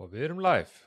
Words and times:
Og 0.00 0.10
við 0.14 0.30
erum 0.30 0.40
live. 0.44 0.86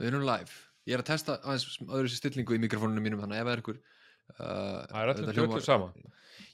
Við 0.00 0.12
erum 0.12 0.26
live. 0.28 0.60
Ég 0.88 0.96
er 0.96 1.02
að 1.04 1.10
testa 1.12 1.38
aðeins 1.40 1.80
öðru 1.86 2.12
stillingu 2.12 2.56
í 2.56 2.62
mikrofónunum 2.62 3.04
mínum 3.04 3.20
þannig 3.22 3.38
að 3.38 3.42
ef 3.42 3.48
það 3.48 3.54
er 3.56 3.62
ykkur 3.64 3.76
uh, 3.80 4.40
Það 4.40 4.98
er 5.02 5.12
öllum 5.12 5.20
þetta 5.20 5.36
tjóttu 5.36 5.46
hljómar- 5.50 5.68
sama. 5.68 5.92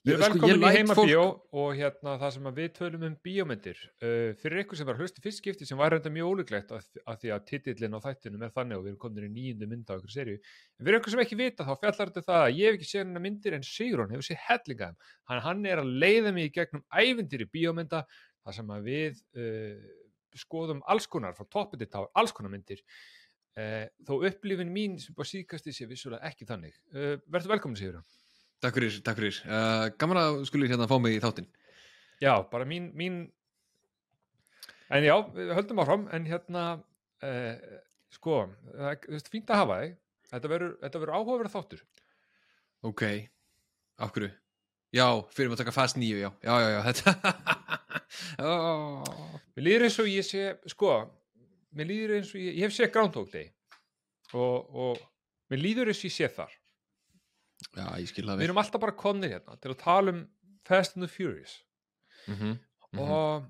Við 0.07 0.13
erum 0.15 0.23
sko, 0.23 0.47
velkomin 0.47 0.65
í 0.67 0.71
heimabíó 0.77 1.23
og 1.61 1.69
hérna 1.79 2.13
það 2.21 2.33
sem 2.37 2.49
við 2.57 2.69
tölum 2.77 3.05
um 3.09 3.15
bíómyndir. 3.27 3.81
Uh, 4.03 4.31
fyrir 4.39 4.63
ykkur 4.63 4.79
sem 4.79 4.87
var 4.87 4.95
að 4.99 5.03
hlusta 5.03 5.19
í 5.19 5.25
fyrst 5.25 5.43
skipti 5.43 5.67
sem 5.67 5.79
var 5.81 5.95
reynda 5.95 6.13
mjög 6.15 6.31
ólíklegt 6.31 6.71
að, 6.75 6.87
að 7.11 7.19
því 7.23 7.33
að 7.35 7.45
titillin 7.51 7.97
á 7.99 8.04
þættinum 8.07 8.45
er 8.47 8.54
þannig 8.54 8.79
og 8.79 8.85
við 8.85 8.93
erum 8.93 9.01
komin 9.03 9.27
í 9.27 9.33
nýjundu 9.35 9.69
mynda 9.73 9.95
á 9.95 9.99
ykkur 9.99 10.15
serju. 10.15 10.38
En 10.79 10.87
fyrir 10.87 11.01
ykkur 11.01 11.15
sem 11.15 11.25
ekki 11.27 11.41
vita 11.43 11.67
þá 11.67 11.75
fjallar 11.83 12.13
þetta 12.13 12.23
um 12.23 12.29
það 12.31 12.43
að 12.45 12.57
ég 12.61 12.71
hef 12.71 12.79
ekki 12.79 12.91
séð 12.93 13.03
hennar 13.04 13.27
myndir 13.27 13.59
en 13.59 13.67
Sigrun 13.67 14.15
hefur 14.15 14.29
séð 14.31 14.43
hellinga 14.47 14.91
þeim. 14.93 14.99
Hann, 15.31 15.45
hann 15.49 15.67
er 15.75 15.83
að 15.83 15.93
leiða 16.07 16.34
mig 16.38 16.51
í 16.51 16.55
gegnum 16.55 16.87
ævindir 17.02 17.47
í 17.47 17.51
bíómynda 17.51 18.02
þar 18.47 18.59
sem 18.61 18.75
að 18.79 18.91
við 18.91 19.23
uh, 19.43 19.95
skoðum 20.41 20.83
alls 20.91 21.09
konar 21.11 21.37
frá 21.37 21.47
toppið 21.53 21.84
til 21.84 21.91
tá, 21.93 22.03
alls 22.16 22.34
konar 22.37 22.53
myndir. 22.53 22.83
Uh, 23.57 23.87
þó 24.05 24.19
upplifin 24.29 24.73
mín 24.73 24.99
sem 25.01 25.17
bara 25.17 25.29
síkasti 25.31 25.73
sé 25.73 25.89
vissulega 25.89 26.29
ekki 26.29 26.49
þannig. 26.49 26.77
Uh, 26.93 27.17
Verður 27.33 27.57
velkomin 27.57 27.79
Sigrun. 27.81 28.05
Takk 28.65 28.77
fyrir, 28.77 28.99
takk 29.05 29.21
fyrir. 29.21 29.39
Uh, 29.49 29.87
gaman 30.01 30.21
að 30.21 30.43
skulir 30.49 30.73
hérna 30.73 30.89
fá 30.91 30.97
mig 31.01 31.17
í 31.17 31.23
þáttinn. 31.25 31.49
Já, 32.21 32.33
bara 32.53 32.69
mín, 32.69 32.91
mín 32.97 33.25
en 34.89 35.05
já, 35.05 35.17
höldum 35.35 35.83
áfram 35.83 36.07
en 36.15 36.27
hérna 36.29 36.65
uh, 37.23 37.55
sko, 38.15 38.43
það 38.73 38.91
er 38.93 39.30
fínt 39.30 39.51
að 39.51 39.63
hafa 39.63 39.79
þig 39.83 39.95
þetta 40.30 40.59
þetta 40.83 41.01
verður 41.03 41.16
áhugaverð 41.16 41.55
þáttur 41.55 41.85
Ok, 42.87 43.03
af 43.99 44.13
hverju? 44.15 44.30
Já, 44.97 45.07
fyrir 45.37 45.53
að 45.53 45.61
taka 45.61 45.75
fast 45.77 45.99
nýju, 46.01 46.23
já. 46.23 46.31
Já, 46.47 46.55
já, 46.63 46.69
já, 46.73 46.81
þetta. 46.87 47.15
oh. 48.49 49.35
mér 49.57 49.67
líður 49.69 49.87
eins 49.89 49.99
og 50.03 50.09
ég 50.11 50.27
sé, 50.27 50.47
sko 50.73 50.95
mér 51.77 51.91
líður 51.91 52.17
eins 52.21 52.33
og 52.33 52.41
ég, 52.41 52.57
ég 52.57 52.65
hef 52.65 52.77
séð 52.77 52.93
Groundhog 52.95 53.29
Day 53.35 53.51
og, 54.33 54.73
og 54.73 55.05
mér 55.53 55.63
líður 55.63 55.93
eins 55.93 56.01
og 56.01 56.09
ég 56.09 56.16
sé 56.16 56.33
þar 56.38 56.57
Já, 57.77 57.87
ég 58.01 58.09
skil 58.11 58.27
það 58.27 58.41
við 58.41 58.49
erum 58.49 58.61
alltaf 58.61 58.83
bara 58.83 58.97
komnir 58.97 59.37
hérna 59.37 59.57
til 59.61 59.73
að 59.73 59.80
tala 59.85 60.13
um 60.15 60.27
Fast 60.66 60.97
and 60.97 61.07
the 61.07 61.13
Furious 61.13 61.63
Mm 62.27 62.35
-hmm. 62.35 62.55
og 62.99 63.45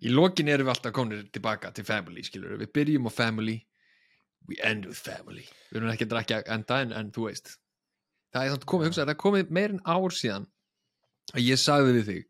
Í 0.00 0.08
lokin 0.08 0.48
erum 0.48 0.68
við 0.68 0.72
alltaf 0.72 0.94
konir 0.96 1.24
tilbaka 1.28 1.70
til 1.76 1.84
family, 1.84 2.22
skilur 2.24 2.56
við. 2.56 2.72
byrjum 2.72 3.08
á 3.08 3.12
family, 3.12 3.56
we 4.48 4.56
end 4.64 4.86
with 4.88 5.00
family. 5.00 5.44
Við 5.70 5.80
erum 5.80 5.90
ekki 5.92 6.06
að 6.06 6.12
drakja 6.14 6.38
enda 6.54 6.78
en, 6.80 6.94
en 6.96 7.10
þú 7.12 7.26
veist. 7.28 7.58
Það 8.30 8.48
er 8.48 8.66
komið, 8.72 8.90
hugsa, 8.90 9.06
það 9.08 9.20
komið 9.24 9.54
meir 9.56 9.76
en 9.76 9.84
ár 9.84 10.14
síðan 10.14 10.48
að 11.34 11.46
ég 11.46 11.60
sagði 11.60 11.94
við 11.96 12.10
þig 12.10 12.26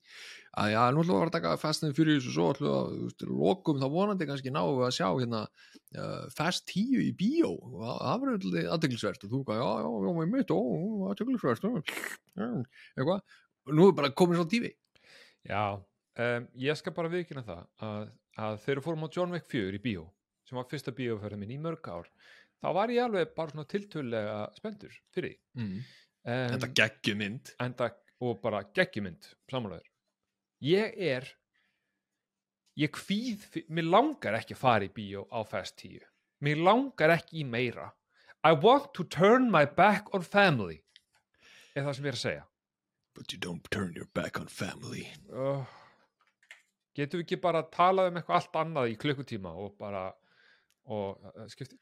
að 0.60 0.70
já, 0.72 0.80
nú 0.90 1.02
ætlum 1.04 1.20
við 1.20 1.26
að 1.28 1.34
taka 1.36 1.56
Fast 1.62 1.84
and 1.86 1.96
Furious 1.96 2.26
og 2.26 2.34
svo 2.34 2.46
ætlum 2.50 2.70
við 2.70 2.78
að, 2.78 3.26
lokum 3.30 3.78
þá 3.80 3.86
vonandi 3.92 4.26
kannski 4.28 4.50
við 4.50 4.86
að 4.86 4.96
sjá 4.96 5.06
hérna 5.06 5.42
uh, 5.46 6.24
Fast 6.34 6.66
10 6.72 7.04
í 7.04 7.12
bíó. 7.16 7.52
Og 7.54 7.84
það 7.84 8.24
verður 8.24 8.40
alltaf 8.40 8.72
aðteglisvert 8.74 9.26
og 9.28 9.30
þú 9.30 9.42
hvað, 9.46 9.60
já, 9.60 9.68
já, 9.84 9.92
já, 10.06 10.10
með 10.18 10.32
mitt, 10.34 10.50
ó, 10.50 10.60
aðteglisvert 11.12 11.68
eitthvað, 12.98 13.22
og 13.66 13.76
nú 13.76 13.88
er 13.88 13.96
bara 13.96 14.12
komin 14.16 14.38
svo 14.38 14.46
tífi 14.50 14.72
já, 15.46 15.78
um, 16.24 16.48
ég 16.60 16.78
skal 16.78 16.94
bara 16.96 17.12
viðkynna 17.12 17.44
það 17.46 17.62
að, 17.86 18.08
að 18.40 18.58
þegar 18.64 18.84
fórum 18.86 19.06
á 19.06 19.14
John 19.16 19.34
Wick 19.34 19.48
4 19.50 19.78
í 19.78 19.82
bíó 19.82 20.06
sem 20.48 20.58
var 20.58 20.68
fyrsta 20.70 20.94
bíóferðin 20.96 21.42
minn 21.42 21.54
í 21.54 21.60
mörg 21.62 21.86
ár 21.86 22.08
þá 22.61 22.69
var 22.77 22.92
ég 22.94 23.05
alveg 23.05 23.34
bara 23.36 23.55
svona 23.55 23.69
tiltölulega 23.70 24.36
spenntur 24.56 24.94
fyrir 25.14 25.34
því. 25.34 25.41
Mm. 25.61 25.77
um, 26.25 26.48
Þetta 26.55 26.72
geggjum 26.83 27.20
mynd 27.25 27.53
enda, 27.66 27.91
og 28.20 28.41
bara 28.44 28.64
geggjumynd 28.77 29.33
samanlegaður 29.50 29.89
ég 30.61 30.97
er 31.00 31.28
ég 32.81 32.92
kvíð 32.92 33.62
mér 33.72 33.88
langar 33.88 34.36
ekki 34.38 34.56
að 34.56 34.61
fara 34.61 34.86
í 34.86 34.92
bíó 34.92 35.25
á 35.33 35.41
Fast 35.48 35.81
10 35.81 36.05
mér 36.44 36.61
langar 36.64 37.12
ekki 37.16 37.42
í 37.42 37.48
meira. 37.48 37.91
I 38.44 38.56
want 38.56 38.94
to 38.97 39.05
turn 39.05 39.50
my 39.53 39.66
back 39.66 40.08
on 40.16 40.22
family 40.25 40.81
er 41.77 41.84
það 41.84 41.97
sem 41.97 42.06
ég 42.06 42.12
er 42.12 42.16
að 42.16 42.22
segja. 42.22 42.47
But 43.15 43.32
you 43.34 43.41
don't 43.43 43.66
turn 43.75 43.93
your 43.97 44.09
back 44.15 44.38
on 44.41 44.49
family. 44.49 45.04
Uh, 45.28 45.66
getum 46.97 47.20
við 47.20 47.26
ekki 47.26 47.41
bara 47.43 47.65
að 47.65 47.72
tala 47.75 48.06
um 48.09 48.16
eitthvað 48.16 48.38
allt 48.38 48.59
annað 48.62 48.93
í 48.94 48.97
klukkutíma 49.03 49.53
og 49.60 49.75
bara 49.81 50.06
og 50.90 51.50
skipti 51.52 51.78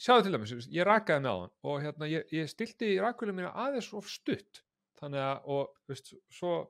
sjáðu 0.00 0.26
til 0.26 0.34
dæmis, 0.34 0.68
ég 0.72 0.86
rakaði 0.88 1.24
með 1.24 1.38
hann 1.38 1.54
og 1.70 1.80
hérna, 1.84 2.08
ég, 2.10 2.26
ég 2.34 2.50
stilti 2.50 2.92
rakvölu 3.00 3.36
mína 3.36 3.54
aðeins 3.56 3.90
of 3.96 4.08
stutt 4.10 4.62
þannig 5.00 5.24
að, 5.24 5.48
og 5.56 5.90
veist, 5.90 6.14
svo 6.32 6.60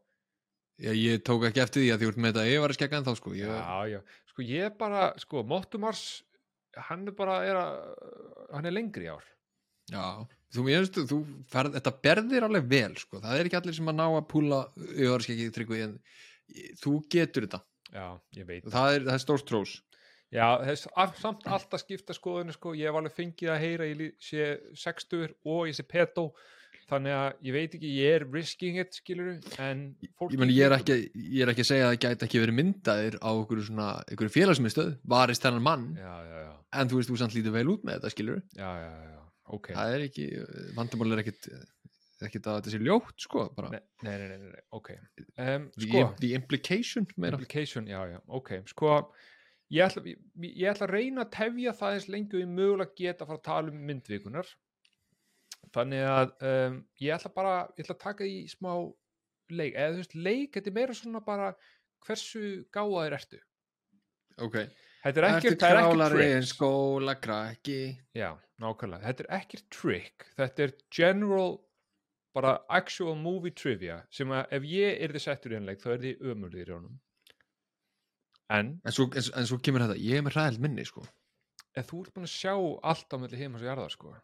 Já, 0.81 0.95
ég 0.97 1.21
tók 1.27 1.43
ekki 1.45 1.61
eftir 1.61 1.83
því 1.83 1.89
að 1.93 2.01
því 2.01 2.07
úr 2.09 2.19
með 2.25 2.31
þetta 2.31 2.43
ég 2.49 2.63
var 2.63 2.73
að 2.73 2.79
skegga 2.79 2.99
en 3.01 3.05
þá 3.05 3.13
sko 3.19 3.31
ég, 3.37 3.51
já, 3.53 3.81
já, 3.91 3.99
sko 4.31 4.45
ég 4.49 4.77
bara 4.81 5.03
sko, 5.21 5.43
Mottumars 5.45 6.05
hann 6.89 7.05
er 7.11 7.17
bara, 7.19 7.41
er 7.45 7.59
að, 7.61 7.75
hann 8.55 8.69
er 8.71 8.75
lengri 8.75 9.09
í 9.09 9.11
ár. 9.13 9.27
Já, 9.91 10.05
þú 10.55 10.65
veist, 10.69 11.01
þú 11.11 11.19
ferð, 11.51 11.77
þetta 11.77 11.93
berðir 12.07 12.47
alveg 12.47 12.71
vel 12.71 12.95
sko, 13.01 13.21
það 13.21 13.37
er 13.37 13.51
ekki 13.51 13.59
allir 13.61 13.77
sem 13.77 13.93
að 13.93 13.99
ná 13.99 14.07
að 14.07 14.27
púla 14.31 14.63
ég 14.95 15.11
var 15.11 15.19
að 15.19 15.27
skegga 15.27 15.55
tryggvi 15.59 15.83
en 15.85 15.95
þú 16.81 16.95
getur 17.13 17.47
þetta, 17.47 17.63
já, 17.91 18.07
ég 18.39 18.49
veit 18.49 18.71
það 18.71 18.95
er, 18.95 19.07
það 19.11 19.17
er 19.19 19.25
stórt 19.27 19.49
trós 19.51 19.77
Já, 20.31 20.47
þess, 20.63 20.87
samt 21.19 21.47
alltaf 21.51 21.83
skipta 21.83 22.15
skoðinu 22.15 22.55
sko, 22.55 22.73
ég 22.79 22.87
hef 22.87 22.99
alveg 23.01 23.15
fengið 23.17 23.51
að 23.51 23.63
heyra 23.65 23.89
ég 23.91 24.03
sé 24.23 24.45
sextur 24.79 25.33
og 25.43 25.65
ég 25.67 25.75
sé 25.75 25.83
peto 25.91 26.29
þannig 26.91 27.15
að 27.15 27.47
ég 27.47 27.55
veit 27.55 27.75
ekki, 27.79 27.91
ég 27.99 28.15
er 28.19 28.25
risking 28.35 28.79
it 28.83 28.95
skilur, 28.99 29.37
en 29.63 29.83
fólk 30.19 30.35
ég, 30.35 30.41
meni, 30.43 30.55
ég, 30.57 30.67
er 30.67 30.75
ekki, 30.77 30.97
ég 31.15 31.45
er 31.45 31.53
ekki 31.53 31.65
að 31.65 31.69
segja 31.71 31.89
að 31.89 31.93
það 31.93 32.01
gæti 32.05 32.27
ekki 32.27 32.43
verið 32.45 32.59
myndaðir 32.61 33.19
á 33.23 33.31
einhverju 33.31 33.67
svona, 33.69 33.89
einhverju 34.11 34.35
félagsmyndstöð 34.37 34.91
varist 35.15 35.47
þennan 35.47 35.67
mann, 35.67 35.85
Já, 35.99 36.15
já, 36.27 36.39
já, 36.47 36.55
en 36.81 36.91
þú 36.91 36.99
veist, 37.01 37.13
þú 37.13 37.19
samt 37.23 37.37
lítið 37.39 37.57
vel 37.59 37.67
út 37.75 37.87
með 37.87 37.99
þetta 37.99 38.15
skilur, 38.15 38.41
já, 38.59 38.71
já, 38.83 38.91
já, 39.07 39.21
ok. 39.59 39.71
Það 39.77 39.95
er 39.97 40.07
ekki 40.09 40.27
vandamál 40.79 41.15
er 41.15 41.23
ekkit 41.25 41.51
ekkit 42.21 42.47
að 42.51 42.59
þetta 42.59 42.73
sé 42.75 42.81
ljótt 42.85 43.23
sko, 43.25 43.47
bara. 43.57 43.71
Nei, 43.73 43.81
nei, 44.05 44.15
nei, 44.21 44.27
nei, 44.35 44.51
nei, 44.53 44.65
ok. 44.77 44.91
Um, 45.41 45.71
Sko, 45.87 46.03
the 46.21 46.35
implication 46.37 47.07
meira. 47.17 47.39
Implication, 47.39 47.87
já, 47.89 48.03
já, 48.13 48.19
ok 48.29 48.51
sko, 48.69 48.99
ég 49.71 49.85
ætla, 49.85 50.03
ég, 50.09 50.19
ég 50.51 50.67
ætla 50.71 50.89
að 50.89 50.95
reyna 50.97 51.25
að 51.25 51.33
tefja 51.37 51.77
það 51.79 51.97
eins 51.97 52.09
lengi 52.11 52.37
og 52.37 52.43
ég 52.43 52.51
mögulega 52.51 52.97
geta 52.99 53.25
að 53.25 53.31
fara 53.31 53.41
að 53.41 53.47
tala 53.49 53.73
um 53.75 53.87
myndvikunar 53.91 54.51
þannig 55.75 56.07
að 56.11 56.33
um, 56.51 56.81
ég 57.05 57.15
ætla 57.15 57.33
bara, 57.35 57.55
ég 57.77 57.85
ætla 57.85 57.97
að 57.97 58.05
taka 58.05 58.27
í 58.27 58.43
smá 58.51 58.73
leik, 59.51 59.75
eða 59.75 59.95
þú 59.95 60.03
veist, 60.03 60.19
leik 60.29 60.57
þetta 60.57 60.71
er 60.71 60.77
meira 60.77 60.97
svona 60.97 61.23
bara 61.27 61.49
hversu 62.07 62.45
gáðaðir 62.75 63.17
ertu. 63.19 63.41
Ok, 64.41 64.57
þetta 65.05 65.21
er 65.21 65.27
ekkert, 65.31 65.63
það 65.63 65.73
er 65.73 65.81
ekkert 65.81 66.15
trick 66.15 66.47
skóla 66.49 67.17
já, 68.17 68.31
nákvæmlega, 68.63 69.03
þetta 69.09 69.27
er 69.27 69.33
ekkert 69.41 69.67
trick. 69.75 70.31
Þetta 70.39 70.67
er 70.67 70.75
general 70.97 71.51
bara 72.35 72.57
actual 72.71 73.17
movie 73.19 73.55
trivia 73.55 74.01
sem 74.15 74.31
að 74.35 74.57
ef 74.59 74.67
ég 74.71 75.01
er 75.03 75.15
þið 75.15 75.25
settur 75.27 75.55
í 75.55 75.59
hann 75.59 75.67
leik 75.67 75.81
þá 75.83 75.89
er 75.97 76.05
þið 76.05 76.29
ömurðir 76.33 76.71
í 76.71 76.77
honum 76.77 76.99
en? 78.51 78.75
En 78.85 78.93
svo, 78.95 79.07
en, 79.15 79.27
en 79.41 79.47
svo 79.49 79.59
kemur 79.63 79.85
þetta, 79.87 79.97
ég 80.03 80.19
er 80.21 80.25
með 80.27 80.37
ræðild 80.39 80.63
minni 80.65 80.85
sko. 80.89 81.05
Ef 81.79 81.87
þú 81.91 82.01
ert 82.05 82.15
búin 82.17 82.27
að 82.27 82.33
sjá 82.35 82.55
allt 82.91 83.15
á 83.15 83.17
melli 83.23 83.39
heimas 83.39 83.63
og 83.63 83.69
jarðar 83.71 83.93
sko. 83.95 84.15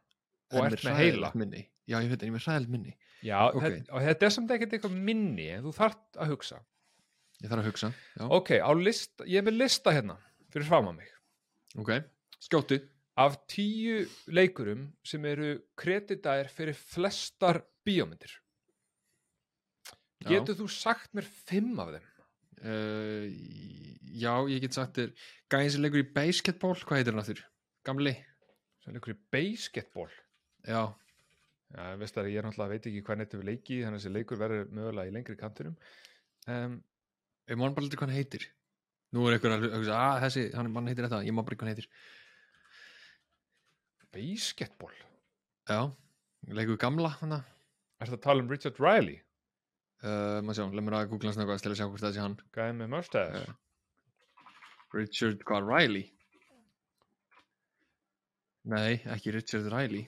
Og 0.54 0.59
En 0.64 0.72
ert 0.75 0.84
með 0.87 0.97
heila. 1.00 1.31
minni. 1.34 1.64
já, 1.87 2.00
ég 2.03 2.09
veit, 2.10 2.22
en 2.22 2.28
ég 2.28 2.32
er 2.32 2.36
með 2.38 2.47
ræðild 2.48 2.72
minni. 2.75 2.97
Já, 3.22 3.38
Ok. 3.54 3.62
þetta, 3.62 3.92
og 3.94 4.03
þetta 4.09 4.26
er 4.26 4.34
samt 4.34 4.50
ekkert 4.56 4.72
eitthvað 4.76 4.97
minni 5.10 5.47
en 5.54 5.62
þú 5.65 5.72
þarft 5.76 6.19
að 6.19 6.32
hugsa. 6.34 6.59
Ég 7.42 7.50
þarf 7.53 7.62
að 7.62 7.69
hugsa, 7.70 7.88
já, 8.16 8.25
ok, 8.32 8.50
á 8.65 8.70
lista, 8.75 9.25
ég 9.28 9.38
er 9.42 9.47
með 9.47 9.56
lista 9.60 9.92
hérna 9.92 10.16
fyrir 10.50 10.66
fram 10.66 10.86
að 10.91 10.97
mig. 10.97 11.10
Ok. 11.78 11.91
Skjóttu, 12.41 12.78
af 13.16 13.36
tíu 13.48 14.06
leikurum 14.28 14.86
sem 15.04 15.25
eru 15.28 15.53
kreditaðir 15.76 16.48
fyrir 16.53 16.75
flestar 16.76 17.62
bíómyndir. 17.86 18.32
Getur 20.26 20.56
þú 20.59 20.66
sagt 20.72 21.12
mér 21.15 21.26
fimm 21.28 21.78
af 21.82 21.92
þeim 21.94 22.06
uh, 22.65 23.25
já, 24.17 24.33
ég 24.50 24.62
get 24.65 24.77
sagt 24.77 24.99
þér 24.99 25.12
gæðin 25.53 25.72
sem 25.75 25.84
leikur 25.84 26.03
í 26.03 26.09
basketball, 26.17 26.77
hvað 26.80 27.01
heitir 27.01 27.15
hann 27.15 27.22
aftur? 27.22 27.42
Gamli, 27.86 28.15
sem 28.84 28.97
leikur 28.97 29.15
í 29.15 29.19
basketball? 29.34 30.10
Já, 30.66 30.83
já, 31.77 31.83
veist 32.01 32.16
það, 32.16 32.30
ég 32.33 32.41
er 32.41 32.48
náttúrulega 32.48 32.75
veit 32.75 32.91
ekki 32.91 33.03
hvað 33.07 33.21
nettu 33.22 33.41
við 33.41 33.51
leiki 33.51 33.80
þannig 33.83 33.98
að 33.98 34.01
þessi 34.01 34.15
leikur 34.15 34.41
verður 34.42 34.71
mögulega 34.78 35.10
í 35.10 35.16
lengri 35.16 35.39
kantinum. 35.41 35.77
Um, 36.47 36.78
ég 37.51 37.60
man 37.60 37.77
bara 37.77 37.86
aldrei 37.86 38.01
hvað 38.01 38.09
hann 38.10 38.21
heitir. 38.21 38.48
Nú 39.15 39.27
er 39.27 39.36
einhver 39.36 39.54
að 39.54 39.91
að 39.95 40.22
þessi 40.27 40.47
hann 40.57 40.72
mann 40.75 40.91
heitir 40.91 41.07
þetta, 41.07 41.22
ég 41.27 41.36
man 41.36 41.47
bara 41.47 41.54
ekki 41.54 41.63
hvað 41.63 41.72
hann 41.72 41.77
heitir. 41.77 41.91
Basketball? 44.16 44.97
Já, 45.66 45.80
leikur 46.57 46.80
gamla 46.80 47.13
hann 47.21 47.41
Er 47.97 48.10
það 48.10 48.19
að 48.19 48.25
tala 48.27 48.42
um 48.45 48.51
Richard 48.53 48.80
Riley? 48.83 49.21
Uh, 50.03 50.43
maður 50.43 50.59
sjá, 50.59 50.66
leið 50.75 50.84
mér 50.89 50.98
að 51.01 51.09
googla 51.13 51.31
hans 51.31 51.39
náttúrulega 51.41 51.65
til 51.65 51.72
að 51.72 51.78
sjá 51.81 51.87
hvort 51.89 52.04
það 52.07 52.15
sé 52.19 52.25
hann 52.25 52.37
Gæði 52.57 52.77
með 52.81 52.93
mustache? 52.97 53.41
Já. 53.47 53.54
Richard 54.97 55.43
hvað, 55.48 55.71
Riley 55.72 56.07
nei, 58.66 58.97
ekki 59.15 59.33
Richard 59.34 59.69
Riley 59.71 60.07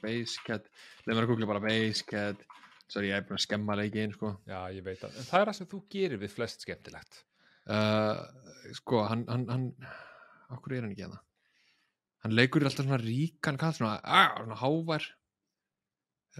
Basecat 0.00 0.68
leið 1.06 1.14
mér 1.16 1.24
að 1.26 1.30
googla 1.34 1.48
bara 1.50 1.62
Basecat 1.64 2.44
sorry, 2.90 3.10
ég 3.12 3.20
er 3.20 3.26
búin 3.28 3.38
að 3.38 3.44
skemma 3.44 3.76
leikin 3.78 4.10
sko. 4.16 4.32
Já, 4.50 4.64
ég 4.74 4.82
veit 4.82 4.98
það. 4.98 5.12
En 5.20 5.26
það 5.28 5.40
er 5.44 5.48
það 5.50 5.56
sem 5.60 5.68
þú 5.70 5.78
gerir 5.94 6.18
við 6.18 6.32
flest 6.34 6.64
skemmtilegt. 6.64 7.20
uh, 7.70 8.22
sko, 8.74 9.04
hann, 9.06 9.22
hann, 9.30 9.44
hann 9.52 9.66
okkur 10.56 10.74
er 10.74 10.82
hann 10.86 10.94
ekki 10.96 11.04
hérna 11.04 11.20
hann 12.24 12.34
leikur 12.34 12.64
alltaf 12.66 12.82
svona 12.88 12.98
ríkan 13.00 13.60
kall 13.60 13.76
svona, 13.76 14.00
ah, 14.02 14.32
svona 14.40 14.58
hávær 14.58 15.06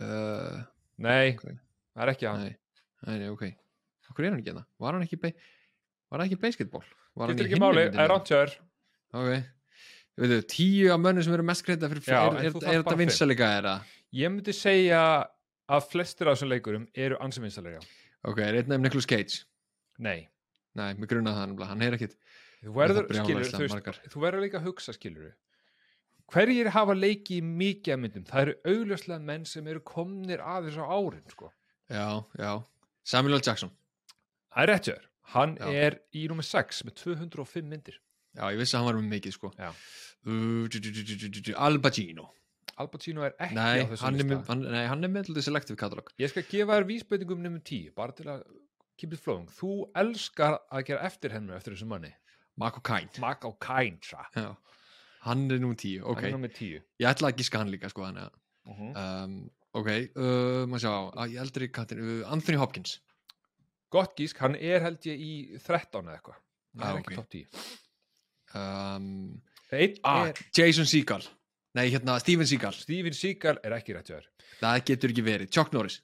uh, 0.00 0.58
Nei, 1.00 1.36
Ok. 1.36 1.44
það 1.94 2.02
er 2.06 2.12
ekki 2.16 2.28
hann 2.28 2.42
nei, 2.48 2.56
nei, 3.06 3.30
ok. 3.32 3.46
Okkur 4.10 4.26
er 4.26 4.34
hann 4.34 4.42
ekki 4.42 4.52
hérna, 4.52 4.66
var 4.82 4.96
hann 4.96 5.06
ekki 5.06 5.20
var 6.10 6.20
hann 6.20 6.26
ekki 6.26 6.40
basketball? 6.42 6.84
Var 7.16 7.30
hann 7.30 7.40
í 7.40 7.48
hinni 7.48 7.86
er 7.86 8.14
ok. 9.14 9.30
Veitu, 10.20 10.40
tíu 10.50 10.90
af 10.92 11.00
mönnum 11.00 11.24
sem 11.24 11.34
eru 11.36 11.46
mest 11.46 11.64
kreita 11.64 11.88
fyrir 11.88 12.04
Já, 12.04 12.18
er, 12.28 12.50
er, 12.50 12.56
er, 12.60 12.82
þetta 12.82 12.96
vinsalega 12.98 13.46
er 13.56 13.68
það? 13.68 13.92
Ég 14.20 14.32
myndi 14.34 14.54
segja 14.56 15.02
að 15.70 15.86
flestir 15.92 16.28
af 16.28 16.36
þessum 16.36 16.50
leikurum 16.50 16.86
eru 17.06 17.18
ansiminsalega 17.24 17.80
ok, 18.26 18.40
er 18.44 18.58
einn 18.58 18.72
nefn 18.72 18.84
Nicolas 18.84 19.08
Cage? 19.08 19.44
Nei, 20.02 20.26
nei, 20.76 20.90
mér 20.98 21.12
grunna 21.12 21.32
það 21.36 21.62
hann 21.70 21.86
er 21.86 21.96
ekkit 21.96 22.18
þú 22.60 22.74
verður, 22.76 24.42
líka 24.42 24.60
að 24.60 24.66
hugsa 24.68 24.92
skilur 24.96 25.30
hverjir 26.30 26.70
hafa 26.74 26.94
leikið 26.94 27.38
í 27.38 27.46
mikið 27.46 27.94
af 27.94 28.02
myndum? 28.02 28.26
Það 28.28 28.42
eru 28.44 28.56
augljóslega 28.74 29.24
menn 29.30 29.46
sem 29.48 29.66
eru 29.70 29.82
komnir 29.86 30.42
að 30.44 30.68
þessu 30.68 30.84
árin 30.86 31.32
sko. 31.32 31.50
já, 31.90 32.06
já, 32.38 32.52
Samuel 33.10 33.38
L. 33.38 33.42
Jackson. 33.46 33.72
Það 34.54 34.62
er 34.62 34.70
rétt 34.72 34.88
hjá 34.88 34.94
þér. 34.94 35.06
Hann 35.34 35.54
Já. 35.60 35.68
er 35.86 35.96
í 36.18 36.26
nummer 36.30 36.46
6 36.46 36.82
með 36.86 36.96
205 37.04 37.66
myndir. 37.70 37.98
Já, 38.36 38.44
ég 38.50 38.58
vissi 38.60 38.76
að 38.76 38.82
hann 38.82 38.88
var 38.90 38.98
með 39.00 39.10
mikið 39.14 39.34
sko. 39.36 39.50
Uh, 39.60 40.68
du- 40.70 40.80
du- 40.80 41.40
du- 41.40 41.54
Al 41.56 41.78
Pacino. 41.82 42.28
Al 42.78 42.88
Pacino 42.88 43.22
er 43.26 43.34
ekki 43.38 43.54
nei, 43.54 43.82
á 43.82 43.86
þessum 43.90 44.16
lista. 44.16 44.54
nei, 44.56 44.86
hann 44.86 45.04
er 45.04 45.08
með 45.12 45.42
selective 45.42 45.76
katalog 45.76 46.10
ég 46.18 46.30
skal 46.30 46.42
gefa 46.48 46.78
þér 46.78 46.86
vísbendingum 46.88 47.42
nummer 47.42 47.60
10 47.60 47.90
bara 47.94 48.12
til 48.12 48.26
að 48.26 48.44
keep 48.96 49.12
it 49.12 49.20
flowing. 49.20 49.46
Þú 49.48 49.90
elskar 49.94 50.58
að 50.70 50.84
gera 50.86 51.04
eftir 51.04 51.30
hennu 51.32 51.54
eftir 51.56 51.74
þessum 51.74 51.88
manni. 51.88 52.12
Marco 52.56 52.80
Kain 52.80 53.08
á 53.08 53.50
Kænsa 53.58 54.26
já. 54.34 54.56
hann 55.22 55.50
er 55.50 55.64
ok. 56.04 56.22
Er 56.22 56.30
nummer 56.30 56.48
10 56.48 56.80
ég 57.00 57.08
ætla 57.08 57.30
að 57.30 57.36
gíska 57.38 57.58
hann 57.58 57.70
líka 57.70 57.90
sko 57.90 58.02
þannig 58.02 58.28
að 58.28 58.32
uh 58.66 58.78
-huh. 58.78 59.24
um, 59.24 59.50
ok, 59.74 59.88
uh, 60.16 60.66
maður 60.70 60.82
sjá. 60.84 60.94
Að 61.22 61.34
ég 61.34 61.40
eldri 61.44 61.68
kattin, 61.74 62.00
uh, 62.02 62.32
Anthony 62.32 62.58
Hopkins. 62.60 62.96
Gott 63.90 64.14
gísk, 64.18 64.38
hann 64.42 64.54
er 64.58 64.80
held 64.84 65.02
ég 65.08 65.18
í 65.18 65.32
13 65.58 66.06
eða 66.06 66.16
eitthvað. 66.18 66.40
Það 66.70 66.84
Ah, 66.86 66.90
er 66.94 66.98
ekki 67.00 67.16
top 67.18 67.30
10 67.34 67.46
um, 68.54 69.40
ah, 70.06 70.28
er 70.28 70.38
Jason 70.54 70.86
Seagal 70.86 71.24
nei, 71.74 71.88
hérna, 71.90 72.16
Steven 72.22 72.46
Seagal. 72.46 72.74
Steven 72.78 73.14
Seagal 73.14 73.58
er 73.66 73.74
ekki 73.76 73.94
rétt 73.94 74.08
þér. 74.10 74.24
Það 74.60 74.78
getur 74.90 75.12
ekki 75.14 75.24
verið, 75.26 75.50
Chuck 75.54 75.72
Norris. 75.74 76.00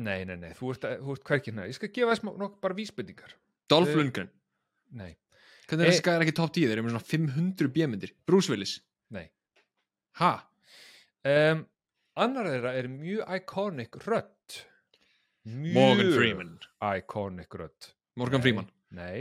Nei, 0.00 0.22
nei, 0.28 0.36
nei, 0.40 0.52
þú 0.56 0.70
ert, 0.74 0.84
þú 1.02 1.14
ert 1.16 1.24
hverkið 1.28 1.50
hérna. 1.52 1.66
Ég 1.68 1.76
skal 1.76 1.90
gefa 1.92 2.14
þess 2.14 2.24
nokk 2.40 2.54
bara 2.64 2.76
vísbendingar. 2.78 3.32
Dolph 3.68 3.90
Eh, 3.92 3.96
Lundgren, 3.98 4.30
Nei, 4.96 5.10
hvernig 5.68 5.84
er 5.84 5.88
Eh, 5.90 5.92
þessi 5.92 6.04
gæðar 6.06 6.24
ekki 6.24 6.36
top 6.38 6.52
10 6.56 6.68
þeir 6.70 6.76
eru 6.78 6.84
með 6.86 6.94
svona 6.94 7.08
500 7.10 7.72
bjömyndir, 7.74 8.12
Bruce 8.26 8.48
Willis. 8.52 8.76
Nei. 9.10 9.26
ha, 10.20 10.32
Um, 11.28 11.64
annar 12.24 12.48
þeirra 12.50 12.72
er 12.78 12.88
mjög 12.92 13.30
iconic. 13.38 13.98
Mjög 15.48 15.74
Morgan 15.74 16.12
Freeman 16.12 16.50
Iconic 16.98 17.54
rödd. 17.56 17.92
Morgan 18.18 18.40
Nei, 18.40 18.44
Freeman 18.44 18.66
Nei, 18.98 19.20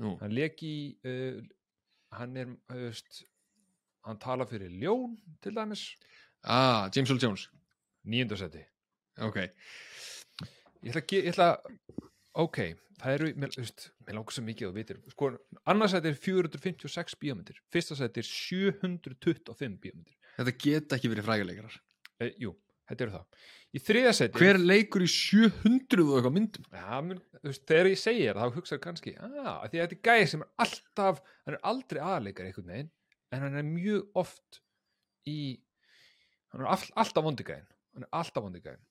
Nú, 0.00 0.14
hann 0.20 0.32
leik 0.34 0.62
í, 0.66 0.74
uh, 1.06 1.40
hann 2.18 2.36
er, 2.40 2.52
veist, 2.70 3.22
hann 4.06 4.18
tala 4.22 4.46
fyrir 4.48 4.72
ljón 4.80 5.16
til 5.44 5.54
dæmis. 5.56 5.84
ah, 6.44 6.88
James 6.94 7.10
Earl 7.10 7.20
Jones 7.22 7.48
Níundarsæti. 8.04 8.64
ok, 9.20 9.38
Ég 10.84 10.90
ætla 10.92 11.00
að, 11.00 11.12
ég 11.16 11.28
ætla 11.32 11.46
að, 11.54 11.78
ok, 12.44 12.58
það 13.00 13.14
eru, 13.18 13.30
mér, 13.40 13.54
langar 14.12 14.34
svo 14.36 14.42
mikið 14.44 14.68
að 14.68 14.74
vitir. 14.76 14.98
Sko, 15.14 15.30
annarsæti 15.72 16.10
er 16.10 16.18
456 16.20 17.16
bíómyndir. 17.22 17.60
Fyrsta 17.72 17.96
sæti 17.96 18.20
er 18.20 18.28
725 18.28 19.78
bíómyndir. 19.80 20.18
þetta 20.36 20.56
geta 20.60 20.98
ekki 20.98 21.12
verið 21.14 21.28
fræguleikarar 21.30 21.78
E, 22.22 22.30
jú, 22.40 22.52
þetta 22.90 23.06
eru 23.06 23.14
það. 23.16 23.44
Í 23.74 23.80
þriða 23.82 24.10
seti 24.14 24.38
hver 24.38 24.60
leikur 24.62 25.02
í 25.02 25.08
700 25.10 26.04
og 26.04 26.18
eitthvað 26.18 26.34
myndum? 26.36 26.66
Ja, 26.70 26.98
mun, 27.02 27.22
veist, 27.42 27.64
þegar 27.66 27.90
ég 27.90 27.98
segi 27.98 28.26
þér 28.28 28.38
þá 28.38 28.58
hugsaður 28.58 28.82
kannski 28.84 29.14
ah, 29.18 29.48
að 29.64 29.72
því 29.72 29.80
að 29.80 29.82
þetta 29.82 29.96
er 29.96 30.04
gæði 30.08 30.28
sem 30.30 30.44
er 30.44 30.52
alltaf 30.64 31.22
hann 31.32 31.56
er 31.56 31.64
aldrei 31.72 32.00
aðleikar 32.04 32.48
einhvern 32.50 32.70
veginn 32.70 32.92
en 33.34 33.42
hann 33.42 33.58
er 33.58 33.66
mjög 33.66 34.20
oft 34.22 34.60
í 35.26 35.38
hann 36.54 36.62
er 36.62 36.70
all, 36.76 36.86
alltaf 37.02 37.26
vondigæðin 37.26 37.66
hann 37.66 38.06
er 38.06 38.12
alltaf 38.20 38.46
vondigæðin 38.46 38.84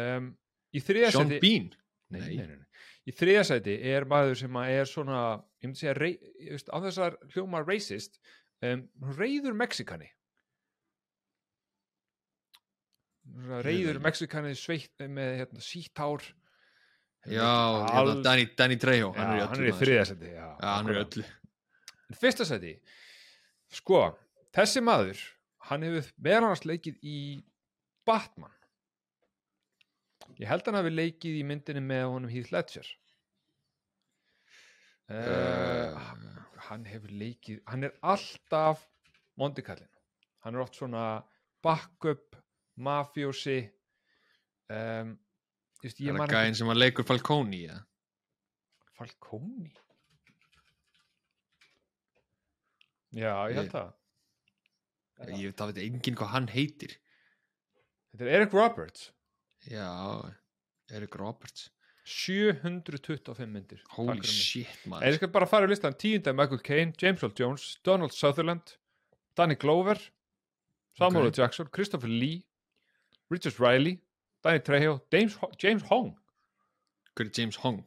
um, 0.00 0.28
í 0.74 0.82
þriða 0.82 1.12
Sean 1.14 1.30
seti 1.30 1.40
Bean? 1.46 1.70
Nei, 2.14 2.20
Nei. 2.22 2.42
nei, 2.42 2.90
í 3.06 3.14
þriða 3.14 3.46
seti 3.52 3.78
er 3.94 4.06
maður 4.10 4.36
sem 4.42 4.60
er 4.64 4.90
svona 4.90 5.22
ég 5.62 5.70
myndi 5.70 5.82
segja, 5.84 6.58
á 6.74 6.78
þessar 6.88 7.16
hljóma 7.34 7.62
racist 7.62 8.18
um, 8.66 8.86
reyður 9.14 9.54
Mexikani 9.58 10.10
Svona 13.15 13.15
reyður 13.66 13.96
ekki. 13.98 14.02
Mexikani 14.06 14.52
sveitt 14.58 15.06
með 15.10 15.32
hérna, 15.42 15.62
sítt 15.64 15.98
hár. 16.02 16.22
Já, 17.26 17.42
Alls- 17.42 17.90
hérna, 18.12 18.22
Danny, 18.22 18.44
Danny 18.58 18.76
Trejo 18.78 19.08
Já, 19.12 19.18
hann 19.18 19.32
er 19.32 19.38
í 19.38 19.40
hann 19.42 19.56
öllu 19.56 19.64
er 19.64 19.68
í 19.68 19.72
maður. 19.72 19.80
þriða 19.82 20.04
seti 20.06 20.28
já, 20.30 20.44
já, 20.60 20.68
hann 20.76 20.90
er 20.92 20.94
í 20.94 21.00
öllu. 21.04 21.24
En 22.06 22.18
fyrsta 22.20 22.44
seti 22.46 22.74
sko, 23.80 24.02
þessi 24.54 24.82
maður 24.86 25.24
hann 25.70 25.82
hefur 25.82 26.12
meðan 26.22 26.46
hans 26.52 26.62
leikið 26.68 27.00
í 27.02 27.16
Batman. 28.06 28.52
Ég 30.38 30.46
held 30.46 30.62
hann 30.68 30.78
hafi 30.78 30.92
leikið 30.94 31.40
í 31.40 31.42
myndinni 31.48 31.82
með 31.82 32.04
honum 32.12 32.30
Heath 32.30 32.52
Ledger. 32.54 32.86
Uh, 35.06 35.94
hann 36.66 36.82
hefur 36.90 37.12
leikið 37.14 37.60
hann 37.70 37.86
er 37.86 37.92
alltaf 38.02 38.80
mondikallin 39.38 39.86
hann 40.42 40.56
er 40.56 40.64
oft 40.64 40.74
svona 40.74 41.02
backup 41.62 42.34
mafjósi 42.76 43.58
um, 44.70 45.14
just, 45.82 46.00
ég 46.00 46.10
er 46.12 46.18
man 46.18 46.26
það 46.28 46.34
gæðin 46.36 46.58
sem 46.60 46.72
að 46.72 46.80
leikur 46.82 47.06
Falcone 47.08 47.56
í 47.56 47.62
ja? 47.68 47.78
Falcone? 48.96 49.70
Já, 53.16 53.32
ég 53.48 53.56
held 53.56 53.66
Ég- 53.68 53.72
það. 53.72 53.92
ég 55.30 55.46
veit 55.48 55.56
það 55.60 55.70
veit 55.72 55.82
enginn 55.86 56.16
hvað 56.18 56.32
hann 56.34 56.48
heitir. 56.52 56.96
Þetta 58.12 58.26
er 58.26 58.34
Eric 58.40 58.52
Roberts. 58.56 59.06
Já, 59.70 59.88
Eric 60.92 61.14
Roberts. 61.16 61.70
725 62.06 63.48
myndir. 63.50 63.80
Holy 63.96 64.22
shit 64.22 64.68
En 64.86 65.08
ég 65.10 65.16
skal 65.18 65.28
bara 65.34 65.46
fara 65.50 65.66
í 65.66 65.70
listan 65.72 65.96
tíunda 65.98 66.30
er 66.30 66.36
Michael 66.38 66.60
Caine, 66.62 66.92
James 67.00 67.22
Earl 67.24 67.32
Jones, 67.34 67.78
Donald 67.82 68.12
Sutherland 68.14 68.76
Danny 69.34 69.56
Glover 69.56 69.98
Samuel 70.96 71.24
L. 71.24 71.28
Ok. 71.32 71.36
Jackson, 71.40 71.66
Christopher 71.74 72.06
Lee 72.08 72.44
Richard 73.30 73.58
Riley 73.60 73.96
Danny 74.44 74.60
Trejo, 74.62 75.00
James, 75.12 75.36
James 75.62 75.82
Hong. 75.90 76.12
Hver 77.16 77.26
er 77.26 77.30
James 77.38 77.56
Hong? 77.62 77.80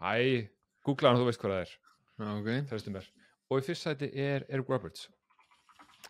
Æ, 0.00 0.46
googla 0.86 1.10
hann 1.10 1.18
og 1.18 1.24
þú 1.24 1.28
veist 1.28 1.42
hvað 1.42 1.52
það 1.52 1.64
er. 1.66 1.74
Já, 2.16 2.30
ok, 2.38 2.48
Þaustum 2.70 2.96
er. 3.00 3.08
og 3.50 3.60
í 3.60 3.64
fyrst 3.66 3.84
sæti 3.86 4.08
er 4.14 4.46
Eric 4.48 4.68
Roberts. 4.72 5.08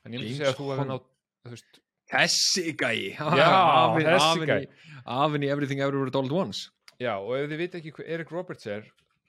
En 0.04 0.12
ég 0.14 0.20
myndi 0.20 0.36
segja 0.36 0.52
að 0.52 0.60
þú 0.60 0.68
hefði 0.72 0.86
nátt 0.92 1.08
veist, 1.50 1.80
þessi 2.12 2.64
gæi. 2.78 3.00
Gæi. 4.52 4.60
í- 4.66 5.50
Everything 5.50 5.80
Everywhere 5.82 6.12
All 6.14 6.26
at 6.30 6.32
Once. 6.32 6.70
Já, 7.02 7.16
og 7.18 7.34
ef 7.36 7.50
þið 7.50 7.58
veit 7.64 7.74
ekki 7.80 7.92
hver 7.98 8.06
Eric 8.14 8.30
Roberts 8.32 8.66
er 8.70 8.86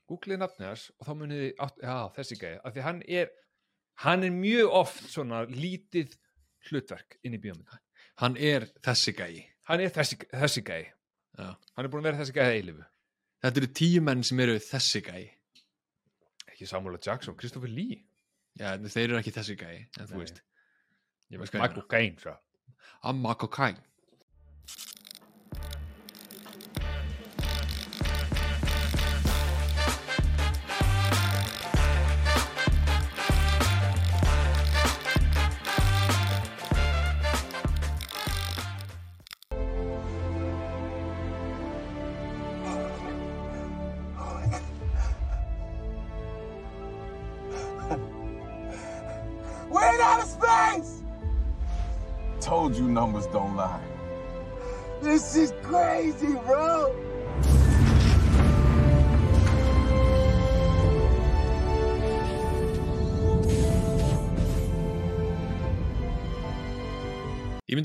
googlið 0.07 0.39
nafnið 0.43 0.67
hans 0.69 0.85
og 0.99 1.07
þá 1.09 1.11
munið 1.19 1.41
þið 1.41 1.81
já, 1.83 1.97
þessi 2.15 2.37
gæði, 2.39 2.59
af 2.63 2.73
því 2.77 2.85
hann 2.85 3.01
er 3.07 3.33
hann 4.05 4.23
er 4.23 4.31
mjög 4.37 4.69
oft 4.83 5.01
svona 5.11 5.41
lítið 5.49 6.13
hlutverk 6.69 7.17
inn 7.27 7.35
í 7.35 7.41
bíómynd 7.43 7.67
hann 8.21 8.37
er 8.37 8.67
þessi 8.85 9.13
gæi 9.17 9.45
hann 9.69 9.83
er 9.83 9.93
þessi, 9.93 10.19
þessi 10.31 10.63
gæði 10.67 10.87
Já. 11.37 11.49
hann 11.53 11.85
er 11.85 11.91
búin 11.93 12.01
að 12.03 12.09
vera 12.11 12.21
þessi 12.23 12.35
gæði 12.37 12.59
eilifu 12.61 12.85
þetta 13.45 13.61
eru 13.61 13.71
tíu 13.79 14.03
menn 14.05 14.23
sem 14.25 14.39
eru 14.45 14.57
þessi 14.63 15.03
gæi 15.05 15.23
ekki 16.47 16.67
Samuel 16.69 16.97
L. 16.97 17.01
Jackson, 17.05 17.37
Christopher 17.37 17.69
Lee 17.69 17.99
já, 18.57 18.73
þeir 18.81 19.03
eru 19.11 19.19
ekki 19.21 19.35
þessi 19.35 19.57
gæi 19.59 19.75
en 19.99 20.07
þú 20.09 20.17
Nei. 20.17 20.23
veist, 20.23 20.41
Michael 21.53 21.85
Caine 21.91 22.17
svo. 22.21 22.33
I'm 23.03 23.21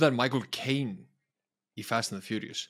það 0.02 0.10
er 0.10 0.16
Michael 0.18 0.46
Caine 0.54 1.06
í 1.78 1.84
Fast 1.86 2.12
and 2.12 2.20
the 2.20 2.26
Furious. 2.26 2.66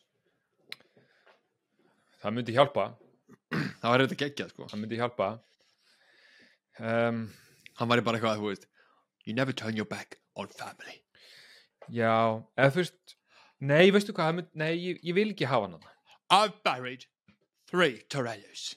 Það 2.23 2.37
myndi 2.37 2.57
hjálpa. 2.57 2.91
Það 3.53 3.89
var 3.89 4.05
þetta 4.05 4.21
geggjað 4.21 4.53
sko. 4.53 4.69
Það 4.71 4.83
myndi 4.83 5.01
hjálpa. 5.01 5.31
Um, 6.81 7.25
Hann 7.79 7.89
var 7.89 8.03
bara 8.05 8.19
eitthvað, 8.19 8.41
þú 8.41 8.53
veist 8.53 8.69
You 9.25 9.35
never 9.35 9.53
turn 9.53 9.77
your 9.77 9.87
back 9.87 10.19
on 10.37 10.49
family. 10.49 11.01
Já, 11.91 12.43
eða 12.57 12.71
þú 12.75 12.83
veist 12.83 13.17
nei, 13.63 13.91
veistu 13.95 14.15
hvað, 14.15 14.29
það 14.29 14.37
mynd, 14.39 14.51
nei, 14.59 14.73
ég, 14.77 15.01
ég 15.07 15.15
vil 15.17 15.31
ekki 15.33 15.49
hafa 15.51 15.69
hann 15.69 15.89
I've 16.33 16.63
buried 16.65 17.07
three 17.67 18.03
Torellos 18.09 18.77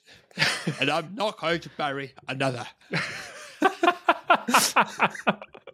and 0.79 0.89
I'm 0.89 1.15
not 1.15 1.39
going 1.39 1.61
to 1.61 1.69
bury 1.77 2.13
another 2.27 2.67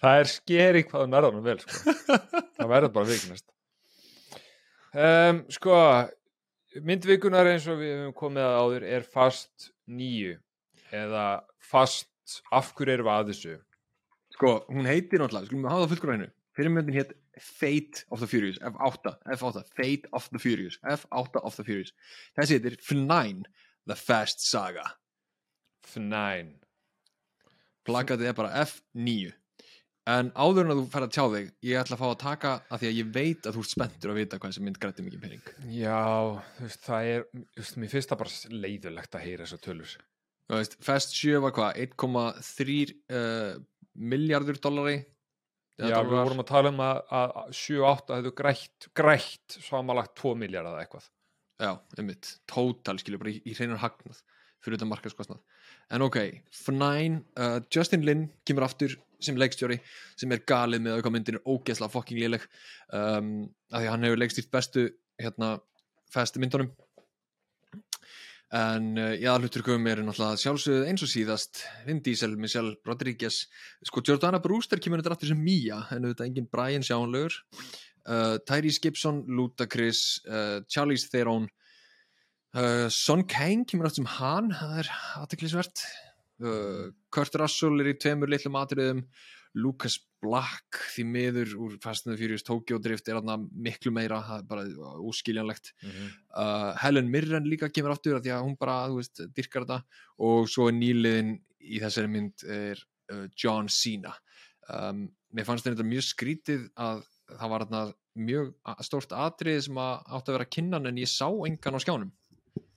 það 0.00 0.22
er 0.22 0.30
skeri 0.34 0.84
hvað 0.86 1.04
það 1.04 1.12
nærðanum 1.14 1.46
vel 1.46 1.58
sko. 1.62 1.94
það 2.58 2.72
verður 2.74 2.94
bara 2.96 3.10
viknast 3.10 3.46
um, 4.94 5.42
sko 5.52 5.80
myndvikunar 6.86 7.50
eins 7.50 7.66
og 7.70 7.80
við 7.80 7.96
hefum 7.96 8.16
komið 8.20 8.46
að 8.46 8.58
áður 8.60 8.86
er 8.96 9.08
fast 9.16 9.70
nýju 9.90 10.36
eða 10.94 11.26
fast 11.70 12.40
af 12.54 12.70
hverju 12.76 12.94
erum 12.94 13.08
við 13.08 13.16
að 13.16 13.32
þessu? 13.32 13.56
Sko, 14.36 14.52
hún 14.70 14.86
heitir 14.86 15.20
náttúrulega, 15.20 15.48
skulum 15.48 15.64
við 15.64 15.72
hafa 15.72 15.82
það 15.82 15.92
fullkur 15.94 16.12
á 16.12 16.14
hennu 16.14 16.30
Fyrirmyndin 16.56 16.96
hétt 16.98 17.16
Fate 17.40 18.04
of 18.10 18.20
the 18.20 18.26
Furious 18.26 18.58
F8, 18.58 19.14
F8, 19.34 19.64
Fate 19.76 20.08
of 20.12 20.28
the 20.30 20.38
Furious 20.38 20.78
F8 20.84 21.36
of 21.42 21.56
the 21.56 21.64
Furious. 21.64 21.92
Þessi 22.36 22.58
heitir 22.58 22.76
F9 22.76 23.46
The 23.88 23.96
Fast 23.96 24.42
Saga. 24.44 24.84
F9 25.88 26.52
Plakatið 27.86 28.28
er 28.28 28.36
bara 28.36 28.64
F9 28.66 29.32
En 30.10 30.30
áður 30.34 30.64
en 30.64 30.72
að 30.74 30.80
þú 30.80 30.84
fer 30.92 31.04
að 31.04 31.12
tjá 31.14 31.24
þig 31.34 31.48
Ég 31.66 31.80
ætla 31.80 31.96
að 31.96 32.00
fá 32.00 32.06
að 32.08 32.20
taka 32.22 32.52
að 32.66 32.82
því 32.82 32.88
að 32.88 32.98
ég 32.98 33.10
veit 33.14 33.46
að 33.46 33.56
þú 33.56 33.64
ert 33.64 33.72
spenntur 33.74 34.12
að 34.12 34.20
vita 34.20 34.38
hvað 34.40 34.52
þessi 34.52 34.64
mynd 34.66 34.80
grætti 34.80 35.04
mikið 35.06 35.24
pening. 35.24 35.50
Já, 35.76 36.00
þú 36.56 36.66
veist, 36.66 36.82
það 36.86 37.10
er 37.10 37.26
þú 37.34 37.62
veist, 37.62 37.78
mér 37.82 37.92
finnst 37.92 38.12
það 38.12 38.22
bara 38.22 38.62
leiðulegt 38.64 39.18
að 39.18 39.24
heyra 39.26 39.46
þessar 39.46 39.62
tölur. 39.66 39.94
Þú 40.50 40.60
veist, 40.60 40.76
Fast 40.86 41.16
7 41.18 41.44
var 41.44 41.54
hvað 41.58 41.80
1,3 41.84 42.78
uh, 43.20 43.52
miljardur 44.14 44.60
dollari? 44.64 44.98
Já, 45.80 45.96
við 46.04 46.16
vorum 46.18 46.42
að 46.42 46.50
tala 46.50 46.72
um 46.74 46.82
að, 46.84 46.98
að 47.16 47.54
7-8 47.56 48.16
hefðu 48.18 48.34
grætt, 48.36 48.90
grætt 48.96 49.60
samanlagt 49.64 50.16
2 50.20 50.34
miljard 50.42 50.68
eða 50.68 50.82
eitthvað. 50.82 51.06
Já, 51.60 51.70
einmitt, 51.96 52.34
tótal 52.48 52.98
skilur 53.00 53.20
bara 53.22 53.32
í, 53.32 53.40
í 53.44 53.54
hreinar 53.56 53.80
hagnað 53.80 54.20
fyrir 54.60 54.76
þetta 54.76 54.88
markaskostnað 54.90 55.40
en 55.94 56.04
ok, 56.04 56.18
F9 56.52 57.20
uh, 57.40 57.58
Justin 57.72 58.04
Lin 58.06 58.26
kemur 58.46 58.66
aftur 58.66 58.96
sem 59.24 59.38
leikstjóri 59.38 59.78
sem 60.18 60.32
er 60.34 60.44
galið 60.48 60.84
með 60.84 61.00
hvað 61.00 61.14
myndin 61.16 61.38
er 61.38 61.48
ógeðslega 61.48 61.92
fucking 61.94 62.20
léleg. 62.20 62.46
Um, 62.92 63.50
af 63.70 63.82
því 63.82 63.88
að 63.88 63.92
hann 63.94 64.06
hefur 64.06 64.22
leikstýrt 64.22 64.52
bestu 64.54 64.86
hérna, 65.20 65.50
festi 66.12 66.42
myndunum. 66.42 66.70
En 68.60 68.88
uh, 68.98 69.12
í 69.14 69.26
aðalhuturkum 69.28 69.86
eru 69.86 70.04
náttúrulega 70.06 70.40
sjálfsögðu 70.42 70.88
eins 70.90 71.04
og 71.06 71.12
síðast. 71.12 71.62
Vin 71.86 72.02
Diesel, 72.02 72.34
Michelle 72.40 72.74
Rodriguez. 72.88 73.44
Sko 73.86 74.02
Jordana 74.06 74.42
Brewster 74.42 74.82
kemur 74.82 75.02
þetta 75.02 75.14
aftur 75.14 75.30
sem 75.30 75.44
Mia 75.44 75.84
en 75.94 76.08
auðvitað 76.08 76.26
engin 76.26 76.50
Brian 76.50 76.86
Sjáanlegur. 76.86 77.36
Uh, 78.08 78.36
Tyrese 78.48 78.82
Gibson, 78.82 79.22
Ludacris 79.28 80.20
uh, 80.26 80.60
Charlize 80.68 81.10
Theron. 81.12 81.48
Son 82.90 83.20
Kang 83.30 83.60
kemur 83.62 83.86
aftur 83.86 84.00
sem 84.00 84.08
Han 84.16 84.48
það 84.50 84.78
er 84.80 84.88
aðteklisvert 85.20 85.84
Kurt 86.40 87.36
Russell 87.40 87.82
er 87.82 87.92
í 87.92 87.98
tveimur 88.00 88.30
litlum 88.32 88.58
atriðum. 88.60 89.04
Lucas 89.58 89.96
Black 90.22 90.78
því 90.92 91.04
miður 91.08 91.54
úr 91.58 91.76
Fast 91.82 92.06
and 92.06 92.14
the 92.14 92.20
Furious 92.20 92.44
Tokyo 92.46 92.78
Drift 92.82 93.08
er 93.08 93.18
aðna 93.18 93.38
miklu 93.40 93.92
meira 93.94 94.20
það 94.26 94.42
er 94.42 94.48
bara 94.50 94.90
úskiljanlegt 95.08 95.72
uh, 95.88 96.76
Helen 96.78 97.08
Mirren 97.10 97.48
líka 97.48 97.70
kemur 97.72 97.94
aftur 97.94 98.18
af 98.18 98.24
því 98.24 98.34
að 98.36 98.44
hún 98.46 98.58
bara, 98.60 98.82
þú 98.90 99.00
veist, 99.00 99.22
dyrkar 99.36 99.66
þetta. 99.66 100.02
Og 100.26 100.50
svo 100.52 100.68
er 100.70 100.76
nýliðin 100.76 101.32
í 101.60 101.80
þessari 101.82 102.12
mynd 102.12 102.44
er 102.46 102.82
uh, 103.12 103.26
John 103.34 103.70
Cena. 103.72 104.14
Um, 104.70 105.08
mér 105.34 105.48
fannst 105.48 105.66
þetta 105.66 105.88
mjög 105.88 106.06
skrítið 106.12 106.68
að 106.78 107.02
það 107.30 107.54
var 107.54 107.64
þarna 107.66 107.84
mjög 108.20 108.52
stórt 108.86 109.14
atrið 109.16 109.62
sem 109.66 109.78
að 109.80 109.94
átti 110.10 110.30
að 110.30 110.36
vera 110.36 110.50
kynnan 110.58 110.90
en 110.90 111.00
ég 111.00 111.10
sá 111.10 111.26
engan 111.30 111.78
á 111.78 111.80
skjánum. 111.82 112.12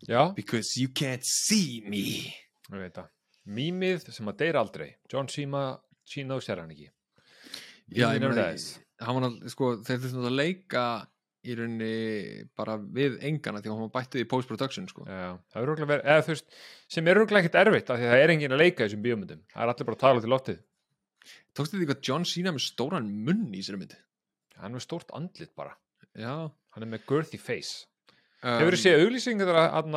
Já, 0.07 0.33
because 0.35 0.77
you 0.79 0.89
can't 0.89 1.25
see 1.25 1.83
me. 1.85 2.33
Ég 2.71 2.79
veit 2.79 2.95
það 2.95 3.11
mýmið 3.45 4.09
sem 4.13 4.29
að 4.29 4.39
deyra 4.43 4.63
aldrei 4.63 4.93
John 5.11 5.27
Cena, 5.31 5.63
Cena 6.07 6.37
og 6.37 6.43
ekki 6.43 6.91
Já, 7.93 8.07
ég 8.15 8.21
meina, 8.23 8.31
náttúrulega, 8.31 9.49
sko, 9.51 9.73
þeir 9.83 9.99
þurftum 9.99 10.29
að 10.29 10.37
leika 10.39 10.83
í 11.43 11.55
rauninni 11.57 12.45
bara 12.55 12.77
við 12.79 13.17
engana 13.27 13.59
því 13.59 13.69
að 13.69 13.73
hann 13.73 13.83
var 13.83 13.93
bættið 13.97 14.23
í 14.23 14.27
post-production 14.31 14.85
sko. 14.87 15.03
Já, 15.09 15.33
það 15.51 15.59
er 15.59 15.67
rúglega 15.69 15.89
verið, 15.89 16.05
eða 16.13 16.23
þú 16.23 16.31
veist, 16.31 16.59
sem 16.95 17.09
er 17.09 17.19
rúglega 17.19 17.43
ekkert 17.43 17.57
erfitt 17.59 17.91
af 17.91 17.99
því 17.99 18.07
að 18.07 18.13
það 18.13 18.23
er 18.23 18.33
enginn 18.33 18.55
að 18.55 18.61
leika 18.63 18.79
í 18.79 18.85
þessum 18.85 19.03
bíómyndum. 19.03 19.41
Það 19.51 19.65
er 19.65 19.73
allir 19.73 19.89
bara 19.89 19.97
að 19.97 20.03
tala 20.05 20.23
til 20.23 20.31
loftið. 20.31 20.61
Tókstu 21.53 21.79
því 21.79 21.89
hvað 21.89 22.03
John 22.07 22.27
Cena 22.31 22.53
með 22.55 22.65
stóran 22.69 23.09
munn 23.27 23.43
í 23.51 23.63
sér 23.65 23.79
mynd? 23.81 23.97
Hann 24.55 24.71
er 24.71 24.77
með 24.77 24.85
stórt 24.85 25.11
andlit 25.17 25.51
bara. 25.59 25.75
Já. 26.15 26.47
Hann 26.73 26.85
er 26.87 26.91
með 26.93 27.03
girthy 27.11 27.39
face. 27.41 27.89
Um, 28.39 28.61
Hefur 28.61 28.77
þið 28.77 28.83
séð 28.85 29.03
auglýsingar 29.03 29.51
þegar 29.51 29.77
að, 29.81 29.91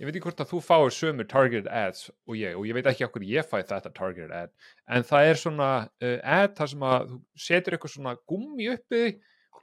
ég 0.00 0.08
veit 0.08 0.16
ekki 0.16 0.24
hvort 0.24 0.40
að 0.42 0.50
þú 0.54 0.60
fáir 0.64 0.94
sömur 0.96 1.26
targeted 1.28 1.66
ads 1.68 2.06
og 2.26 2.36
ég, 2.40 2.54
og 2.56 2.64
ég 2.68 2.76
veit 2.78 2.86
ekki 2.88 3.04
okkur 3.06 3.24
ég 3.28 3.44
fæ 3.50 3.58
þetta 3.60 3.92
targeted 3.96 4.32
ad, 4.32 4.52
en 4.88 5.04
það 5.06 5.28
er 5.30 5.40
svona 5.42 5.68
uh, 6.00 6.16
ad 6.24 6.54
þar 6.56 6.70
sem 6.72 6.86
að 6.88 7.10
þú 7.10 7.18
setur 7.46 7.76
eitthvað 7.76 7.94
svona 7.94 8.14
gummi 8.32 8.70
uppi 8.72 9.02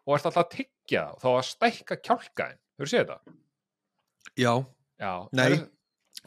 og 0.05 0.13
ert 0.15 0.27
alltaf 0.29 0.43
að 0.45 0.51
tyggja 0.59 1.03
það 1.07 1.15
og 1.15 1.23
þá 1.23 1.29
að 1.33 1.47
stækka 1.49 1.97
kjálkaðin. 2.07 2.59
Hefur 2.77 2.91
séð 2.93 3.01
þetta? 3.07 3.37
Já, 4.37 4.53
Já. 5.01 5.13
Nei. 5.35 5.47
er- 5.57 5.65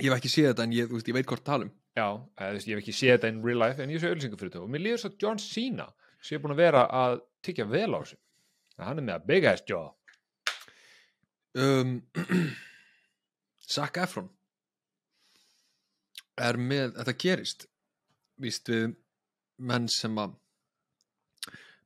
ég 0.01 0.09
hef 0.11 0.19
ekki 0.19 0.33
séð 0.35 0.49
þetta 0.51 0.67
en 0.67 0.75
ég, 0.77 0.91
þú 0.91 0.99
veist, 0.99 1.09
ég 1.11 1.17
veit 1.17 1.31
hvort 1.31 1.45
talum. 1.47 1.71
Já, 1.99 2.07
eða, 2.39 2.51
þú 2.51 2.57
veist, 2.59 2.69
ég 2.69 2.75
hef 2.77 2.83
ekki 2.85 2.95
séð 2.99 3.15
þetta 3.17 3.31
in 3.33 3.41
real 3.47 3.59
life 3.63 3.83
en 3.83 3.91
ég 3.95 4.03
sé 4.03 4.11
auðlýsingu 4.11 4.39
fyrir 4.41 4.53
þetta 4.53 4.65
og 4.67 4.71
mér 4.75 4.85
líður 4.85 5.01
svo 5.05 5.11
John 5.23 5.41
Cena 5.43 5.87
sem 6.21 6.37
er 6.37 6.43
búin 6.45 6.55
að 6.55 6.61
vera 6.65 6.83
að 7.01 7.17
tyggja 7.47 7.67
vel 7.71 7.89
á 7.95 7.99
þessu 8.03 8.19
en 8.79 8.85
hann 8.91 9.01
er 9.01 9.07
með 9.09 9.17
að 9.21 9.27
big 9.33 9.49
ass 9.51 9.65
jaw 9.71 9.87
Um, 11.59 11.97
Zac 13.71 13.99
Efron 14.03 14.29
er 16.41 16.59
með, 16.59 16.95
þetta 16.99 17.17
gerist 17.21 17.67
víst 18.41 18.71
við 18.73 18.95
menn 19.61 19.89
sem 19.93 20.17
að 20.19 20.37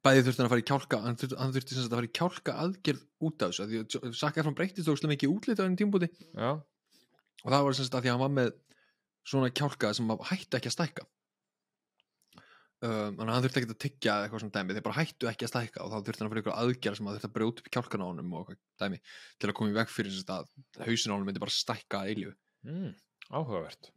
bæði 0.04 0.26
þurfti 0.26 0.40
hann 0.40 0.46
að 0.46 0.52
fara 0.52 0.62
í 0.62 0.68
kjálka 0.68 1.00
hann 1.04 1.18
þurfti, 1.18 1.38
hann 1.40 1.54
þurfti 1.54 1.78
að 1.80 1.96
fara 1.96 2.08
í 2.08 2.14
kjálka 2.18 2.56
aðgerð 2.64 3.02
út 3.24 3.44
af 3.44 3.54
þessu, 3.54 3.66
því 3.70 3.80
að 3.82 4.18
Zac 4.20 4.38
Efron 4.40 4.56
breyttist 4.58 4.88
þó 4.88 5.10
mikið 5.10 5.32
útlit 5.32 5.60
á 5.60 5.66
enn 5.66 5.78
tímbúti 5.80 6.10
og 6.36 7.48
það 7.50 7.66
var 7.66 7.76
sem 7.76 7.88
sagt 7.88 7.98
að 7.98 8.04
því 8.04 8.12
að 8.12 8.14
hann 8.14 8.24
var 8.24 8.34
með 8.38 8.54
svona 9.24 9.52
kjálka 9.56 9.92
sem 9.96 10.12
að 10.12 10.26
hættu 10.30 10.58
ekki 10.58 10.70
að 10.70 10.76
stækka 10.76 11.06
um, 12.82 13.14
þannig 13.18 13.28
að 13.28 13.34
hann 13.34 13.44
þurfti 13.44 13.60
ekki 13.60 13.70
að 13.70 13.82
tyggja 13.84 14.16
eitthvað 14.22 14.42
svona 14.42 14.56
dæmi, 14.56 14.76
þeir 14.76 14.86
bara 14.88 14.98
hættu 14.98 15.30
ekki 15.30 15.46
að 15.46 15.52
stækka 15.52 15.84
og 15.84 15.92
þá 15.92 15.96
þurfti 15.98 16.22
hann 16.22 16.28
að 16.28 16.34
fara 16.34 16.42
ykkur 16.44 16.56
aðgerð 16.62 16.98
sem 16.98 17.10
að 17.10 17.16
þurfti 17.18 17.30
að 17.30 17.36
brjóta 17.36 17.64
upp 17.64 17.70
kjálkan 17.76 18.04
á 18.04 18.06
honum 18.08 18.34
og 18.40 18.50
dæmi 18.82 19.00
til 19.38 19.50
að 19.50 19.56
koma 19.60 19.72
í 19.72 19.76
veg 19.78 19.92
fyrir 19.92 20.16
sagt 20.16 20.34
að 20.34 20.50
hausin 20.88 21.12
á 21.12 21.14
honum 21.14 21.30
myndi 21.30 21.44
bara 21.44 21.54
stækka 21.54 22.02
að 22.02 22.10
eilífu. 22.12 22.34
Mm, 22.64 22.90
áhugavert. 23.30 23.92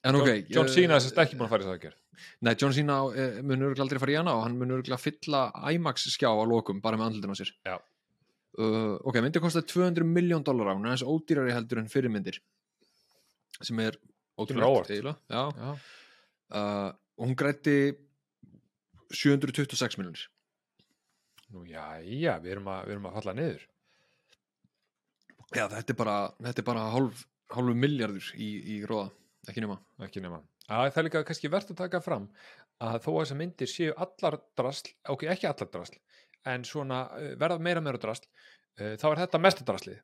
En 0.00 0.16
ok, 0.16 0.28
John, 0.28 0.52
John 0.54 0.70
eh, 0.70 0.74
Cena 0.74 0.96
er 0.96 1.22
ekki 1.24 1.36
búin 1.36 1.48
að 1.48 1.54
fara 1.54 1.64
í 1.64 1.68
það 1.68 1.74
að 1.74 1.82
gera 1.82 1.98
Nei, 2.44 2.54
John 2.60 2.74
Cena 2.76 2.96
uh, 3.04 3.38
mun 3.44 3.66
örgulega 3.66 3.84
aldrei 3.84 4.00
fara 4.00 4.12
í 4.14 4.18
hana 4.18 4.34
og 4.36 4.44
hann 4.46 4.56
mun 4.60 4.74
örgulega 4.78 5.00
fylla 5.00 5.42
IMAX 5.72 6.06
skjá 6.14 6.28
á 6.32 6.44
lokum 6.48 6.80
bara 6.84 6.98
með 7.00 7.10
andlutin 7.10 7.36
á 7.36 7.40
sér. 7.40 7.52
Uh, 8.60 8.96
Ok, 9.06 9.20
myndi 9.22 9.42
kosta 9.42 9.62
200 9.64 10.08
miljón 10.08 10.44
dólar 10.44 10.72
á 10.72 10.76
hún 10.76 10.88
aðeins 10.88 11.04
ódýrari 11.06 11.54
heldur 11.54 11.80
en 11.82 11.90
fyrirmyndir 11.92 12.40
sem 13.60 13.80
er 13.84 13.96
ótrúlegt 14.40 14.66
og 17.20 17.28
hún 17.28 17.36
grætti 17.38 17.76
726 19.12 19.98
miljónir 20.00 20.24
nú 21.50 21.64
já, 21.66 21.82
já, 22.00 22.36
við 22.42 22.54
erum 22.54 22.70
að, 22.70 22.84
við 22.86 22.94
erum 22.94 23.08
að 23.10 23.16
falla 23.18 23.34
niður. 23.34 23.66
Já, 25.50 25.64
þetta 25.72 25.92
er 25.92 25.98
bara, 25.98 26.16
þetta 26.46 26.62
er 26.62 26.66
bara 26.68 26.84
hálf, 26.94 27.24
hálfu 27.50 27.74
miljardur 27.74 28.28
í, 28.38 28.50
í 28.76 28.76
róða, 28.86 29.08
ekki 29.50 29.64
nema. 29.64 29.80
Ekki 30.06 30.22
nema. 30.22 30.38
Að 30.70 30.92
það 30.92 31.00
er 31.02 31.08
líka 31.08 31.24
kannski 31.26 31.50
verðt 31.50 31.72
að 31.74 31.80
taka 31.80 32.02
fram 32.04 32.28
að 32.80 33.00
þó 33.02 33.10
að 33.10 33.18
þessar 33.18 33.40
myndir 33.40 33.70
séu 33.70 33.96
allar 33.98 34.38
drasl, 34.56 34.92
ok, 35.10 35.26
ekki 35.34 35.48
allar 35.50 35.72
drasl 35.74 35.98
en 36.48 36.62
svona 36.64 37.00
verða 37.40 37.58
meira 37.60 37.82
meira 37.84 38.00
drasl 38.00 38.28
þá 38.78 39.06
er 39.10 39.20
þetta 39.24 39.40
mesta 39.42 39.66
draslið 39.66 39.98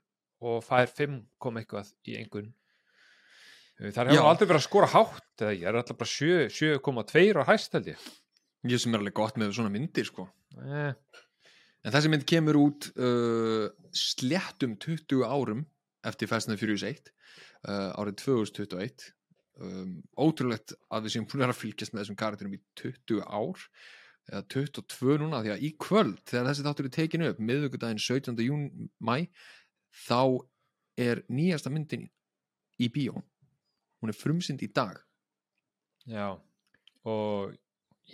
og 0.45 0.59
fær 0.67 0.91
5 0.91 1.21
kom 1.41 1.57
eitthvað 1.61 1.93
í 2.05 2.19
uh, 2.19 2.49
þar 3.81 4.13
hefur 4.13 4.31
aldrei 4.31 4.47
verið 4.47 4.61
að 4.63 4.69
skora 4.69 4.93
hátt 4.93 5.45
eða 5.45 5.57
ég 5.57 5.67
er 5.69 5.81
alltaf 5.81 5.99
bara 6.01 6.13
7 6.13 6.81
7,2 6.81 7.43
á 7.43 7.45
hæst 7.51 7.77
held 7.77 7.93
ég. 7.93 8.07
Sem 8.67 8.95
er 8.97 9.03
alveg 9.03 9.15
gott 9.15 9.37
með 9.39 9.53
svona 9.55 9.71
myndir 9.71 10.09
sko. 10.09 10.25
Eh, 10.57 10.95
En 11.87 11.95
þessi 11.95 12.11
mynd 12.11 12.25
kemur 12.27 12.57
út 12.59 12.89
uh, 12.99 13.69
sléttum 13.95 14.75
20 14.83 15.23
árum 15.23 15.61
eftir 16.07 16.27
Fast 16.31 16.49
and 16.49 16.57
the 16.57 16.59
Furious 16.59 16.83
1 16.83 17.13
uh, 17.69 17.93
árið 17.95 18.17
2021 18.25 19.05
um, 19.63 19.93
ótrúlegt 20.19 20.75
að 20.91 21.07
við 21.07 21.15
séum 21.15 21.29
búin 21.31 21.47
að 21.47 21.61
fylgjast 21.61 21.95
með 21.95 22.03
þessum 22.03 22.19
karakterum 22.19 22.57
í 22.59 22.61
20 22.83 23.23
ár 23.23 23.63
eða 24.27 24.43
22 24.57 25.21
núna 25.23 25.45
því 25.45 25.55
að 25.55 25.63
í 25.63 25.71
kvöld 25.79 26.19
þegar 26.27 26.51
þessi 26.51 26.67
þáttur 26.67 26.89
er 26.89 26.95
tekinu 26.97 27.31
upp 27.31 27.45
miðvikudaginn 27.53 28.03
17. 28.03 28.43
jún 28.43 28.67
mæ 28.99 29.29
þá 30.09 30.43
er 30.99 31.23
nýjasta 31.31 31.71
myndin 31.71 32.09
í 32.83 32.91
bíó 32.91 33.23
hún 34.07 34.15
er 34.15 34.21
frumsynd 34.23 34.63
í 34.63 34.71
dag 34.73 35.03
Já, 36.07 36.29
og 37.11 37.57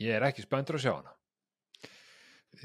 ég 0.01 0.15
er 0.17 0.25
ekki 0.31 0.43
spenntur 0.47 0.79
að 0.79 0.87
sjá 0.87 0.93
hana. 0.97 1.11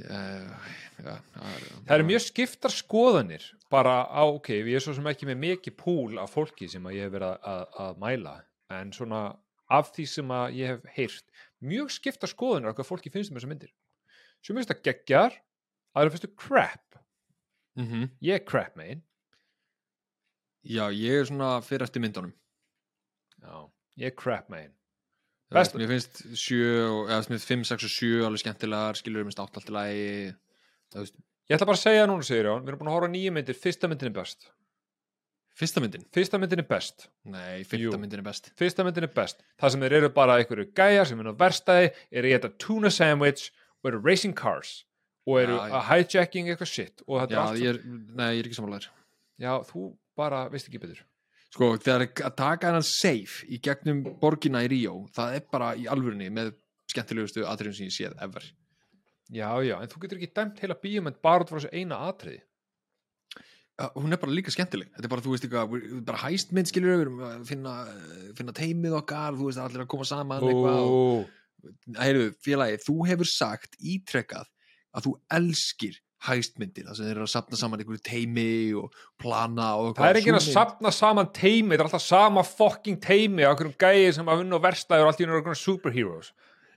uh, 0.08 0.70
það 0.98 1.10
er, 1.12 1.66
Það 1.88 1.96
eru 1.98 2.06
mjög 2.08 2.24
skiptar 2.24 2.74
skoðanir 2.74 3.48
bara 3.72 3.98
á, 4.08 4.24
ok, 4.28 4.54
ég 4.62 4.78
er 4.80 4.84
svo 4.86 4.94
sem 4.96 5.10
ekki 5.12 5.28
með 5.28 5.42
mikið 5.44 5.76
púl 5.80 6.20
af 6.24 6.32
fólki 6.36 6.70
sem 6.72 6.86
að 6.88 6.96
ég 6.98 7.08
hef 7.10 7.14
verið 7.18 7.34
að, 7.34 7.44
að, 7.52 7.66
að 7.88 8.00
mæla, 8.06 8.36
en 8.78 8.94
svona 8.96 9.22
af 9.68 9.92
því 9.96 10.06
sem 10.08 10.32
að 10.32 10.56
ég 10.62 10.72
hef 10.72 10.88
heyrt 10.96 11.36
mjög 11.68 11.92
skiptar 11.92 12.32
skoðanir 12.32 12.72
af 12.72 12.78
hvað 12.80 12.88
fólki 12.94 13.12
finnst 13.12 13.34
um 13.34 13.40
þessar 13.40 13.52
myndir. 13.52 13.74
Sem 14.46 14.56
finnst 14.56 14.72
það 14.72 14.84
geggjar, 14.88 15.36
aðra 15.98 16.14
finnst 16.14 16.28
það 16.30 16.38
crap. 16.40 17.00
mm 17.76 18.08
Ég 18.24 18.40
er 18.40 18.46
crap 18.48 18.80
megin. 18.80 19.04
já, 20.64 20.88
ég 20.92 21.20
er 21.22 21.26
svona 21.28 21.58
fyrir 21.64 21.84
eftir 21.88 22.02
myndunum 22.04 22.32
Já, 23.44 23.70
ég 24.01 24.06
er 24.12 24.15
crap 24.15 24.50
megin. 24.50 24.74
Best- 25.51 25.75
mér 25.79 25.88
finnst 25.88 26.24
7 26.36 26.60
og- 26.89 27.08
eða 27.10 27.24
sem 27.24 27.38
5, 27.39 27.63
6 27.63 27.84
og 27.84 27.89
7 27.89 28.25
alveg 28.27 28.41
skemmtilegar 28.44 28.98
skilur 29.00 29.24
mér 29.24 29.32
státt 29.36 29.48
alltaf 29.56 29.70
lagi 29.70 30.34
það 30.91 31.03
veist, 31.06 31.15
Ég 31.50 31.56
ætla 31.56 31.65
bara 31.70 31.77
að 31.77 31.86
segja 31.86 32.08
núna, 32.08 32.24
segir 32.27 32.44
Jón, 32.44 32.63
við 32.65 32.67
erum 32.74 32.79
búin 32.82 32.89
að 32.89 32.96
horfa 32.98 33.08
á 33.08 33.13
nýju 33.15 33.32
myndir, 33.32 33.56
fyrsta 33.56 33.88
myndin 33.88 34.10
er 34.12 34.15
best. 34.20 34.50
fyrsta 35.58 35.79
myndin 35.82 36.03
Fyrsta 36.12 36.38
myndin 36.38 36.60
er 36.60 36.67
best. 36.67 37.08
nei, 37.24 37.62
Jú. 37.63 37.65
fyrsta 37.72 37.98
myndin 38.01 38.20
er 38.20 38.24
best 38.24 38.51
Fyrsta 38.60 38.84
myndin 38.84 39.03
er 39.08 39.13
best. 39.15 39.41
Það 39.58 39.72
sem 39.72 39.82
þeir 39.82 39.94
eru 40.01 40.10
bara 40.10 40.36
einhverju 40.44 40.74
gæjar 40.74 41.08
sem 41.08 41.20
er 41.22 41.32
á 41.32 41.38
verstaði, 41.38 41.94
eru 42.12 42.27
í 42.27 42.34
þetta 42.36 42.58
tuna 42.60 42.89
sandwich 42.89 43.51
og 43.84 43.94
eru 43.94 44.01
racing 44.03 44.36
cars 44.36 44.84
og 45.25 45.39
eru 45.39 45.58
að 45.58 45.84
hijacking 45.88 46.48
eitthvað 46.51 46.67
shit 46.67 47.01
já, 47.08 47.39
ég 47.63 47.70
er, 47.75 47.82
nei, 47.86 48.36
ég 48.36 48.44
er 48.44 48.50
ekki 48.50 48.60
samanlegar 48.60 48.89
Já, 49.39 49.63
þú 49.63 49.96
bara 50.17 50.50
veist 50.50 50.67
ekki 50.67 50.79
betur. 50.82 51.00
Sko, 51.58 51.72
þegar 51.82 52.06
að 52.30 52.36
taka 52.38 52.70
hennan 52.70 52.86
safe 52.86 53.48
í 53.50 53.58
gegnum 53.66 54.04
borgina 54.22 54.62
í 54.66 54.70
Ríó 54.72 55.00
það 55.18 55.40
er 55.40 55.46
bara 55.52 55.74
í 55.76 55.88
alvörinni 55.90 56.30
með 56.34 56.54
skemmtilegustu 56.94 57.44
atriðum 57.50 57.76
sem 57.76 57.90
ég 57.90 57.96
séð 57.98 58.14
ever. 58.24 58.46
Já, 59.34 59.50
já, 59.66 59.76
en 59.82 59.90
þú 59.92 60.02
getur 60.06 60.20
ekki 60.22 60.30
dæmt 60.38 60.62
heila 60.64 60.78
bíómynd 60.80 61.18
bara 61.26 61.44
út 61.44 61.50
frá 61.52 61.58
þessu 61.60 61.74
eina 61.76 61.98
atriði. 62.08 62.44
Uh, 63.78 63.90
hún 64.00 64.16
er 64.16 64.18
bara 64.22 64.34
líka 64.34 64.50
skemmtileg. 64.54 64.88
Þetta 64.96 65.06
er 65.06 65.12
bara, 65.12 65.22
þú 65.26 65.34
veist 65.36 65.44
við- 65.46 66.06
bara 66.08 66.22
hæstmynd 66.24 66.70
skilur 66.72 66.94
við 66.96 67.02
erum 67.04 67.20
að 67.28 67.44
finna, 67.50 67.74
finna 68.40 68.56
teimið 68.58 68.96
okkar 69.02 69.36
þú 69.38 69.50
veist, 69.50 69.60
allir 69.62 69.84
að 69.84 69.90
koma 69.92 70.08
saman 70.08 70.46
eitthvað 70.48 70.88
og 70.96 72.00
heyrðu, 72.00 72.32
félagi, 72.46 72.80
þú 72.88 72.96
hefur 73.12 73.30
sagt 73.30 73.76
ítrekkað 73.82 74.48
að 74.98 75.06
þú 75.10 75.14
elskir 75.38 76.00
hæstmyndir, 76.26 76.88
það 76.88 76.96
sem 76.98 77.06
þeir 77.06 77.16
eru 77.20 77.26
að 77.28 77.32
sapna 77.36 77.58
saman 77.60 77.80
einhverju 77.84 78.02
teimi 78.08 78.46
og 78.80 78.94
plana 79.22 79.68
og 79.78 79.92
það 80.00 80.10
er 80.10 80.20
ekki 80.22 80.34
að 80.34 80.48
sapna 80.48 80.92
saman 80.96 81.28
teimi, 81.36 81.76
þetta 81.76 81.84
er 81.84 81.90
alltaf 81.92 82.02
sama 82.06 82.44
fucking 82.48 82.98
teimi 83.04 83.46
á 83.46 83.52
einhverjum 83.54 83.76
gæði 83.78 84.14
sem 84.18 84.32
að 84.34 84.42
vinna 84.42 84.58
á 84.58 84.66
verstaði 84.66 85.06
og 85.06 85.12
allt 85.12 85.22
í 85.22 85.28
einhverjum 85.28 85.60
superheroes. 85.62 86.32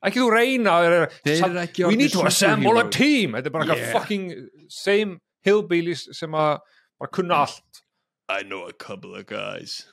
Ekki 0.04 0.20
þú 0.23 0.28
reyna 0.32 0.75
eru 0.85 1.00
eru 1.25 1.61
ekki 1.64 1.87
We 1.88 1.97
need 1.97 2.12
to 2.12 2.23
assemble 2.28 2.80
a 2.80 2.87
team. 2.88 3.32
Þetta 3.37 3.47
er 3.50 3.56
bara 3.56 3.64
Yeah. 3.64 3.75
eitthvað 3.76 3.92
fucking 4.00 4.49
same 4.68 5.18
hillbillies 5.44 6.06
sem 6.16 6.32
að 6.32 6.61
bara 7.00 7.11
kunna 7.12 7.40
allt. 7.47 7.82
I 8.28 8.42
know 8.44 8.66
a 8.68 8.73
couple 8.73 9.14
of 9.18 9.26
guys. 9.26 9.87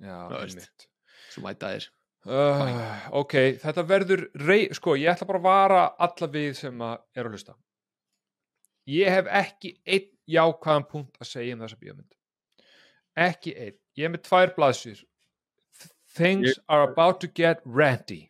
Já, 0.00 0.28
Það 0.28 0.40
einmitt. 0.42 0.86
svo 1.32 1.42
mæta 1.44 1.70
þér. 1.76 1.86
Uh, 2.26 3.08
Ok, 3.20 3.32
þetta 3.62 3.84
verður 3.86 4.26
rey, 4.44 4.68
sko, 4.74 4.96
ég 4.98 5.12
ætla 5.14 5.26
bara 5.28 5.38
að 5.38 5.42
vara 5.46 5.82
alla 5.98 6.28
við 6.32 6.56
sem 6.56 6.78
að 6.82 6.98
er 7.14 7.24
að 7.24 7.36
hlusta 7.36 7.54
Ég 8.86 9.10
hef 9.10 9.30
ekki 9.30 9.74
einn 9.86 10.12
jákvæðan 10.30 10.86
punkt 10.90 11.18
að 11.20 11.30
segja 11.30 11.56
um 11.56 11.64
þessa 11.64 11.80
bíómynd 11.80 12.16
Ekki 13.26 13.54
einn 13.56 13.78
Ég 13.96 14.08
er 14.08 14.12
með 14.14 14.26
tvær 14.28 14.54
blaðsir 14.56 15.02
Things 16.16 16.60
are 16.68 16.86
about 16.86 17.20
to 17.24 17.28
get 17.28 17.64
ranty 17.64 18.26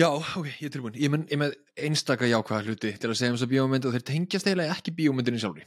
Já, 0.00 0.06
ok, 0.08 0.46
ég 0.48 0.64
er 0.64 0.72
tilbúin. 0.72 0.94
Ég 0.96 1.10
er 1.12 1.36
með, 1.36 1.50
ég 1.76 1.84
einstaka 1.84 2.24
jákvæða 2.24 2.70
hluti 2.70 2.92
til 2.96 3.08
að 3.10 3.18
segja 3.18 3.34
um 3.34 3.36
þessa 3.36 3.48
bíómynd 3.50 3.84
og 3.84 3.92
þeir 3.92 4.04
tengjast 4.08 4.46
eiginlega 4.48 4.72
ekki 4.72 4.94
bíómyndinni 4.96 5.40
sjálfri. 5.42 5.66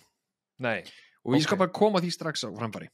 Nei, 0.63 0.79
Og 1.23 1.37
ég 1.37 1.45
skal 1.45 1.59
bara 1.59 1.71
koma 1.71 2.01
því 2.03 2.11
strax 2.11 2.43
á 2.43 2.51
framfæri. 2.51 2.89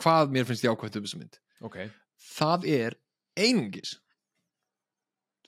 Hvað 0.00 0.30
mér 0.32 0.46
finnst 0.48 0.64
jákvæða 0.64 1.00
um 1.00 1.06
þessa 1.06 1.20
mynd? 1.20 1.38
ok 1.62 1.76
Það 2.32 2.66
er 2.70 2.96
einungis 3.36 3.96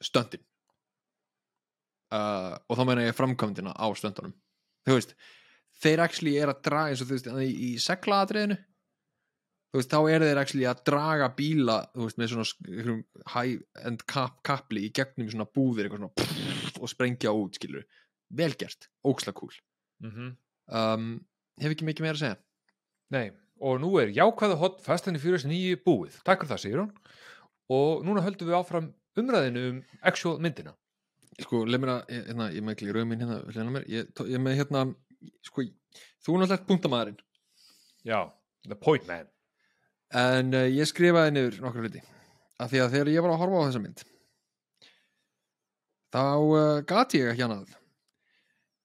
stöndin. 0.04 0.42
Uh, 2.12 2.58
og 2.68 2.76
þá 2.78 2.82
meina 2.86 3.06
ég 3.06 3.16
framkvæmdina 3.16 3.72
á 3.72 3.86
stöndunum. 3.96 4.34
Þú 4.84 4.98
veist, 4.98 5.16
þeir 5.84 6.04
actually 6.04 6.36
er 6.40 6.52
að 6.52 6.62
draga 6.68 6.92
eins 6.92 7.02
og 7.02 7.10
þú 7.10 7.18
veist, 7.18 7.28
í, 7.44 7.50
í 7.68 7.70
seglaatriðinu 7.82 8.58
þú 9.74 9.80
veist, 9.80 9.90
þá 9.90 10.14
eru 10.14 10.30
þeir 10.30 10.40
actually 10.44 10.66
að 10.70 10.82
draga 10.86 11.28
bíla, 11.34 11.78
þú 11.94 12.06
veist, 12.06 12.20
með 12.20 12.32
svona 12.34 12.96
high-end 13.34 14.04
kap, 14.10 14.40
kapli 14.46 14.86
í 14.86 14.92
gegnum 14.94 15.30
svona 15.32 15.48
búðir, 15.50 15.88
eitthvað 15.88 16.04
svona 16.04 16.16
pff, 16.20 16.80
og 16.80 16.92
sprengja 16.92 17.34
út, 17.34 17.58
skilur 17.58 17.86
velgert, 18.34 18.90
óksla 19.06 19.34
cool 19.36 19.54
mm 20.04 20.34
um, 20.72 21.08
hef 21.60 21.74
ekki 21.74 21.86
mikið 21.86 22.06
meira 22.06 22.16
að 22.16 22.22
segja 22.22 22.38
Nei, 23.14 23.28
og 23.60 23.78
nú 23.82 23.90
er 24.00 24.12
jákvæða 24.14 24.56
hot 24.58 24.80
Fast 24.82 25.08
and 25.08 25.16
the 25.16 25.22
Furious 25.22 25.44
9 25.46 25.76
búið. 25.84 26.16
Takk 26.26 26.40
fyrir 26.42 26.50
það, 26.50 26.62
segir 26.62 26.80
hún. 26.80 26.88
Og 27.74 28.00
núna 28.06 28.24
höldum 28.24 28.48
við 28.48 28.56
áfram 28.58 28.88
umræðinu 29.20 29.64
um 29.68 29.76
actual 30.02 30.40
myndina. 30.42 30.72
Sko, 31.42 31.64
leið 31.66 31.82
mér 31.82 31.92
að, 31.94 32.00
hérna, 32.14 32.48
ég 32.54 32.64
með 32.64 32.74
ekki 32.76 32.88
rauð 32.94 33.06
minn 33.10 33.22
hérna, 33.24 33.38
hérna 33.50 33.74
mér, 33.74 33.86
ég, 33.90 34.10
ég 34.30 34.42
með 34.42 34.58
hérna 34.60 34.82
sko, 35.46 35.64
þú 36.24 36.34
er 36.34 36.42
náttúrulega 36.42 36.68
punktamæðurinn 36.68 37.20
Já, 38.04 38.18
the 38.68 38.76
point 38.76 39.06
man. 39.08 39.30
en 40.14 40.54
uh, 40.54 40.66
ég 40.68 40.86
skrifaði 40.90 41.32
niður 41.34 41.62
nokkra 41.64 41.86
hluti. 41.86 42.02
Af 42.60 42.70
því 42.70 42.82
að 42.84 42.92
þegar 42.92 43.10
ég 43.14 43.24
var 43.24 43.32
að 43.34 43.40
horfa 43.42 43.62
á 43.62 43.66
þessa 43.66 43.82
mynd 43.82 44.04
þá 46.14 46.22
uh, 46.22 46.82
gati 46.86 47.22
ég 47.24 47.32
ekki 47.32 47.46
annað 47.48 47.74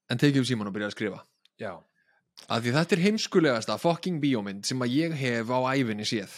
en 0.10 0.22
tekið 0.22 0.42
um 0.42 0.50
síman 0.50 0.72
og 0.72 0.74
byrjaði 0.74 0.90
að 0.90 0.98
skrifa. 0.98 1.24
Já, 1.62 1.74
af 2.48 2.64
því 2.64 2.76
þetta 2.80 2.96
er 2.96 3.04
heimskulegasta 3.06 3.78
fucking 3.78 4.22
bíómynd 4.24 4.66
sem 4.66 4.82
að 4.82 4.96
ég 4.96 5.18
hef 5.20 5.52
á 5.54 5.60
æfinni 5.76 6.08
séð. 6.08 6.32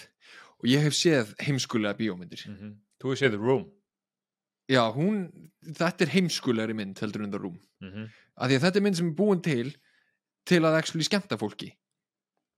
Og 0.61 0.67
ég 0.69 0.83
hef 0.83 0.97
séð 0.97 1.31
heimskulega 1.41 1.95
bíómyndir. 1.97 2.43
Mm 2.49 2.75
þú 3.01 3.09
hefur 3.09 3.17
séð 3.17 3.31
The 3.33 3.41
Room. 3.41 3.63
Já, 4.71 4.81
hún, 4.95 5.25
þetta 5.77 6.05
er 6.05 6.13
heimskulegri 6.15 6.75
mynd 6.77 6.99
heldur 7.03 7.25
en 7.25 7.33
The 7.33 7.41
Room. 7.41 7.59
Mm 7.83 8.09
af 8.41 8.49
því 8.49 8.55
að 8.57 8.63
þetta 8.63 8.79
er 8.79 8.83
mynd 8.85 8.97
sem 8.97 9.09
er 9.11 9.17
búin 9.17 9.41
til 9.45 9.67
til 10.49 10.61
að 10.65 10.77
actually 10.79 11.05
skemmta 11.05 11.37
fólki. 11.37 11.67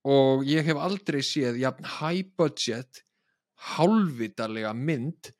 Og 0.07 0.45
ég 0.47 0.63
hef 0.63 0.77
aldrei 0.79 1.19
séð 1.25 1.57
jafn 1.59 1.87
high 1.99 2.29
budget 2.39 3.01
hálfvitarlega 3.73 4.71
mynd 4.73 5.33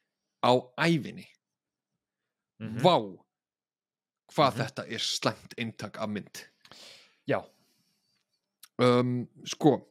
á 0.43 0.51
æfinni 0.75 1.27
-hmm. 2.59 2.81
vá 2.81 2.97
hvað 4.33 4.53
Mhm. 4.53 4.59
þetta 4.61 4.83
er 4.87 4.99
slæmt 4.99 5.53
eintak 5.57 5.97
af 5.97 6.09
mynd. 6.09 6.45
Já, 7.27 7.39
um, 8.79 9.27
sko 9.45 9.89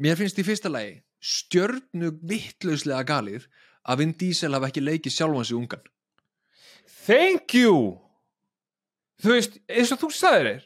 mér 0.00 0.16
finnst 0.16 0.38
í 0.38 0.44
fyrsta 0.44 0.70
lagi 0.70 1.02
stjörnu 1.20 2.12
vittlauslega 2.22 3.04
galið 3.04 3.48
að 3.88 4.02
Vin 4.02 4.12
Diesel 4.20 4.52
hafa 4.56 4.68
ekki 4.70 4.82
leikið 4.84 5.14
sjálfan 5.16 5.48
sig 5.48 5.56
ungan 5.58 5.84
thank 7.08 7.54
you! 7.56 7.96
Þú 9.22 9.34
veist, 9.34 9.56
eins 9.72 9.90
og 9.94 9.98
þú 10.02 10.08
sagðir 10.14 10.48
þér, 10.48 10.64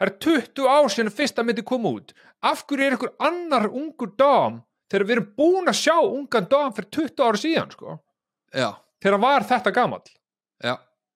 það 0.00 0.08
er 0.08 0.14
20 0.26 0.66
ár 0.68 0.88
síðan 0.92 1.12
fyrsta 1.14 1.44
myndi 1.46 1.62
kom 1.64 1.86
út. 1.88 2.10
Af 2.44 2.64
hverju 2.68 2.84
er 2.84 2.96
einhver 2.96 3.12
annar 3.24 3.68
ungur 3.70 4.10
dam 4.20 4.58
þegar 4.92 5.06
við 5.08 5.14
erum 5.16 5.28
búin 5.38 5.70
að 5.72 5.78
sjá 5.80 5.94
ungan 6.04 6.48
dam 6.50 6.74
fyrir 6.76 6.90
20 6.98 7.22
ára 7.24 7.40
síðan, 7.40 7.70
sko? 7.72 7.94
já, 8.52 8.68
Þegar 9.00 9.20
var 9.22 9.46
þetta 9.48 9.72
gamall. 9.76 10.04
já 10.64 10.74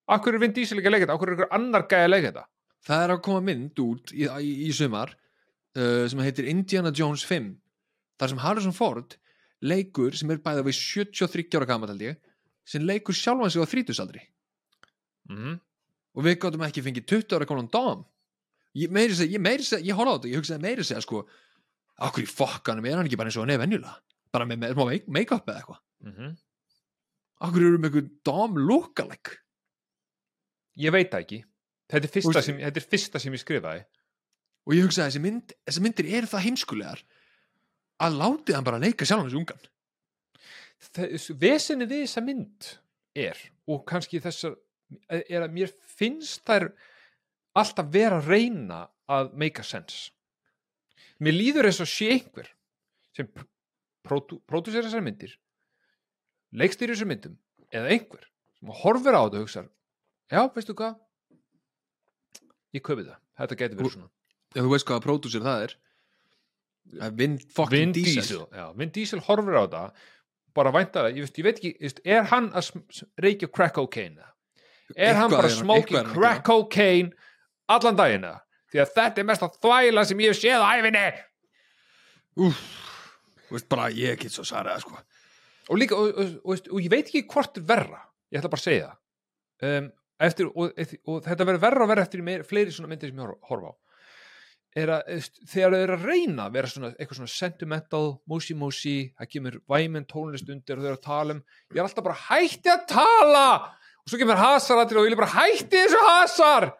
Af 0.09 0.23
hverju 0.25 0.38
er 0.38 0.42
Vin 0.47 0.55
Diesel 0.57 0.79
ekki 0.81 0.88
að 0.88 0.94
leika 0.97 1.05
þetta? 1.05 1.14
Af 1.18 1.21
hverju 1.21 1.35
er 1.35 1.37
einhver 1.42 1.55
annar 1.59 1.85
gæði 1.90 2.07
að 2.07 2.12
leika 2.14 2.31
þetta? 2.31 2.47
það 2.88 3.03
er 3.05 3.12
að 3.12 3.23
koma 3.27 3.40
mynd 3.44 3.81
út 3.85 4.12
í, 4.14 4.25
í, 4.25 4.51
í 4.64 4.73
sumar 4.73 5.11
uh, 5.77 6.05
sem 6.09 6.21
heitir 6.25 6.47
Indiana 6.49 6.92
Jones 6.94 7.25
5 7.29 7.51
þar 8.23 8.31
sem 8.33 8.40
Harrison 8.40 8.73
Ford 8.77 9.18
leikur 9.64 10.16
sem 10.16 10.31
er 10.31 10.42
bæða 10.42 10.64
við 10.66 10.77
73 10.79 11.59
ára 11.59 11.68
gammal 11.68 11.90
held 11.92 12.05
ég 12.05 12.21
sem 12.68 12.85
leikur 12.85 13.16
sjálfan 13.16 13.51
sig 13.51 13.62
á 13.62 13.66
þrítusaldri 13.71 14.23
Mm 15.29 15.59
og 16.18 16.27
við 16.27 16.38
gáttum 16.42 16.64
ekki 16.66 16.83
fengið 16.83 17.07
20 17.12 17.37
ára 17.38 17.47
konan 17.47 17.68
Dom. 17.71 18.01
Ég 18.79 18.90
meiri 18.92 19.14
segja, 19.16 19.37
ég 19.37 19.42
meiri 19.42 19.64
segja, 19.66 19.87
ég 19.87 19.99
horfði 19.99 20.11
á 20.11 20.16
þetta 20.16 20.31
ég 20.33 20.40
hugsaði 20.42 20.64
meiri 20.64 20.87
segja 20.87 21.03
sko 21.05 21.23
okkur 22.09 22.25
í 22.25 22.31
fokkanum 22.31 22.87
er 22.87 22.99
hann 22.99 23.09
ekki 23.09 23.18
bara 23.18 23.31
eins 23.31 23.38
og 23.38 23.47
hann 23.47 23.55
er 23.55 23.61
venjulega? 23.62 23.94
Bara 24.35 24.47
með, 24.49 24.61
með, 24.64 24.75
með 24.79 25.07
make-up 25.14 25.49
eða 25.49 25.62
eitthvað? 25.62 25.79
-hmm. 26.09 26.33
okkur 27.49 27.66
eru 27.68 27.79
með 27.79 27.90
eitthvað 27.90 28.11
Dom 28.29 28.59
lookalike? 28.71 29.38
Ég 30.79 30.94
veit 30.94 31.11
það 31.11 31.25
ekki. 31.25 31.38
Þetta 31.88 32.07
er 32.07 32.12
fyrsta, 32.12 32.42
sem, 32.44 32.59
þetta 32.62 32.83
er 32.83 32.88
fyrsta 32.92 33.23
sem 33.23 33.35
ég 33.35 33.42
skrifaði. 33.42 33.85
og 34.68 34.75
ég 34.75 34.85
hugsaði 34.85 35.09
þessi, 35.09 35.23
mynd, 35.25 35.53
myndir 35.81 36.11
eru 36.18 36.29
það 36.29 36.44
heimskulegar 36.44 37.05
að 38.02 38.18
látið 38.20 38.58
hann 38.58 38.66
bara 38.66 38.80
leika 38.82 39.06
sjálfan 39.06 39.28
þessu 39.28 39.40
ungan. 39.40 39.64
Vesenni 41.40 41.88
við 41.88 42.04
þessa 42.04 42.22
mynd 42.24 42.70
er, 43.18 43.40
og 43.66 43.82
kannski 43.88 44.20
þessar 44.22 44.56
er 45.11 45.42
að 45.44 45.56
mér 45.56 45.72
finnst 45.98 46.44
þær 46.46 46.70
alltaf 47.58 47.90
vera 47.92 48.20
að 48.20 48.30
reyna 48.30 48.84
að 49.11 49.34
make 49.40 49.61
a 49.61 49.66
sense. 49.66 50.12
Mér 51.18 51.34
líður 51.34 51.68
eins 51.68 51.82
og 51.82 51.90
sé 51.90 52.12
einhver 52.14 52.52
sem 53.16 53.28
pródúsera 54.06 54.87
þessar 54.87 55.02
myndir 55.04 55.34
leikstýri 56.54 56.94
þessar 56.94 57.11
myndum 57.11 57.34
eða 57.74 57.90
einhver 57.92 58.28
sem 58.58 58.70
horfir 58.82 59.16
á 59.18 59.20
þetta 59.26 59.40
og 59.40 59.42
hugsa 59.42 59.64
já, 60.30 60.40
veistu 60.54 60.76
hvað? 60.78 60.94
Ég 62.76 62.84
köpi 62.84 63.04
það, 63.04 63.20
þetta 63.40 63.58
getur 63.58 63.80
verið 63.80 63.94
svona. 63.96 64.11
Já, 64.54 64.62
þú 64.62 64.72
veist 64.72 64.88
hvaða 64.88 65.04
pródúsir 65.04 65.44
það 65.44 65.66
er 65.66 65.74
Það 65.74 65.74
er 65.74 65.76
Vin 67.18 67.37
Vin 67.70 67.92
Diesel, 67.92 68.14
Diesel, 68.22 68.46
já, 68.55 68.66
Vin 68.79 68.90
Diesel 68.94 69.20
horfir 69.27 69.59
á 69.59 69.62
þetta 69.66 69.83
bara 70.59 70.72
vænta 70.74 71.05
það, 71.05 71.18
ég, 71.20 71.33
ég 71.38 71.44
veit 71.44 71.59
ekki 71.61 72.03
er 72.09 72.24
hann 72.33 72.48
að 72.57 72.70
reykja 73.22 73.48
crack 73.53 73.74
cocaine 73.77 74.18
er 74.96 75.14
hann 75.18 75.29
Eitthvað 75.29 75.37
bara 75.37 75.48
er 75.48 75.57
hann- 75.59 75.68
er 75.68 75.96
hann 75.98 76.07
að 76.07 76.14
crack 76.14 76.44
cocaine 76.48 77.12
allan 77.68 77.96
daginn 77.98 78.24
eða? 78.24 78.40
því 78.72 78.81
að 78.83 78.94
þetta 78.96 79.18
er 79.22 79.29
mest 79.29 79.42
að 79.46 79.59
þvæla 79.62 80.05
sem 80.09 80.18
ég 80.24 80.33
hef 80.33 80.40
séð 80.40 80.64
á 80.64 80.68
æfinni 80.77 81.05
þú 82.38 82.53
veist 83.57 83.68
bara 83.72 83.88
ég 83.94 84.18
get 84.20 84.33
svo 84.35 84.44
svarað 84.46 84.77
það, 84.79 84.83
sko. 84.85 84.98
Og 85.68 85.79
líka, 85.81 85.96
og, 85.96 86.09
og, 86.16 86.35
og, 86.44 86.66
og 86.72 86.81
ég 86.85 86.90
veit 86.92 87.09
ekki 87.09 87.24
hvort 87.29 87.57
er 87.61 87.64
verra 87.68 88.03
ég 88.33 88.40
ætla 88.40 88.51
bara 88.53 88.61
að 88.61 88.66
segja 88.68 88.88
það. 88.88 88.98
Um, 89.68 89.88
eftir, 90.29 90.48
og, 90.53 90.72
og 91.09 91.22
þetta 91.27 91.46
verður 91.48 91.62
verra 91.64 91.85
og 91.85 91.90
verra 91.92 92.05
eftir 92.07 92.22
meir, 92.24 92.44
fleiri 92.46 92.72
svona 92.74 92.90
myndir 92.92 93.11
sem 93.12 93.18
ég 93.18 93.24
hor- 93.24 93.38
horfa 93.51 93.72
á 93.72 93.74
er 94.82 94.92
að 94.96 95.28
þegar 95.48 95.74
þau 95.74 95.80
eru 95.82 95.96
að 95.96 96.06
reyna 96.08 96.46
að 96.46 96.56
vera 96.58 96.70
svona, 96.72 96.90
eitthvað 96.96 97.20
svona 97.20 97.34
sentimental, 97.34 98.06
moosey 98.28 98.98
það 99.18 99.30
kemur 99.32 99.60
væminn 99.70 100.08
tónlist 100.10 100.50
undir 100.52 100.78
og 100.78 100.84
þau 100.84 100.90
eru 100.90 100.98
að 100.98 101.06
tala 101.06 101.36
um, 101.36 101.44
ég 101.72 101.80
er 101.80 101.86
alltaf 101.86 102.06
bara 102.08 102.22
hætti 102.28 102.72
að 102.72 102.84
tala! 102.90 103.46
Og 104.02 104.12
svo 104.12 104.20
kemur 104.20 104.40
hasar 104.40 104.80
og 104.80 104.94
ég 105.04 105.12
er 105.12 105.20
bara 105.20 105.34
hætti 105.34 105.82
þessu 105.82 106.04
hasar 106.06 106.70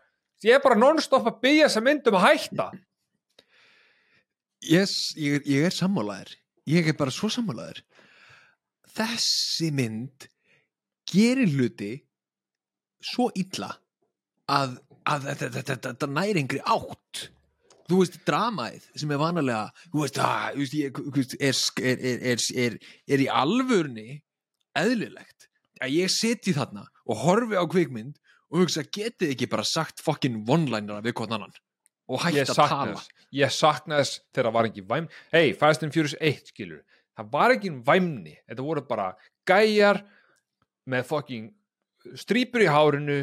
ég 0.46 0.58
er 0.58 0.62
bara 0.62 0.78
non-stop 0.78 1.26
að 1.26 1.40
byggja 1.42 1.68
þessa 1.68 1.84
mynd 1.84 2.11
um 2.11 2.18
að 2.18 2.26
hætta. 2.26 2.66
Yes, 4.68 4.94
ég, 5.18 5.42
ég 5.46 5.68
er 5.68 5.74
sammálaður. 5.74 6.34
Ég 6.68 6.90
er 6.90 6.96
bara 6.98 7.14
svo 7.14 7.30
sammálaður. 7.32 7.80
Þessi 8.98 9.70
mynd 9.74 10.28
gerir 11.08 11.50
hluti 11.54 11.92
svo 13.04 13.28
illa 13.38 13.70
að, 14.50 14.78
að 15.06 15.28
þetta, 15.30 15.50
þetta, 15.54 15.62
þetta, 15.72 15.92
þetta 15.92 16.08
næri 16.12 16.42
yngri 16.42 16.62
átt 16.66 17.28
þú 17.88 18.01
veist, 18.03 18.18
dramaðið 18.29 18.88
sem 19.03 19.12
er 19.14 19.20
vanalega 19.20 19.64
þú 19.88 20.03
veist, 20.03 20.20
að, 20.22 20.48
þú 20.55 20.64
veist, 20.64 20.79
ég, 20.79 20.98
þú 20.98 21.14
veist 21.16 21.37
er, 21.40 22.03
er, 22.12 22.42
er, 22.64 22.79
er, 23.09 23.24
í 23.24 23.29
alvörni 23.33 24.09
eðlilegt 24.79 25.48
að 25.83 25.94
ég 25.94 26.12
seti 26.12 26.55
þarna 26.57 26.85
og 27.09 27.22
horfi 27.22 27.59
á 27.59 27.64
kvikmynd 27.70 28.18
og 28.48 28.62
hugsa, 28.62 28.85
getið 28.85 29.35
ekki 29.35 29.48
bara 29.51 29.66
sagt 29.66 30.03
fucking 30.05 30.44
one-linera 30.48 31.03
við 31.05 31.16
hvort 31.18 31.35
annan 31.37 31.55
og 32.09 32.22
hægt 32.24 32.53
að 32.55 32.70
tala? 32.72 33.03
ég 33.35 33.53
sakna 33.53 34.01
þess 34.01 34.22
þegar 34.33 34.48
það 34.48 34.57
var 34.57 34.70
ekki 34.70 34.87
væm 34.88 35.11
hei, 35.35 35.53
Fast 35.57 35.85
and 35.85 35.94
Furious 35.94 36.16
1 36.20 36.53
skilur 36.53 36.85
það 37.18 37.33
var 37.33 37.57
ekki 37.57 37.72
væmni, 37.85 38.37
þetta 38.48 38.64
voru 38.64 38.85
bara 38.88 39.11
gæjar 39.48 40.03
með 40.88 41.09
fucking 41.09 41.51
strípur 42.16 42.64
í 42.64 42.70
hárinu 42.70 43.20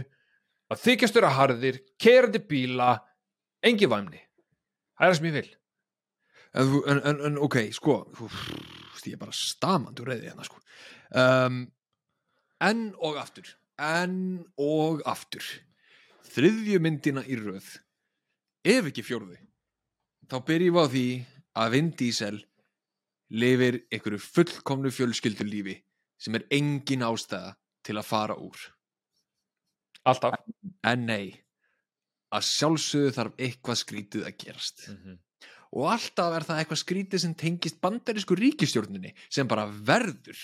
að 0.70 0.82
þykjast 0.82 1.18
vera 1.18 1.34
harðir, 1.34 1.82
kerandi 2.02 2.42
bíla 2.42 2.96
engi 3.66 3.90
væmni 3.90 4.25
það 4.96 5.06
er 5.06 5.12
það 5.12 5.20
sem 5.20 5.30
ég 5.30 5.38
vil. 5.40 5.52
En, 6.56 6.74
en, 6.92 7.04
en, 7.12 7.22
en 7.30 7.38
ok, 7.44 7.60
sko 7.76 8.00
ég 9.06 9.14
er 9.14 9.22
bara 9.22 9.36
stamandur 9.38 10.08
reyði 10.10 10.32
hérna 10.32 10.46
sko. 10.48 10.58
Um, 11.14 11.60
enn 12.64 12.88
og 13.06 13.20
aftur 13.22 13.52
enn 13.82 14.46
og 14.62 15.04
aftur. 15.08 15.44
Þriðju 16.36 16.80
myndina 16.84 17.24
í 17.28 17.38
röð 17.40 17.68
ef 18.66 18.90
ekki 18.90 19.06
fjórðu 19.06 19.38
þá 20.32 20.38
byrjum 20.48 20.76
við 20.76 20.82
á 20.82 20.86
því 20.94 21.08
að 21.56 21.76
Vin 21.76 21.92
Diesel 22.00 22.40
lifir 23.36 23.80
einhverju 23.94 24.22
fullkomnu 24.24 24.92
fjölskyldulífi 24.94 25.78
sem 26.20 26.36
er 26.36 26.48
engin 26.56 27.06
ástæða 27.06 27.56
til 27.86 27.98
að 28.00 28.08
fara 28.08 28.36
úr. 28.40 28.58
Alltaf. 30.06 30.38
En 30.86 31.06
nei 31.06 31.45
að 32.34 32.48
sjálfsögðu 32.50 33.14
þarf 33.16 33.46
eitthvað 33.48 33.82
skrítið 33.84 34.28
að 34.30 34.38
gerast. 34.42 34.88
Mm 34.92 35.20
og 35.76 35.92
alltaf 35.92 36.36
er 36.38 36.46
það 36.48 36.60
eitthvað 36.62 36.82
skrítið 36.82 37.22
sem 37.22 37.36
tengist 37.38 37.80
bandarísku 37.84 38.38
ríkistjórninni 38.40 39.12
sem 39.28 39.48
bara 39.50 39.66
verður 39.68 40.40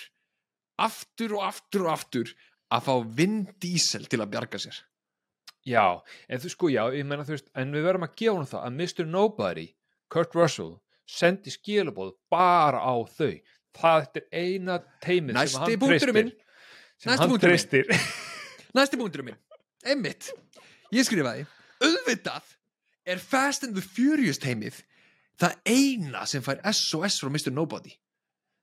aftur 0.82 1.38
og 1.38 1.46
aftur 1.48 1.86
og 1.86 1.94
aftur 1.94 2.34
að 2.72 2.88
fá 2.88 2.94
Vin 3.18 3.38
Diesel 3.64 4.08
til 4.12 4.20
að 4.20 4.32
bjarga 4.34 4.60
sér. 4.62 4.82
Já, 5.68 6.02
en 6.28 6.42
þú 6.42 6.52
sko 6.52 6.72
já, 6.74 6.84
ég 6.96 7.06
menna 7.08 7.26
þú 7.28 7.36
veist 7.36 7.52
en 7.56 7.74
við 7.76 7.86
verðum 7.86 8.08
að 8.08 8.16
gefa 8.18 8.36
hún 8.40 8.50
það 8.50 8.66
að 8.66 8.78
Mr. 8.80 9.10
Nobody 9.14 9.68
Kurt 10.12 10.36
Russell 10.36 10.72
sendi 11.08 11.54
skilabóð 11.54 12.16
bara 12.32 12.82
á 12.82 12.96
þau. 13.14 13.36
Það 13.78 14.08
er 14.20 14.26
eina 14.36 14.80
teimið 15.04 15.38
sem 15.38 15.40
Næsti 15.40 15.62
hann 15.62 15.80
punkturinn 15.80 16.16
treystir. 16.18 16.32
sem 16.98 17.12
Næsti 17.12 17.28
hann 17.28 17.44
treystir. 17.46 17.94
Næsti 18.76 19.00
punkturum 19.00 19.32
minn, 19.32 19.40
einmitt. 19.86 20.32
Ég 20.92 21.08
skrifaði, 21.08 21.46
auðvitað 21.82 22.56
er 23.10 23.22
Fast 23.22 23.66
and 23.66 23.78
the 23.78 23.84
Furious 23.84 24.40
teimið 24.42 24.84
það 25.42 25.58
eina 25.66 26.24
sem 26.30 26.44
fær 26.46 26.62
SOS 26.70 27.20
frá 27.22 27.32
Mr. 27.32 27.54
Nobody. 27.54 27.96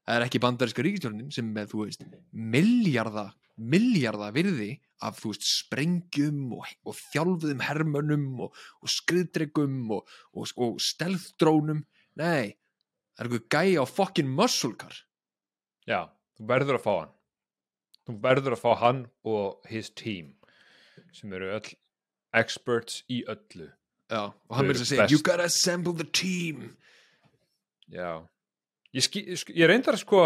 Það 0.07 0.16
er 0.16 0.24
ekki 0.24 0.40
bandaríska 0.40 0.85
ríkistjórnin 0.85 1.33
sem 1.35 1.48
með, 1.52 1.72
þú 1.72 1.85
veist, 1.85 2.04
milljarða 2.33 3.28
milljarða 3.59 4.31
virði 4.35 4.70
af, 5.04 5.18
þú 5.20 5.33
veist, 5.33 5.46
sprengjum 5.46 6.54
og, 6.57 6.70
og 6.87 6.96
þjálfuðum 6.98 7.64
hermönum 7.66 8.26
og, 8.46 8.57
og 8.83 8.92
skriðdregum 8.92 9.92
og, 9.96 10.14
og, 10.38 10.78
stelðdrónum 10.83 11.83
nei, 12.18 12.54
það 13.18 13.24
er 13.24 13.28
eitthvað 13.28 13.48
gæja 13.54 13.85
á 13.85 13.87
fucking 13.90 14.31
muscle 14.31 14.74
car. 14.78 14.94
Já, 15.88 16.07
þú 16.38 16.48
verður 16.52 16.78
að 16.78 16.87
fá 16.87 16.92
hann. 16.94 17.14
Þú 18.09 18.16
verður 18.24 18.57
að 18.57 18.62
fá 18.62 18.70
hann 18.85 19.04
og 19.28 19.68
his 19.68 19.90
team 19.90 20.33
sem 21.14 21.33
eru 21.35 21.50
öll 21.59 21.74
experts 22.37 23.03
í 23.11 23.23
öllu. 23.29 23.71
Já, 24.09 24.23
og 24.33 24.57
hann 24.57 24.69
verður 24.71 24.85
að 24.87 24.91
segja, 24.93 25.09
you 25.12 25.21
gotta 25.21 25.45
assemble 25.49 25.93
the 25.97 26.07
team. 26.17 26.77
Já. 27.93 28.25
Ég, 28.97 29.05
ski, 29.05 29.25
ég, 29.29 29.67
reyndar 29.69 29.97
að 29.99 30.05
sko 30.05 30.23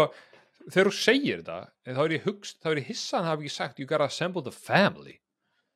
þegar 0.71 0.87
þú 0.89 0.93
segir 0.95 1.41
en 1.43 1.97
þá 1.97 1.99
er 2.05 2.15
ég 2.15 2.23
hugst, 2.27 2.61
þá 2.63 2.69
er 2.71 2.79
ég 2.79 2.87
hissa 2.93 3.19
hann 3.19 3.27
hafi 3.27 3.43
ekki 3.47 3.55
sagt 3.57 3.79
you 3.81 3.87
gotta 3.87 4.07
assemble 4.07 4.43
the 4.45 4.55
family. 4.55 5.17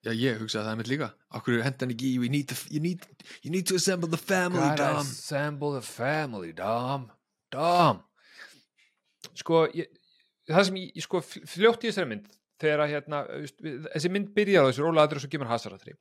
Já, 0.06 0.14
ég 0.16 0.40
hugsaði 0.40 0.70
það 0.70 0.78
mitt 0.80 0.90
líka. 0.92 1.10
Akkur 1.36 1.58
er 1.58 1.66
hendan 1.66 1.92
ekki 1.92 2.14
you 2.16 2.30
need, 2.32 2.48
to, 2.48 2.56
you, 2.72 2.80
need, 2.80 3.04
you 3.44 3.52
need 3.52 3.68
to 3.68 3.76
assemble 3.76 4.08
the 4.08 4.20
family, 4.20 4.64
gotta 4.70 4.94
Dom. 5.02 5.04
assemble 5.04 5.74
the 5.76 5.84
family 5.84 6.54
Dom. 6.56 7.10
Dom. 7.52 8.04
Sko 9.36 9.66
ég, 9.76 9.90
það 10.48 10.70
sem 10.70 10.80
ég, 10.86 11.04
sko 11.04 11.20
fl- 11.26 11.48
fljótt 11.50 11.84
í 11.84 11.92
þessari 11.92 12.12
mynd 12.14 12.32
þegar 12.62 12.86
að 12.86 12.94
hérna, 12.96 13.24
þessi 13.94 14.14
mynd 14.14 14.32
byrjar 14.36 14.68
á 14.68 14.70
þessu 14.70 14.86
róla 14.86 15.06
aðri 15.06 15.22
og 15.22 15.26
svo 15.26 15.34
kemur 15.34 15.52
hasaratri 15.52 15.98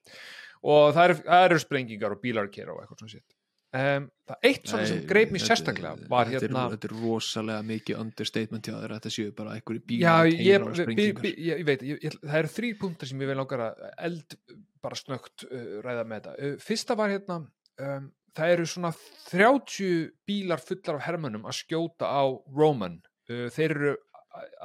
og 0.66 0.94
það 0.96 1.02
eru, 1.08 1.18
það 1.26 1.48
eru 1.48 1.64
sprengingar 1.64 2.16
og 2.16 2.22
bílar 2.22 2.52
kera 2.52 2.74
og 2.74 2.82
eitthvað 2.82 3.02
svona 3.02 3.16
sétt 3.16 3.36
um, 3.76 4.06
það 4.28 4.48
eitt 4.50 4.70
svona 4.70 4.88
sem 4.88 5.02
greip 5.08 5.34
mér 5.34 5.44
sérstaklega 5.44 6.10
var 6.10 6.30
þetta, 6.30 6.46
hérna 6.46 6.64
þetta 6.74 6.88
er 6.88 6.94
rosalega 7.00 7.66
mikið 7.70 8.00
understatement 8.02 8.70
hjá 8.70 8.76
þér 8.76 8.94
Þetta 8.96 9.12
séu 9.16 9.34
bara 9.36 9.56
einhverju 9.56 9.82
Já, 10.00 10.12
bílar 10.24 10.46
ég, 10.46 10.66
og 10.66 10.78
by, 10.92 11.08
by, 11.20 11.32
sprengingar 11.32 11.32
ég, 11.32 11.50
ég 11.50 11.66
veit, 11.68 11.84
ég, 11.86 12.00
ég, 12.06 12.20
það 12.22 12.38
eru 12.42 12.52
þrý 12.56 12.72
punktar 12.82 13.10
sem 13.10 13.24
ég 13.24 13.30
vil 13.30 13.38
langar 13.40 13.64
að 13.68 13.82
eld 14.08 14.38
bara 14.86 14.98
snögt 14.98 15.46
uh, 15.48 15.80
ræða 15.84 16.06
með 16.06 16.22
þetta. 16.22 16.36
Uh, 16.38 16.56
fyrsta 16.62 16.96
var 16.98 17.12
hérna, 17.12 17.40
um, 17.82 18.08
það 18.36 18.54
eru 18.54 18.68
svona 18.70 18.92
30 19.32 20.08
bílar 20.28 20.62
fullar 20.62 21.00
af 21.00 21.06
hermönum 21.08 21.46
að 21.48 21.60
skjóta 21.62 22.10
á 22.10 22.24
Roman. 22.54 23.00
Uh, 23.26 23.48
þeir 23.54 23.74
eru 23.74 23.94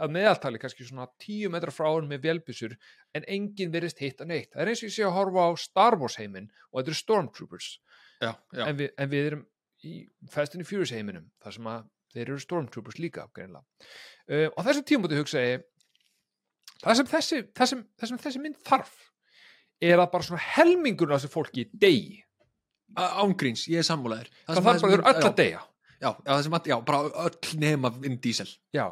að 0.03 0.13
meðaltali 0.15 0.59
kannski 0.61 0.85
svona 0.87 1.07
10 1.21 1.51
metra 1.53 1.73
frá 1.73 1.87
hann 1.89 2.09
með 2.09 2.25
vélbissur 2.25 2.75
en 3.17 3.25
enginn 3.27 3.71
verist 3.73 4.01
hitta 4.01 4.27
neitt. 4.27 4.51
Það 4.53 4.63
er 4.63 4.71
eins 4.71 4.83
og 4.83 4.89
ég 4.89 4.95
sé 4.95 5.05
að 5.07 5.15
horfa 5.17 5.47
á 5.47 5.51
Star 5.59 5.97
Wars 6.01 6.17
heiminn 6.19 6.49
og 6.71 6.81
þetta 6.81 6.91
eru 6.91 6.99
Stormtroopers 6.99 7.71
Já, 8.21 8.31
já, 8.53 8.65
en 8.67 8.77
við, 8.77 8.91
en 9.01 9.11
við 9.11 9.29
erum 9.31 9.45
í 9.87 9.95
Fast 10.29 10.57
and 10.57 10.67
Furious 10.69 10.93
heiminum 10.93 11.29
þar 11.41 11.57
sem 11.57 11.69
að 11.71 11.85
þeir 12.13 12.25
eru 12.27 12.41
Stormtroopers 12.43 12.99
líka. 13.01 13.27
Uh, 13.39 14.49
og 14.51 14.65
þessum 14.67 14.87
tímúti 14.87 15.17
hugsa 15.17 15.41
ég 15.41 15.65
það 16.81 16.99
sem 16.99 17.09
þessi, 17.15 17.41
það 17.57 17.71
sem, 17.71 17.85
það 17.97 18.11
sem 18.11 18.21
þessi 18.25 18.43
mynd 18.43 18.59
þarf 18.67 18.93
er 19.81 19.97
að 19.97 20.11
bara 20.13 20.27
svona 20.27 20.43
helmingur 20.57 21.13
af 21.13 21.23
þessu 21.23 21.33
fólki 21.33 21.65
degi. 21.73 22.21
Ángríns, 22.91 23.69
ég 23.71 23.79
er 23.79 23.87
sammúlaðir 23.87 24.27
Það 24.43 24.57
þarf 24.57 24.65
bara 24.67 24.79
þeir 24.91 25.03
öll 25.07 25.27
að 25.29 25.35
deyja. 25.37 25.59
Já, 26.01 26.09
já, 26.25 26.31
að, 26.33 26.67
já, 26.67 26.75
bara 26.81 26.99
öll 27.27 27.57
nema 27.61 27.91
Vin 27.93 28.17
Diesel 28.21 28.49
Já, 28.73 28.87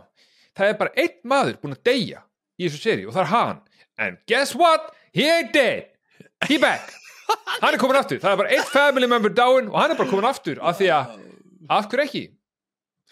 það 0.60 0.72
er 0.74 0.78
bara 0.84 0.96
einn 1.00 1.18
maður 1.32 1.58
búinn 1.62 1.76
að 1.78 1.84
deyja 1.90 2.24
í 2.60 2.68
þessu 2.68 2.82
seri 2.84 3.06
og 3.08 3.16
það 3.16 3.24
er 3.26 3.32
hann. 3.34 3.62
And 4.00 4.20
guess 4.30 4.54
what? 4.56 4.92
He 5.16 5.26
ain't 5.32 5.54
dead. 5.56 5.90
He 6.48 6.58
back. 6.62 6.92
Hann 7.62 7.76
er 7.76 7.80
komin 7.82 7.98
aftur. 8.00 8.20
Það 8.24 8.32
er 8.36 8.38
bara 8.40 8.52
einn 8.56 8.68
family 8.72 9.08
member 9.12 9.34
dáin 9.36 9.68
og 9.70 9.76
hann 9.80 9.92
er 9.94 9.98
bara 10.00 10.10
komin 10.10 10.28
aftur 10.30 10.60
af 10.66 10.78
því 10.80 10.88
að, 10.96 11.12
af 11.70 11.88
hverju 11.92 12.06
ekki? 12.08 12.22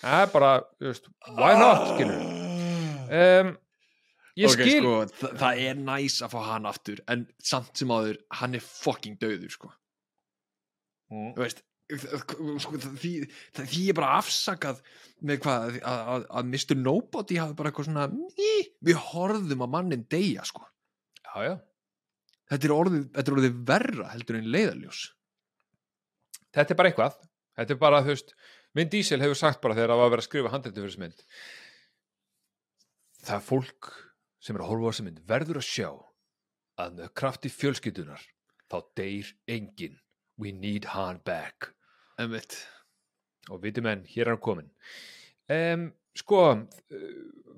Það 0.02 0.24
er 0.24 0.32
bara, 0.34 0.52
veist, 0.82 1.08
why 1.38 1.52
not, 1.58 1.84
skilur 1.92 2.18
um, 3.18 3.52
ég 4.38 4.50
Ok, 4.52 4.56
skil 4.60 4.80
sko, 4.84 4.96
þa 5.18 5.32
það 5.42 5.62
er 5.66 5.80
næs 5.82 6.18
að 6.26 6.34
fá 6.36 6.40
hann 6.52 6.68
aftur 6.70 7.00
en 7.10 7.24
samt 7.42 7.78
sem 7.82 7.94
áður, 7.94 8.20
hann 8.42 8.58
er 8.58 8.66
fucking 8.66 9.18
döður 9.22 9.54
sko, 9.54 9.72
Mm. 11.08 11.30
veist 11.38 11.62
því, 11.88 13.12
það, 13.56 13.68
því 13.72 13.84
er 13.88 13.96
bara 13.96 14.16
afsakað 14.20 14.82
með 15.24 15.40
hvað 15.46 15.68
að, 15.78 15.78
að, 15.88 16.26
að 16.40 16.50
Mr. 16.52 16.80
Nobody 16.80 17.38
hafi 17.40 17.56
bara 17.58 17.72
eitthvað 17.72 17.88
svona 17.88 18.08
ný, 18.12 18.50
við 18.84 19.00
horfðum 19.08 19.64
að 19.64 19.72
mannin 19.76 20.04
deyja 20.12 20.44
sko 20.48 20.66
já, 21.24 21.48
já. 21.48 21.54
þetta 22.52 22.68
er 22.68 22.76
orðið, 22.76 23.06
þetta 23.16 23.32
er 23.32 23.38
orðið 23.38 23.62
verra 23.72 24.10
heldur 24.14 24.40
en 24.40 24.50
leiðaljós 24.56 25.04
þetta 26.58 26.74
er 26.74 26.82
bara 26.82 26.92
eitthvað 26.92 27.22
þetta 27.58 27.78
er 27.78 27.82
bara, 27.86 28.04
þú 28.06 28.16
veist, 28.16 28.36
Vin 28.78 28.92
Diesel 28.92 29.24
hefur 29.24 29.40
sagt 29.40 29.64
bara 29.64 29.78
þegar 29.78 29.94
það 29.94 30.02
var 30.02 30.10
að 30.10 30.14
vera 30.14 30.26
að 30.26 30.28
skrifa 30.28 30.52
handrættu 30.54 30.82
fyrir 30.82 30.92
þessu 30.92 31.04
mynd 31.06 31.24
það 33.24 33.38
er 33.40 33.48
fólk 33.48 33.94
sem 34.44 34.58
er 34.58 34.66
að 34.66 34.74
horfa 34.74 34.84
á 34.84 34.92
þessu 34.92 35.08
mynd 35.08 35.24
verður 35.32 35.62
að 35.62 35.70
sjá 35.72 35.90
að 36.84 37.00
með 37.00 37.16
krafti 37.18 37.50
fjölskyldunar 37.52 38.28
þá 38.68 38.78
deyr 39.00 39.32
enginn 39.50 39.96
we 40.38 40.52
need 40.52 40.86
Han 40.94 41.22
back. 41.26 41.72
Einmitt. 42.18 42.58
og 43.52 43.62
viti 43.64 43.82
menn, 43.84 44.04
hér 44.10 44.28
er 44.28 44.34
hann 44.34 44.44
komin 44.44 44.70
um, 45.54 45.88
sko 46.18 46.42
uh, 46.58 47.04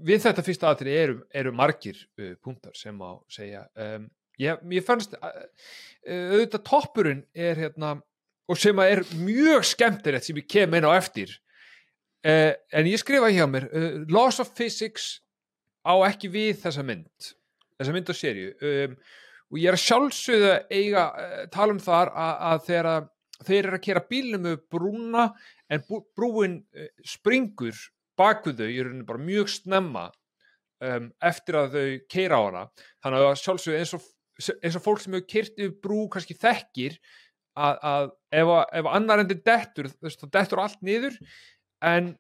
við 0.05 0.23
þetta 0.25 0.45
fyrsta 0.45 0.71
aðri 0.71 0.95
eru, 0.95 1.17
eru 1.35 1.53
margir 1.55 1.97
uh, 2.19 2.35
punktar 2.43 2.75
sem 2.77 2.95
má 2.95 3.17
segja. 3.31 3.65
Um, 3.75 4.07
ég, 4.39 4.61
ég 4.75 4.85
fannst 4.85 5.15
uh, 5.17 5.31
auðvitað 6.05 6.65
toppurinn 6.67 7.23
er 7.33 7.59
hérna 7.59 7.95
og 8.49 8.59
sem 8.59 8.81
að 8.81 8.95
er 8.95 9.03
mjög 9.19 9.65
skemmtilegt 9.71 10.27
sem 10.27 10.39
ég 10.39 10.49
kem 10.49 10.77
inn 10.77 10.87
á 10.87 10.91
eftir 10.95 11.33
uh, 12.27 12.53
en 12.53 12.91
ég 12.91 13.01
skrifa 13.01 13.31
hjá 13.33 13.45
mér 13.49 13.69
Laws 14.11 14.41
of 14.43 14.53
Physics 14.57 15.17
á 15.85 15.93
ekki 16.07 16.31
við 16.31 16.61
þessa 16.63 16.85
mynd 16.85 17.33
þessa 17.79 17.95
mynd 17.95 18.13
og 18.13 18.19
serju 18.19 18.53
um, 18.59 18.95
og 19.49 19.57
ég 19.59 19.69
er 19.71 19.77
að 19.77 19.85
sjálfsögða 19.85 20.57
eiga 20.69 21.05
uh, 21.13 21.39
tala 21.53 21.75
um 21.75 21.81
þar 21.83 22.13
að, 22.13 22.35
að 22.49 22.67
þegar 22.67 22.91
að 22.93 23.07
þeir 23.47 23.61
eru 23.63 23.77
að 23.77 23.85
kera 23.85 24.05
bílnum 24.09 24.45
með 24.45 24.59
brúna 24.71 25.25
en 25.71 25.83
brúin 26.17 26.59
uh, 26.75 26.89
springur 27.07 27.77
baku 28.19 28.53
þau 28.55 28.67
í 28.67 28.79
rauninu 28.83 29.07
bara 29.07 29.23
mjög 29.23 29.51
snemma 29.53 30.09
um, 30.83 31.09
eftir 31.23 31.59
að 31.59 31.75
þau 31.75 31.89
keira 32.11 32.39
á 32.39 32.41
hana. 32.47 32.63
Þannig 33.03 33.27
að 33.27 33.41
sjálfsögðu 33.43 33.79
eins 33.79 33.95
og, 33.95 34.07
eins 34.59 34.79
og 34.79 34.85
fólk 34.85 35.03
sem 35.03 35.15
hefur 35.15 35.29
kert 35.33 35.59
yfir 35.59 35.75
brú 35.83 36.05
kannski 36.11 36.37
þekkir 36.39 36.97
að, 37.59 37.79
að 37.91 38.09
ef, 38.41 38.53
ef 38.81 38.89
annar 38.91 39.23
endur 39.23 39.41
dettur 39.45 39.91
þá 39.91 40.25
dettur 40.35 40.63
allt 40.63 40.81
niður. 40.85 41.19
En, 41.85 42.13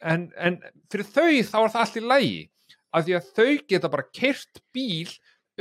en, 0.00 0.28
en 0.40 0.60
fyrir 0.88 1.10
þau 1.12 1.28
þá 1.28 1.58
er 1.60 1.74
það 1.74 1.82
allt 1.84 2.00
í 2.00 2.06
lægi 2.06 2.38
af 2.96 3.04
því 3.04 3.18
að 3.18 3.32
þau 3.36 3.50
geta 3.68 3.90
bara 3.92 4.08
kert 4.16 4.62
bíl 4.72 5.10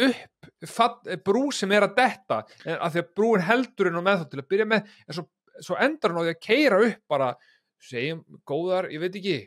upp 0.06 0.70
fatt, 0.70 1.12
brú 1.26 1.48
sem 1.56 1.72
er 1.76 1.88
að 1.88 1.98
detta 1.98 2.42
en 2.66 2.80
af 2.80 2.94
því 2.94 3.04
að 3.04 3.12
brúin 3.20 3.46
heldur 3.48 3.90
inn 3.90 4.00
á 4.00 4.04
með 4.06 4.24
þá 4.24 4.26
til 4.32 4.42
að 4.42 4.50
byrja 4.54 4.70
með 4.72 4.96
en 5.06 5.18
svo, 5.18 5.28
svo 5.60 5.78
endar 5.82 6.14
hann 6.14 6.22
á 6.22 6.26
því 6.28 6.34
að 6.34 6.42
keira 6.48 6.82
upp 6.88 7.14
bara, 7.14 7.30
segjum, 7.84 8.26
góðar, 8.48 8.90
ég 8.94 9.04
veit 9.04 9.20
ekki 9.22 9.38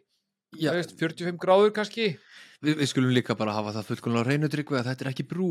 Já, 0.59 0.73
veist, 0.75 0.97
45 0.99 1.37
gráður 1.39 1.71
kannski. 1.77 2.07
Við, 2.65 2.81
við 2.81 2.89
skulum 2.91 3.13
líka 3.15 3.37
bara 3.39 3.53
hafa 3.55 3.71
það 3.77 3.93
fullkomlega 3.93 4.27
á 4.27 4.29
reynu 4.33 4.49
tryggvi 4.51 4.81
að 4.81 4.89
þetta 4.91 5.05
er 5.05 5.11
ekki 5.13 5.27
brú. 5.31 5.51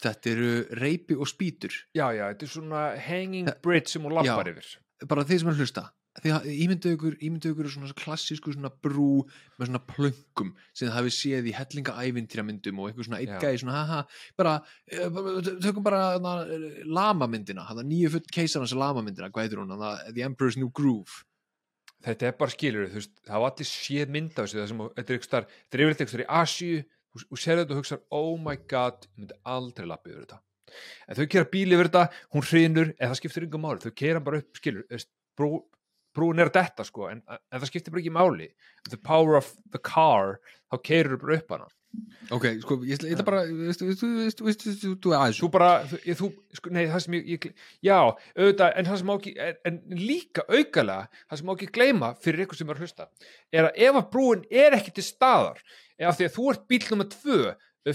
Þetta 0.00 0.30
eru 0.30 0.52
reypi 0.80 1.16
og 1.20 1.28
spýtur. 1.28 1.76
Já, 1.92 2.06
já, 2.16 2.24
þetta 2.30 2.46
er 2.46 2.52
svona 2.54 2.84
hanging 3.04 3.50
bridge 3.62 3.92
sem 3.92 4.04
hún 4.04 4.16
lappar 4.16 4.48
yfir. 4.54 4.70
Bara 5.10 5.26
þeir 5.28 5.42
sem 5.42 5.52
er 5.52 5.60
hlusta 5.60 5.84
því 6.22 6.32
að 6.34 6.46
ímyndu 6.52 6.92
ykkur, 6.94 7.16
ímyndu 7.26 7.50
ykkur 7.50 7.68
svona 7.72 7.96
klassísku 7.98 8.52
svona 8.54 8.70
brú 8.70 9.24
með 9.58 9.68
svona 9.68 9.80
plönkum 9.88 10.52
sem 10.70 10.86
það 10.86 10.96
hafi 10.98 11.12
séð 11.16 11.50
í 11.50 11.54
hellinga 11.56 11.94
ævintýramyndum 11.98 12.80
og 12.80 12.90
einhver 12.90 13.08
svona 13.08 13.20
eitthvað 13.22 13.56
í 13.56 13.60
svona 13.64 13.80
haha, 13.80 14.00
bara, 14.38 14.54
eh, 14.92 15.08
bara 15.10 15.42
tökum 15.42 15.86
bara 15.86 16.02
hana, 16.14 16.34
lamamyndina, 16.86 17.66
hana 17.66 17.82
nýju 17.82 18.12
full 18.14 18.32
keisarans 18.38 18.76
lamamyndina, 18.78 19.32
hvað 19.34 19.48
heitir 19.48 19.62
hún 19.62 19.74
The 20.14 20.22
Emperor's 20.22 20.58
New 20.60 20.70
Groove. 20.70 21.24
Þetta 22.04 22.28
er 22.28 22.38
bara 22.38 22.52
skilur, 22.52 22.88
þú 22.92 23.00
veist, 23.00 23.14
það 23.24 23.42
var 23.42 23.52
allir 23.52 23.70
séð 23.72 24.10
mynd 24.14 24.38
af 24.38 24.44
þessu, 24.44 24.60
það 24.60 24.70
sem, 24.70 24.86
þetta 24.94 25.12
er 25.12 25.18
eitthvað 25.18 25.46
þetta 25.50 25.78
er 25.78 25.84
yfirleitt 25.84 26.02
eitthvað 26.04 26.24
í 26.24 26.30
Asíu, 26.38 26.80
þú 27.14 27.38
sér 27.40 27.62
þetta 27.62 27.74
og 27.74 27.80
hugsa 27.80 28.00
oh 28.14 28.34
my 28.38 28.58
god, 28.70 29.06
ég 29.08 29.22
myndi 29.22 29.38
aldrei 29.56 29.88
lappa 29.88 30.12
yfir 30.12 30.26
þetta. 30.26 30.40
En 31.08 31.16
þau 31.16 31.26
kera 31.32 31.48
bíl 31.48 31.72
yfir 31.72 31.88
þetta 31.88 32.04
hún 32.34 32.44
hrinur, 32.50 32.90
en 32.98 33.08
það 33.08 33.20
skiptir 33.22 33.46
yngur 33.46 33.62
máli 33.62 33.84
þau 33.86 33.94
kera 33.96 34.22
bara 34.26 34.42
upp, 34.42 34.60
skilur, 34.60 35.06
brú, 35.38 35.50
brúin 36.14 36.42
er 36.42 36.50
þetta 36.54 36.86
sko, 36.86 37.08
en, 37.10 37.22
en 37.28 37.60
það 37.60 37.70
skiptir 37.70 37.94
bara 37.94 38.02
ekki 38.04 38.14
máli. 38.14 38.50
The 38.90 39.00
power 39.00 39.38
of 39.40 39.50
the 39.74 39.80
car 39.82 40.38
þá 40.70 40.78
keirur 40.86 41.20
bara 41.22 41.38
upp 41.40 41.56
hana. 41.56 41.70
Ok, 42.34 42.46
sko, 42.62 42.78
ég 42.88 43.02
ætla 43.04 43.26
bara 43.26 43.42
þú 43.46 45.12
aðeins. 45.14 45.38
Þú 45.38 45.50
bara, 45.52 45.68
þú, 45.84 46.30
sko, 46.56 46.72
nei, 46.74 46.86
það 46.90 47.02
sem 47.04 47.16
ég, 47.18 47.28
ég 47.34 47.44
já, 47.84 47.98
auðvitað, 48.00 48.70
en 48.80 48.88
það 48.88 48.98
sem 49.00 49.10
má 49.10 49.14
ekki 49.14 49.34
en, 49.70 49.78
líka 50.00 50.46
aukalega, 50.48 51.20
það 51.28 51.40
sem 51.40 51.48
má 51.48 51.52
ekki 51.54 51.70
gleyma 51.76 52.10
fyrir 52.24 52.46
ykkur 52.46 52.60
sem 52.60 52.72
er 52.72 52.80
að 52.80 52.86
hlusta, 52.86 53.08
er 53.52 53.68
að 53.68 53.78
ef 53.86 54.00
að 54.00 54.08
brúin 54.16 54.42
er 54.64 54.78
ekki 54.78 54.96
til 54.96 55.06
staðar, 55.06 55.60
eða 56.00 56.16
því 56.16 56.28
að 56.28 56.34
þú 56.38 56.48
ert 56.54 56.66
bíl 56.72 56.82
nummer 56.88 57.10
tvö, 57.12 57.38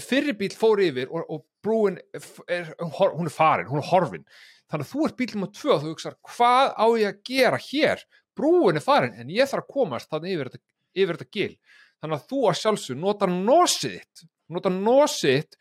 fyrri 0.06 0.36
bíl 0.38 0.52
fór 0.54 0.84
yfir 0.86 1.10
og, 1.10 1.26
og 1.26 1.44
brúin 1.64 1.98
er, 2.14 2.72
hún 2.78 3.26
er 3.26 3.34
farin, 3.34 3.68
hún 3.68 3.82
er 3.82 3.90
horfin 3.90 4.24
þannig 4.70 4.86
að 4.86 4.90
þú 4.94 5.04
ert 5.06 5.18
bíl 5.18 5.30
nummer 5.34 5.52
tvö 5.54 5.74
og 5.74 5.84
þú 5.84 5.92
hugsar 5.92 6.18
hvað 6.30 6.74
á 6.78 6.86
ég 7.00 7.08
að 7.10 7.22
gera 7.26 7.62
hér? 7.66 8.04
Brúin 8.38 8.78
er 8.78 8.84
farin, 8.84 9.16
en 9.18 9.32
ég 9.34 9.48
þarf 9.50 9.66
að 9.66 9.72
komast 9.74 10.10
þannig 10.10 10.36
yfir 10.36 10.50
þetta, 10.50 10.66
yfir 10.96 11.16
þetta 11.18 11.36
gil. 11.36 11.54
Þannig 12.00 12.16
að 12.16 12.28
þú 12.30 12.42
að 12.48 12.60
sjálfsög 12.60 13.00
nota 13.00 13.28
nosið 13.30 13.96
þitt 13.98 14.28
nota 14.54 14.72
nosið 14.72 15.38
þitt 15.38 15.58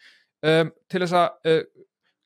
um, 0.49 0.73
til 0.89 1.03
þess 1.03 1.17
að 1.19 1.51
uh, 1.51 1.63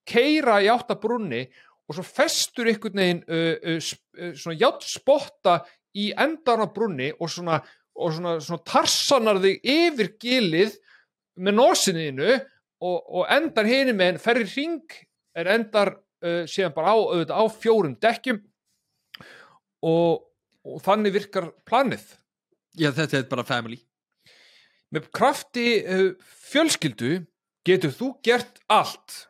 keira 0.08 0.58
í 0.64 0.70
átta 0.72 0.98
brunni 1.00 1.44
og 1.88 1.98
svo 1.98 2.06
festur 2.08 2.70
einhvern 2.72 3.02
veginn 3.02 3.24
uh, 3.28 3.76
uh, 3.76 3.92
uh, 4.20 4.34
svona 4.40 4.60
játt 4.60 4.88
spotta 4.88 5.60
í 6.00 6.10
endan 6.20 6.64
á 6.64 6.68
brunni 6.74 7.12
og 7.20 7.32
svona, 7.32 7.60
og 7.94 8.16
svona, 8.16 8.38
svona 8.44 8.66
tarsanar 8.68 9.42
þig 9.44 9.60
yfir 9.76 10.14
gilið 10.22 10.78
með 11.44 11.60
nosiniðinu 11.60 12.32
og, 12.84 12.98
og 12.98 13.28
endar 13.32 13.70
hinum 13.70 14.00
með 14.00 14.22
ferri 14.24 14.48
ring 14.50 14.98
er 15.38 15.50
endar 15.56 15.96
uh, 16.24 16.44
síðan 16.50 16.76
bara 16.76 16.96
á, 16.96 16.98
auðvitað, 16.98 17.36
á 17.38 17.44
fjórum 17.60 17.98
dekkjum 18.02 18.40
og, 19.84 20.24
og 20.64 20.80
þannig 20.86 21.18
virkar 21.20 21.52
planið. 21.68 22.06
Já, 22.80 22.90
þetta 22.96 23.20
er 23.20 23.28
bara 23.30 23.46
family. 23.48 23.78
Með 24.94 25.12
krafti 25.16 25.68
uh, 25.84 26.10
fjölskyldu 26.50 27.20
getur 27.68 27.94
þú 27.96 28.10
gert 28.26 28.60
allt. 28.72 29.22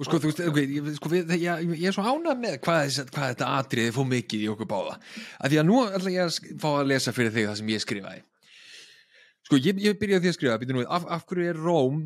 Og 0.00 0.06
sko, 0.08 0.16
þú 0.16 0.30
veist, 0.30 0.40
ok, 0.48 0.58
ég, 0.64 0.86
sko, 0.96 1.10
við, 1.12 1.32
ég, 1.42 1.64
ég 1.76 1.90
er 1.90 1.92
svo 1.92 2.06
ánað 2.08 2.38
með 2.40 2.54
hvað, 2.64 2.94
hvað 3.12 3.32
þetta 3.34 3.48
atriði 3.58 3.92
fór 3.92 4.06
mikið 4.08 4.46
í 4.46 4.48
okkur 4.48 4.68
báða. 4.70 4.94
Að 5.36 5.52
því 5.52 5.58
að 5.60 5.66
nú 5.68 5.82
ætla 5.84 6.14
ég 6.14 6.30
að 6.30 6.54
fá 6.62 6.68
að 6.70 6.88
lesa 6.88 7.12
fyrir 7.12 7.34
þig 7.34 7.48
það 7.50 7.58
sem 7.60 7.72
ég 7.74 7.84
skrifaði. 7.84 8.22
Sko, 9.44 9.58
ég, 9.60 9.82
ég 9.84 9.98
byrjaði 10.00 10.24
því 10.24 10.30
að 10.30 10.38
skrifa 10.38 10.86
af, 10.96 11.04
af 11.18 11.26
hverju 11.28 11.50
er 11.50 11.60
Róm 11.60 12.00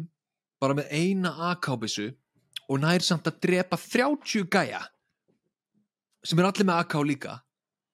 bara 0.63 0.75
með 0.79 0.91
eina 0.91 1.35
AK-bissu 1.53 2.09
og 2.69 2.81
nær 2.83 3.05
samt 3.05 3.29
að 3.31 3.41
drepa 3.47 3.79
30 3.81 4.47
gæja 4.51 4.83
sem 6.25 6.39
er 6.41 6.49
allir 6.49 6.69
með 6.69 6.85
AK 6.85 7.01
líka 7.05 7.41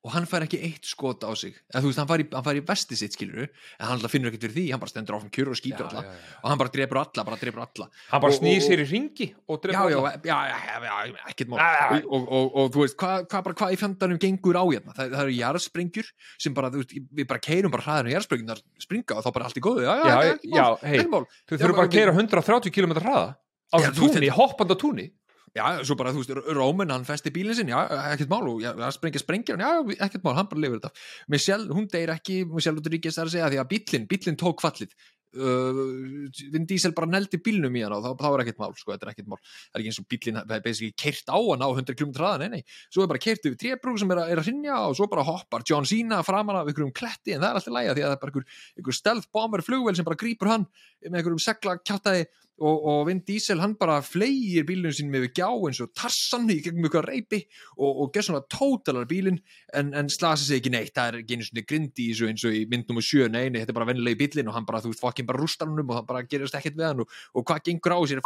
og 0.01 0.15
hann 0.15 0.25
fær 0.25 0.47
ekki 0.47 0.57
eitt 0.65 0.87
skot 0.89 1.27
á 1.29 1.33
sig. 1.37 1.53
Eða 1.69 1.83
þú 1.85 1.91
veist, 1.91 1.99
hann 2.01 2.09
fær 2.09 2.23
í, 2.23 2.25
hann 2.33 2.45
fær 2.47 2.57
í 2.57 2.63
vesti 2.65 2.97
sitt 2.97 3.13
skilur 3.17 3.43
en 3.51 3.85
hann 3.85 4.05
finnur 4.09 4.31
ekkert 4.31 4.47
fyrir 4.47 4.55
því, 4.57 4.63
hann 4.73 4.81
bara 4.81 4.93
stendur 4.95 5.17
áfram 5.19 5.33
kjur 5.35 5.51
og 5.53 5.59
skýtur 5.61 5.89
alla. 5.91 6.05
já, 6.07 6.15
já. 6.15 6.39
og 6.41 6.47
hann 6.49 6.61
bara 6.63 6.73
drepur 6.73 7.01
alla, 7.03 7.25
bara 7.29 7.37
drepur 7.43 7.65
alla. 7.67 7.89
Hann 8.09 8.23
bara 8.25 8.33
og- 8.33 8.41
sér 8.41 8.81
í 8.81 8.87
ringi 8.89 9.27
og 9.45 9.59
já, 9.59 9.63
drefur 9.67 9.91
já, 9.93 9.99
alla. 9.99 10.13
já, 10.25 10.39
já, 10.49 10.57
já, 10.87 11.05
já, 11.11 11.27
ekkert 11.35 11.53
mál. 11.53 11.59
Já, 11.61 11.69
já, 11.69 11.99
já. 12.01 12.07
og, 12.07 12.15
og, 12.17 12.33
og, 12.33 12.57
og 12.57 12.73
þú 12.73 12.81
veist, 12.87 12.97
hvað 12.97 13.27
hva, 13.29 13.43
bara 13.45 13.59
hvað 13.61 13.77
í 13.77 13.81
fjandarnum 13.83 14.23
gengur 14.25 14.57
á 14.57 14.65
hérna, 14.65 14.97
það, 14.97 15.13
það 15.13 15.25
eru 15.27 15.37
jarðsprengjur 15.37 16.11
sem 16.47 16.57
bara, 16.57 16.71
þú 16.73 16.81
veist, 16.81 16.97
við 17.21 17.29
bara 17.35 17.45
keirum 17.45 17.71
bara 17.77 17.85
hraðar 17.85 18.09
en 18.09 18.17
jarðsprengjurnar 18.17 18.65
springa 18.81 19.21
og 19.21 19.25
þá 19.27 19.31
bara 19.37 19.45
allt 19.51 19.61
í 19.61 19.65
góðu. 19.69 19.85
Já, 19.85 19.95
já, 20.01 20.09
Já, 20.49 20.67
ekkert 20.81 21.13
mál, 21.13 21.29
já, 21.29 21.37
Já, 21.45 21.57
þurfum 21.61 21.77
bara 21.77 21.89
að 21.91 21.93
keira 21.99 22.17
130 22.17 22.73
km 22.73 22.97
hraða 23.05 23.37
á 23.71 23.77
Já, 23.79 23.91
þú 23.95 24.07
veist, 24.07 24.19
túni, 24.19 24.31
hoppanda 24.35 24.77
túni? 24.79 25.11
Já, 25.51 25.83
svo 25.83 25.97
bara, 25.99 26.13
þú 26.15 26.23
veist, 26.23 26.51
Rómin, 26.55 26.93
hann 26.95 27.07
festi 27.07 27.33
bílinn 27.35 27.57
sinn 27.59 27.71
já, 27.73 27.81
ekkert 28.13 28.31
mál, 28.31 28.45
og 28.53 28.61
já, 28.63 28.71
já, 28.71 28.87
sprengja 28.95 29.23
sprengja 29.23 29.57
já, 29.59 29.71
ekkert 30.07 30.23
mál, 30.23 30.37
hann 30.39 30.51
bara 30.51 30.63
lifur 30.63 30.79
þetta. 30.79 31.07
Michelle, 31.33 31.67
hún 31.75 31.89
deyr 31.91 32.13
ekki, 32.15 32.45
Michelle 32.47 32.79
Rodríguez 32.79 33.19
er 33.19 33.27
að 33.27 33.35
segja 33.35 33.49
því 33.51 33.59
að 33.59 33.73
bílinn, 33.73 34.07
bílinn 34.11 34.39
tók 34.39 34.63
fallið. 34.63 34.95
Uh, 35.31 36.27
Vin 36.51 36.65
Diesel 36.67 36.91
bara 36.91 37.07
neldi 37.07 37.39
bílnum 37.39 37.75
í 37.79 37.83
hann 37.85 37.93
og 37.95 38.03
þá, 38.03 38.09
þá 38.19 38.29
er 38.29 38.43
ekkert 38.45 38.61
mál, 38.63 38.73
sko, 38.79 38.91
þetta 38.95 39.07
er 39.07 39.11
ekkert 39.13 39.29
mál. 39.31 39.39
Það 39.43 39.77
er 39.77 39.83
ekki 39.83 39.91
eins 39.93 40.01
og 40.03 40.07
bílinn 40.11 40.41
er 40.41 40.63
basically 40.65 40.95
keirt 40.99 41.31
á 41.31 41.39
hann 41.39 41.63
á 41.63 41.69
100 41.71 41.99
km 41.99 42.15
hraða, 42.19 42.41
nei, 42.43 42.59
nei, 42.59 42.79
svo 42.91 43.05
er 43.05 43.11
bara 43.11 43.23
keirt 43.23 43.47
yfir 43.47 43.59
trébrú 43.59 43.95
sem 43.99 44.11
er 44.11 44.23
að, 44.23 44.33
er 44.35 44.43
að 44.43 44.51
hrinja 44.51 44.81
og 44.87 44.97
svo 44.99 45.07
bara 45.11 45.27
hoppar 45.27 45.67
John 45.67 45.87
Cena 45.87 46.19
framan 46.27 46.59
af 46.59 46.71
einhverjum 46.71 46.95
kletti 46.95 47.35
en 47.35 47.45
það 47.45 47.49
er 47.51 47.61
alltaf 47.61 47.77
lægja 47.79 47.95
því 47.95 48.05
að 48.05 48.11
það 48.11 48.17
er 48.17 48.23
bara 48.25 48.35
einhver, 48.35 48.59
einhver 48.79 48.99
stealth 48.99 49.31
bomber 49.35 49.63
flugvel 49.67 49.95
sem 49.99 50.07
bara 50.07 50.19
grípur 50.19 50.51
hann 50.51 50.67
með 51.07 51.21
einhverjum 51.21 51.45
segla 51.47 51.79
kjátaði 51.79 52.27
og, 52.61 52.85
og 52.93 53.07
Vin 53.09 53.23
Diesel 53.27 53.61
hann 53.63 53.75
bara 53.81 53.99
fleigir 54.05 54.67
bílunum 54.69 54.93
sínum 54.95 55.17
yfir 55.21 55.33
gjá 55.41 55.49
eins 55.49 55.81
og 55.85 55.93
tarsan 55.97 56.51
í 56.53 56.59
gegnum 56.65 56.89
ykkur 56.91 57.09
reypi 57.09 57.41
og, 57.79 58.03
og 58.05 58.13
gjör 58.15 58.27
svona 58.29 58.43
tótalar 58.53 59.09
bílinn 59.11 59.41
en, 59.77 59.95
en 59.97 60.13
slasa 60.13 60.45
sig 60.45 60.61
ekki 60.61 60.75
neitt, 60.75 60.93
það 60.97 61.09
er 61.15 61.21
ekki 61.23 61.39
einu 61.39 61.49
svona 61.49 61.67
grindi 61.73 62.11
í 62.13 62.17
eins 62.29 62.45
og 62.45 62.57
í 62.57 62.63
mynd 62.71 62.91
nummer 62.91 63.05
7, 63.07 63.29
nei, 63.33 63.49
nei, 63.49 63.63
þetta 63.63 63.75
er 63.75 63.81
bara 63.81 63.91
vennilegi 63.93 64.21
bílinn 64.23 64.53
og 64.53 64.59
hann 64.59 64.69
bara, 64.69 64.83
þú 64.85 64.93
veist, 64.93 65.03
fokkin 65.05 65.29
bara 65.29 65.41
rústar 65.41 65.71
hann 65.71 65.81
um 65.81 65.93
og 65.95 66.01
hann 66.01 66.09
bara 66.09 66.25
gerist 66.29 66.57
ekkert 66.59 66.79
við 66.79 66.91
hann 66.91 67.05
og, 67.05 67.19
og 67.35 67.47
hvað 67.49 67.65
gengur 67.71 67.97
á 67.97 68.01
sér 68.13 68.25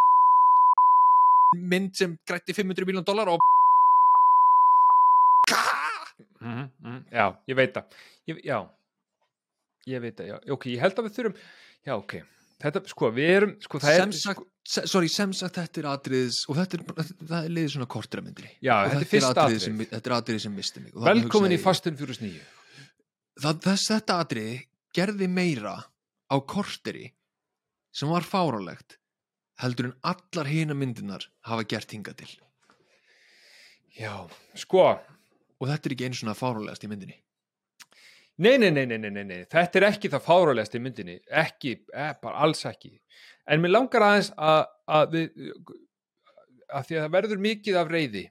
mynd 1.55 1.95
sem 1.95 2.19
grætti 2.27 2.57
500 2.57 2.91
miljón 2.91 3.07
dólar 3.07 3.31
og 3.35 3.43
Mhm, 6.45 6.65
mhm, 6.85 7.05
Já, 7.09 7.25
ég 7.49 7.57
veit 7.57 7.73
það. 7.73 7.85
Já, 8.45 8.59
ég 9.89 10.01
veit 10.05 10.17
það, 10.19 10.27
já, 10.29 10.37
ok, 10.53 10.67
ég 10.75 10.83
held 10.83 10.99
að 11.01 11.07
við 11.07 11.15
þurfum 11.17 11.39
Já, 11.85 11.95
ok, 11.97 12.15
þetta, 12.65 12.83
sko, 12.91 13.11
við 13.15 13.31
erum 13.37 13.55
sko, 13.65 13.81
það 13.83 13.97
sem 14.01 14.13
er, 14.15 14.19
sagt, 14.21 14.45
se, 14.75 14.85
sorry, 14.91 15.09
sem 15.13 15.33
sagt 15.37 15.59
þetta 15.61 15.83
er 15.83 15.89
atriðis 15.93 16.41
og 16.49 16.59
þetta 16.59 16.79
er, 16.81 16.85
það 17.25 17.39
er 17.41 17.55
liðið 17.59 17.73
svona 17.77 17.89
kortur 17.95 18.23
að 18.23 18.29
myndri 18.31 18.51
Já, 18.65 18.75
og 18.81 18.95
þetta 18.95 19.01
er 19.01 19.05
þetta 19.05 19.19
er 19.21 19.29
atriðið 19.31 19.45
atrið 19.45 19.65
sem, 19.67 19.79
þetta 19.95 20.11
er 20.13 20.17
atriðið 20.19 20.45
sem 20.47 20.55
misti 20.59 20.85
mig. 20.85 20.95
Velkomin 21.09 21.55
í 21.55 21.59
ég- 21.59 21.65
Fast 21.65 21.87
and 21.91 22.01
Furious 22.01 22.21
9 22.25 22.41
það, 23.45 23.61
þess, 23.69 23.89
þetta 23.95 24.19
atriði 24.25 24.57
gerði 24.95 25.29
meira 25.31 25.75
á 26.31 26.37
korteri 26.55 27.09
sem 27.95 28.09
var 28.11 28.25
fárálegt 28.27 28.97
heldur 29.63 29.91
en 29.93 29.97
allar 30.03 30.49
hina 30.51 30.75
myndinar 30.75 31.29
hafa 31.47 31.63
gert 31.71 31.93
hingað 31.95 32.17
til. 32.25 32.31
Já, 33.95 34.27
sko. 34.59 34.87
Og 35.63 35.69
þetta 35.71 35.87
er 35.87 35.95
ekki 35.95 36.09
einu 36.09 36.19
svona 36.19 36.35
fárálegast 36.35 36.83
í 36.83 36.91
myndinni 36.91 37.15
Nei, 38.37 38.59
nei, 38.59 38.71
nei, 38.71 38.87
nei, 38.87 38.99
nei, 38.99 39.23
nei, 39.23 39.43
þetta 39.47 39.79
er 39.79 39.87
ekki 39.93 40.11
það 40.11 40.25
fáralegast 40.25 40.75
í 40.75 40.81
myndinni, 40.83 41.21
ekki, 41.43 41.77
eh, 41.95 42.15
bara 42.23 42.41
alls 42.43 42.65
ekki. 42.67 42.97
En 43.47 43.61
mér 43.63 43.77
langar 43.77 44.03
aðeins 44.03 44.33
að, 44.35 44.63
að 44.91 45.13
við, 45.13 45.43
að 46.67 46.89
því 46.89 46.97
að 46.97 47.05
það 47.05 47.13
verður 47.15 47.45
mikið 47.45 47.79
af 47.79 47.93
reyði 47.93 48.25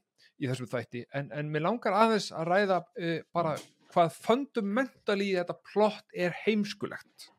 í 0.43 0.49
þessum 0.49 0.69
þætti, 0.73 1.03
en, 1.15 1.29
en 1.31 1.51
mér 1.53 1.63
langar 1.69 1.95
aðeins 1.95 2.31
að 2.35 2.49
ræða 2.49 2.79
uh, 2.83 3.19
bara 3.31 3.53
hvað 3.93 4.17
fundamentally 4.25 5.29
þetta 5.37 5.55
plott 5.71 6.17
er 6.25 6.35
heimskulegt. 6.43 7.29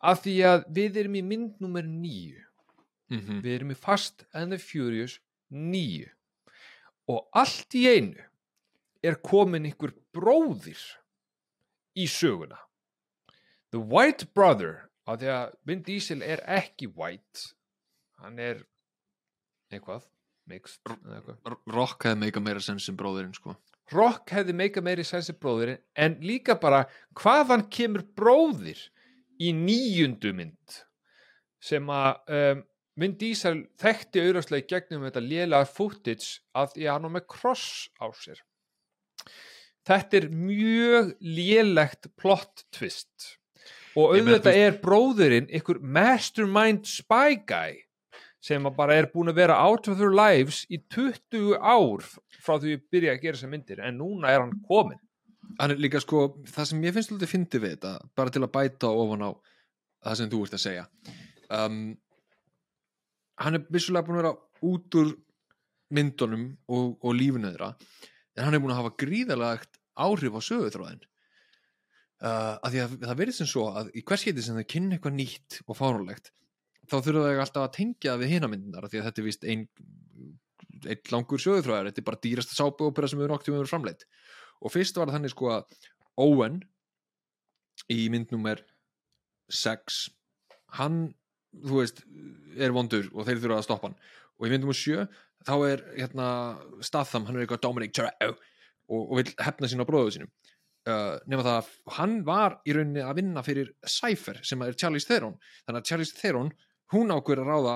Af 0.00 0.22
því 0.24 0.36
að 0.48 0.64
við 0.72 1.02
erum 1.02 1.18
í 1.20 1.24
mynd 1.26 1.60
nummer 1.60 1.84
nýju, 1.84 2.46
mm 3.10 3.20
-hmm. 3.20 3.42
við 3.44 3.58
erum 3.58 3.74
í 3.74 3.76
Fast 3.76 4.24
and 4.32 4.54
the 4.54 4.58
Furious 4.62 5.18
nýju 5.50 6.08
og 7.10 7.26
allt 7.34 7.74
í 7.74 7.86
einu 7.90 8.22
er 9.02 9.18
komin 9.24 9.66
ykkur 9.66 9.92
bróðir 10.14 10.78
í 11.98 12.06
söguna. 12.10 12.58
The 13.70 13.80
White 13.80 14.30
Brother 14.34 14.90
af 15.06 15.20
því 15.20 15.32
að 15.34 15.56
Vin 15.66 15.82
Diesel 15.86 16.22
er 16.26 16.42
ekki 16.50 16.90
white 16.94 17.50
hann 18.20 18.38
er 18.42 18.62
eitthvað 19.72 20.04
mixed 20.50 20.82
eitthvað. 20.90 21.58
Rock 21.70 22.06
hefði 22.06 22.20
meika 22.24 22.42
meira 22.42 22.62
sens 22.62 22.86
sem 22.86 22.96
bróðurinn 22.98 23.36
sko. 23.36 23.54
Rock 23.94 24.30
hefði 24.30 24.54
meika 24.54 24.82
meiri 24.84 25.04
sensi 25.06 25.34
bróðir 25.34 25.76
en 25.98 26.16
líka 26.22 26.56
bara 26.62 26.84
hvaðan 27.18 27.66
kemur 27.74 28.04
bróðir 28.16 28.82
í 29.42 29.50
níundu 29.56 30.32
mynd 30.36 30.82
sem 31.60 31.90
að 31.92 32.36
um, 32.36 32.66
Vin 33.00 33.16
Diesel 33.16 33.64
þekkti 33.80 34.22
auðvitað 34.22 34.60
í 34.60 34.68
gegnum 34.68 35.04
þetta 35.06 35.22
lélega 35.24 35.68
footage 35.68 36.42
að 36.58 36.76
hann 36.84 37.06
var 37.06 37.14
með 37.16 37.26
cross 37.32 37.88
á 37.96 38.06
sér 38.12 38.42
þetta 39.88 40.18
er 40.20 40.30
mjög 40.32 41.12
lélegt 41.20 42.10
plot 42.20 42.64
twist. 42.74 43.36
Og 43.98 44.14
auðvitað 44.14 44.58
er 44.58 44.76
bróðurinn 44.82 45.48
ykkur 45.58 45.80
mastermind 45.82 46.86
spy 46.86 47.40
guy 47.46 47.80
sem 48.40 48.64
bara 48.76 48.96
er 48.96 49.10
búin 49.12 49.28
að 49.28 49.40
vera 49.42 49.58
out 49.60 49.88
of 49.90 49.98
their 50.00 50.14
lives 50.14 50.62
í 50.72 50.80
20 50.94 51.58
ár 51.60 52.04
frá 52.40 52.56
því 52.56 52.72
við 52.72 52.84
byrja 52.94 53.14
að 53.14 53.24
gera 53.24 53.36
þessar 53.36 53.52
myndir 53.52 53.82
en 53.84 53.98
núna 54.00 54.30
er 54.32 54.44
hann 54.44 54.54
komin 54.64 55.00
hann 55.58 55.74
er 55.74 55.82
líka 55.82 56.00
sko, 56.00 56.38
það 56.48 56.68
sem 56.70 56.84
ég 56.86 56.94
finnst 56.96 57.12
alltaf 57.12 57.32
fyndi 57.32 57.60
við 57.60 57.74
þetta, 57.74 57.92
bara 58.16 58.32
til 58.32 58.44
að 58.44 58.52
bæta 58.54 58.92
ofan 59.02 59.26
á 59.28 59.30
það 60.06 60.16
sem 60.20 60.30
þú 60.32 60.44
ert 60.46 60.56
að 60.56 60.62
segja 60.64 60.86
um, 61.58 61.82
hann 63.44 63.58
er 63.58 63.66
vissulega 63.68 64.06
búin 64.06 64.20
að 64.20 64.22
vera 64.22 64.70
út 64.70 64.98
úr 65.02 65.12
myndunum 65.90 66.46
og, 66.70 66.96
og 67.02 67.16
lífinu 67.18 67.50
þeirra 67.50 67.72
en 68.40 68.46
hann 68.46 68.56
er 68.56 68.62
búin 68.62 68.72
að 68.74 68.80
hafa 68.80 68.96
gríðalegt 69.02 69.80
áhrif 70.00 70.36
á 70.36 70.40
söguþráðin 70.48 71.04
uh, 72.24 72.56
að 72.56 72.70
því 72.72 72.82
að 72.84 72.96
það 73.04 73.20
verið 73.20 73.38
sem 73.38 73.50
svo 73.50 73.66
að 73.76 73.92
í 73.92 74.04
hvers 74.08 74.26
geti 74.28 74.44
sem 74.46 74.56
þau 74.56 74.68
kynna 74.74 74.96
eitthvað 74.96 75.16
nýtt 75.18 75.60
og 75.66 75.78
fáránlegt 75.78 76.32
þá 76.88 76.96
þurfa 76.96 77.26
þau 77.26 77.44
alltaf 77.44 77.66
að 77.66 77.76
tengja 77.76 78.16
við 78.20 78.34
hina 78.34 78.50
myndunar 78.50 78.88
því 78.88 79.02
að 79.02 79.08
þetta 79.10 79.22
er 79.22 79.28
vist 79.28 79.46
ein, 79.46 79.66
ein 80.88 81.12
langur 81.12 81.42
söguþráðar, 81.42 81.90
þetta 81.90 82.02
er 82.02 82.08
bara 82.08 82.22
dýrasta 82.24 82.56
sápuópera 82.56 83.10
sem 83.10 83.20
við 83.20 83.30
noktið 83.34 83.54
við 83.54 83.62
verið 83.62 83.74
framleitt 83.74 84.06
og 84.60 84.74
fyrst 84.74 84.98
var 84.98 85.12
þannig 85.12 85.34
sko 85.34 85.52
að 85.54 85.80
Owen 86.20 86.60
í 87.88 88.08
mynd 88.12 88.32
nummer 88.34 88.60
6 89.50 90.00
hann, 90.78 91.00
þú 91.64 91.80
veist 91.80 92.02
er 92.58 92.74
vondur 92.74 93.08
og 93.14 93.26
þeir 93.26 93.42
þurfa 93.42 93.58
að 93.60 93.66
stoppa 93.66 93.88
hann. 93.88 93.98
Og 94.38 94.46
í 94.46 94.52
mynd 94.52 94.64
nummer 94.64 94.78
7 94.78 95.06
þá 95.48 95.54
er 95.70 95.84
hérna 95.96 96.28
Statham, 96.84 97.26
hann 97.26 97.38
er 97.38 97.44
eitthvað 97.46 97.62
Dominic 97.64 97.94
Toretto 97.96 98.32
og, 98.34 99.00
og 99.00 99.14
vil 99.20 99.30
hefna 99.40 99.70
sín 99.70 99.82
á 99.82 99.88
bróðu 99.88 100.16
sínum. 100.16 100.32
Uh, 100.88 101.18
nema 101.28 101.44
það 101.44 101.56
að 101.58 101.96
hann 101.98 102.12
var 102.24 102.56
í 102.64 102.72
rauninni 102.72 103.02
að 103.04 103.18
vinna 103.20 103.42
fyrir 103.44 103.72
Cypher 103.84 104.40
sem 104.46 104.62
er 104.64 104.76
Charlize 104.80 105.08
Theron. 105.08 105.36
Þannig 105.66 105.82
að 105.82 105.90
Charlize 105.90 106.16
Theron, 106.16 106.52
hún 106.94 107.12
ákveður 107.12 107.42
að 107.44 107.50
ráða 107.52 107.74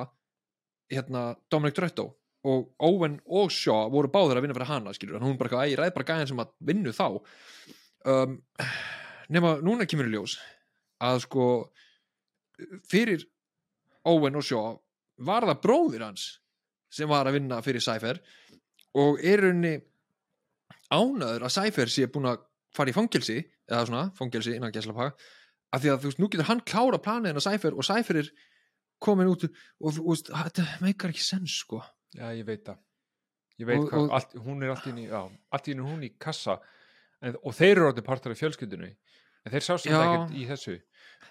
hérna 0.92 1.24
Dominic 1.52 1.76
Toretto 1.76 2.08
og 2.44 2.72
Owen 2.84 3.18
og 3.32 3.52
Shaw 3.52 3.88
voru 3.92 4.10
báður 4.12 4.40
að 4.40 4.46
vinna 4.46 4.56
fyrir 4.56 4.68
hana 4.68 4.92
skilur, 4.96 5.16
en 5.16 5.24
hún 5.24 5.38
bara, 5.40 5.48
eitthvað, 5.48 5.68
"Æ, 5.68 5.72
ég 5.72 5.78
ræð 5.80 5.94
bara 5.94 6.08
gæðin 6.10 6.28
sem 6.28 6.42
að 6.42 6.50
vinnu 6.60 6.92
þá. 6.92 7.06
Um, 8.04 8.40
nema 9.32 9.54
núna 9.64 9.86
kemur 9.88 10.08
í 10.08 10.12
ljós 10.12 10.36
að 11.00 11.22
sko 11.24 11.46
fyrir 12.88 13.24
Owen 14.04 14.36
og 14.36 14.44
Shaw 14.44 14.74
var 15.24 15.46
það 15.48 15.62
bróðir 15.64 16.04
hans 16.04 16.26
sem 16.94 17.10
var 17.10 17.26
að 17.26 17.36
vinna 17.40 17.58
fyrir 17.64 17.82
Cypher 17.84 18.20
og 19.00 19.18
er 19.26 19.42
rauninni 19.42 19.74
ánaður 20.94 21.46
að 21.48 21.54
Cypher 21.56 21.90
sé 21.92 22.06
búin 22.12 22.28
að 22.30 22.42
fara 22.74 22.92
í 22.92 22.96
fangelsi 22.96 23.38
eða 23.70 23.86
svona, 23.88 24.04
fangelsi 24.18 24.54
innan 24.58 24.72
gæsla 24.74 24.94
af 25.74 25.82
því 25.82 25.90
að 25.90 26.02
þú 26.04 26.10
veist, 26.10 26.20
nú 26.22 26.28
getur 26.30 26.46
hann 26.46 26.60
klára 26.62 27.00
planið 27.02 27.32
en 27.32 27.40
að 27.40 27.46
Cypher 27.48 27.74
og 27.74 27.86
Cypher 27.88 28.20
er 28.20 28.28
komin 29.02 29.30
út 29.32 29.46
og 29.48 29.96
þú 29.96 30.04
veist, 30.06 30.28
þetta 30.30 30.66
meikar 30.84 31.10
ekki 31.10 31.24
sens 31.24 31.56
sko. 31.64 31.80
Já 32.14 32.28
ég 32.30 32.46
veit 32.46 32.62
það. 32.68 32.78
Ég 33.58 33.66
veit 33.66 33.78
Og- 33.80 33.88
hvað, 33.90 34.04
og- 34.04 34.12
allt, 34.14 34.34
hún 34.44 34.62
er 34.62 34.70
allt 34.70 34.86
í 34.86 34.92
einu 34.92 35.08
já, 35.08 35.22
allt 35.50 35.66
í 35.68 35.74
einu 35.74 35.84
hún 35.88 36.04
í 36.06 36.12
kassa. 36.18 36.60
En, 37.22 37.34
og 37.42 37.54
þeir 37.54 37.72
eru 37.76 37.88
orðin 37.90 38.04
partar 38.06 38.30
af 38.32 38.38
fjölskyldunni. 38.38 38.92
En 39.44 39.52
þeir 39.52 39.64
sá 39.66 39.74
sem 39.80 39.92
Já. 39.92 39.98
ekkert 40.04 40.36
í 40.38 40.46
þessu. 40.46 40.76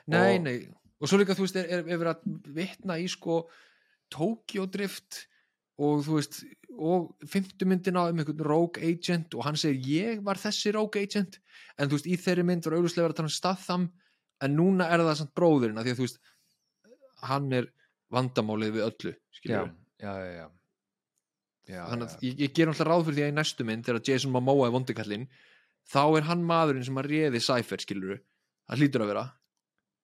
Nei, 0.08 0.36
Og- 0.36 0.44
nei, 0.44 0.68
og 1.00 1.08
svo 1.08 1.18
líka 1.22 1.36
þú 1.36 1.46
veist 1.48 1.56
er, 1.56 1.66
er, 1.70 1.88
er 1.88 1.98
verið 1.98 2.12
að 2.16 2.54
vitna 2.54 2.98
í 3.00 3.08
sko 3.10 3.48
Tokyo 4.12 4.66
Drift 4.66 5.28
og 5.82 6.04
þú 6.06 6.20
veist 6.20 6.44
og 6.74 7.28
fymtu 7.30 7.68
myndina 7.70 8.08
um 8.10 8.20
einhvern 8.22 8.46
rogue 8.46 8.82
agent 8.82 9.36
og 9.38 9.46
hann 9.46 9.58
segir 9.60 9.90
ég 10.14 10.24
var 10.26 10.40
þessi 10.42 10.74
rogue 10.74 11.02
agent. 11.02 11.40
En 11.78 11.90
þú 11.90 12.00
veist 12.00 12.10
í 12.10 12.18
þeirri 12.18 12.46
mynd 12.48 12.66
var 12.66 12.78
auðvitað 12.78 13.10
að 13.10 13.18
tala 13.20 13.30
um 13.30 13.36
Statham 13.36 13.88
en 14.44 14.58
núna 14.58 14.90
er 14.92 15.04
það 15.04 15.20
samt 15.22 15.36
bróðurinn 15.38 15.80
af 15.80 15.86
því 15.86 15.94
að 15.94 16.00
þú 16.00 16.08
veist 16.08 16.20
hann 17.30 17.48
er 17.56 17.70
vandamálið 18.14 18.76
við 18.76 18.86
öllu 18.88 19.14
já, 19.48 19.62
já, 20.04 20.14
já, 21.70 21.82
þannig 21.90 22.08
að 22.08 22.26
ég, 22.28 22.36
ég 22.44 22.56
ger 22.58 22.72
alltaf 22.72 22.90
ráð 22.90 23.06
fyrir 23.08 23.18
því 23.20 23.26
að 23.26 23.32
í 23.32 23.38
næstu 23.38 23.68
mynd 23.68 23.88
þegar 23.88 24.10
Jason 24.10 24.34
Momoa 24.34 24.68
er 24.68 24.76
vondikallinn 24.76 25.30
þá 25.94 26.04
er 26.04 26.28
hann 26.30 26.44
maðurinn 26.48 26.88
sem 26.88 27.00
að 27.00 27.10
réði 27.12 27.44
Cypher 27.44 27.84
skilur 27.84 28.20
það 28.20 28.84
hlýtur 28.84 29.06
að 29.06 29.14
vera 29.14 29.26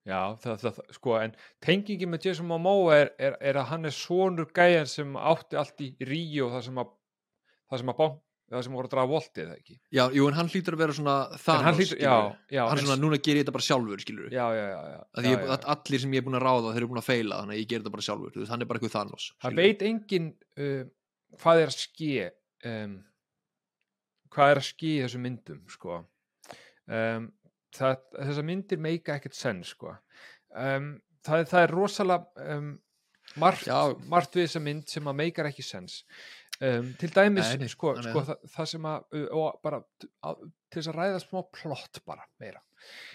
Já, 0.07 0.21
það, 0.41 0.63
það, 0.63 0.79
sko, 0.95 1.17
en 1.19 1.35
tengingi 1.63 2.07
með 2.09 2.29
Jason 2.29 2.47
Momoa 2.49 2.95
er, 2.95 3.11
er, 3.19 3.35
er 3.51 3.59
að 3.59 3.69
hann 3.73 3.89
er 3.89 3.93
sonur 3.93 4.47
gæjan 4.55 4.87
sem 4.89 5.17
átti 5.19 5.59
allt 5.59 5.83
í 5.83 5.91
Ríu 6.07 6.47
og 6.47 6.55
það 6.55 6.65
sem 6.69 6.81
að 6.81 6.93
það 7.69 7.81
sem 7.81 7.91
að 7.91 7.97
bán, 7.99 8.15
það 8.49 8.63
sem 8.65 8.77
voru 8.79 8.89
að 8.89 8.93
draga 8.95 9.11
voltið 9.11 9.41
eða 9.43 9.57
ekki. 9.59 9.75
Já, 9.93 10.01
jú, 10.15 10.27
en 10.29 10.37
hann 10.39 10.49
hlýtur 10.49 10.77
að 10.77 10.83
vera 10.83 10.95
svona 10.97 11.15
En 11.37 11.65
hann 11.67 11.77
hlýtur, 11.77 11.99
já, 12.01 12.13
já, 12.49 12.61
hann 12.63 12.79
er 12.79 12.85
svona, 12.87 12.99
núna 13.03 13.19
ger 13.21 13.37
ég 13.37 13.43
þetta 13.43 13.55
bara 13.57 13.67
sjálfur, 13.67 14.03
skilur 14.05 14.31
já, 14.33 14.45
já, 14.57 14.63
já, 14.71 14.79
já, 14.93 15.01
að 15.19 15.27
ég, 15.29 15.43
að 15.55 15.67
allir 15.75 16.03
sem 16.05 16.15
ég 16.15 16.23
er 16.23 16.27
búin 16.29 16.39
að 16.39 16.45
ráða 16.47 16.71
þeir 16.71 16.81
eru 16.81 16.89
búin 16.93 17.01
að 17.03 17.09
feila, 17.09 17.41
þannig 17.43 17.57
að 17.57 17.61
ég 17.61 17.69
ger 17.69 17.83
þetta 17.83 17.93
bara 17.97 18.07
sjálfur. 18.07 18.33
Þú 18.33 18.41
veist, 18.41 18.53
hann 18.55 18.65
er 18.65 18.71
bara 18.71 18.81
eitthvað 18.81 18.95
Thanos 18.95 19.27
Það 19.43 19.59
veit 19.59 19.85
engin 19.89 20.31
uh, 20.65 20.81
hvað 21.43 21.61
er 21.65 21.73
að 21.73 21.83
ske 21.83 22.29
um, 22.71 22.95
hvað 24.33 24.55
er 24.55 24.63
að 24.63 24.69
ske 24.71 24.89
í 24.95 25.01
þessum 25.03 25.25
myndum, 25.27 25.61
sko. 25.69 25.99
Um, 26.89 27.29
þessar 27.75 28.45
myndir 28.47 28.81
meika 28.81 29.15
ekkert 29.17 29.37
senn, 29.37 29.63
sko. 29.67 29.95
Um, 30.55 30.93
það, 31.25 31.45
það 31.51 31.65
er 31.65 31.73
rosalega 31.75 32.45
um, 32.55 32.69
margt, 33.41 33.69
margt 34.09 34.37
við 34.37 34.47
þessa 34.47 34.63
mynd 34.65 34.87
sem 34.89 35.09
að 35.11 35.19
meikar 35.21 35.49
ekki 35.51 35.65
sens. 35.65 36.01
Um, 36.59 36.89
til 36.99 37.11
dæmis, 37.15 37.53
Nei, 37.55 37.69
sko, 37.71 37.93
sko 38.03 38.19
að- 38.19 38.31
það, 38.33 38.49
það 38.55 38.71
sem 38.73 38.87
að, 38.89 39.05
og 39.31 39.61
bara 39.63 39.79
að, 40.27 40.41
til 40.67 40.81
þess 40.81 40.91
að 40.91 40.97
ræða 40.97 41.21
smá 41.23 41.39
plott 41.55 42.01
bara 42.09 42.25
meira, 42.41 42.59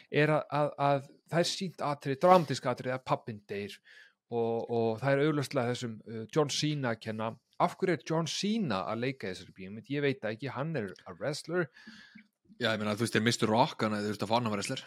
er 0.09 0.33
að, 0.33 0.47
að, 0.49 0.71
að 0.87 1.11
það 1.35 1.43
er 1.43 1.51
sínt 1.51 1.85
atrið, 1.85 2.21
dramatísk 2.23 2.71
atrið 2.73 2.95
að 2.97 3.05
pappin 3.11 3.43
deyr 3.51 3.75
og, 4.33 4.71
og 4.71 4.89
það 5.03 5.11
er 5.13 5.25
auðvitað 5.27 5.73
þessum 5.75 5.99
uh, 6.09 6.23
John 6.33 6.55
Cena 6.57 6.95
að 6.95 7.03
kenna 7.05 7.29
af 7.65 7.77
hverju 7.79 7.95
er 7.99 8.07
John 8.09 8.31
Cena 8.31 8.81
að 8.91 9.03
leika 9.05 9.29
þessari 9.31 9.55
bíómynd 9.59 9.91
ég 9.93 10.03
veit 10.07 10.25
ekki, 10.31 10.49
hann 10.55 10.73
er 10.81 10.89
a 11.05 11.15
wrestler 11.19 11.69
Já, 12.63 12.69
ég 12.71 12.79
meina, 12.81 12.95
þú 12.95 13.05
veist, 13.07 13.17
þeir 13.17 13.25
Mr. 13.27 13.49
Rock, 13.51 13.83
hann 13.83 13.97
að 13.97 14.05
þú 14.07 14.13
veist 14.15 14.23
að 14.27 14.31
fá 14.31 14.37
annar 14.39 14.55
wrestler. 14.55 14.83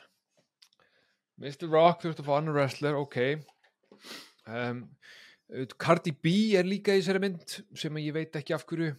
Mr. 1.42 1.68
Rock, 1.70 2.02
þú 2.04 2.12
ert 2.14 2.22
að 2.24 2.30
fá 2.30 2.36
annar 2.40 2.56
wrestler, 2.58 2.96
ok 2.98 3.18
um, 4.48 4.80
Cardi 5.80 6.12
B 6.12 6.32
er 6.60 6.66
líka 6.68 6.96
í 6.96 7.02
þessari 7.02 7.22
mynd 7.24 7.58
sem 7.78 8.00
ég 8.02 8.16
veit 8.16 8.36
ekki 8.40 8.56
af 8.58 8.66
hverju 8.70 8.94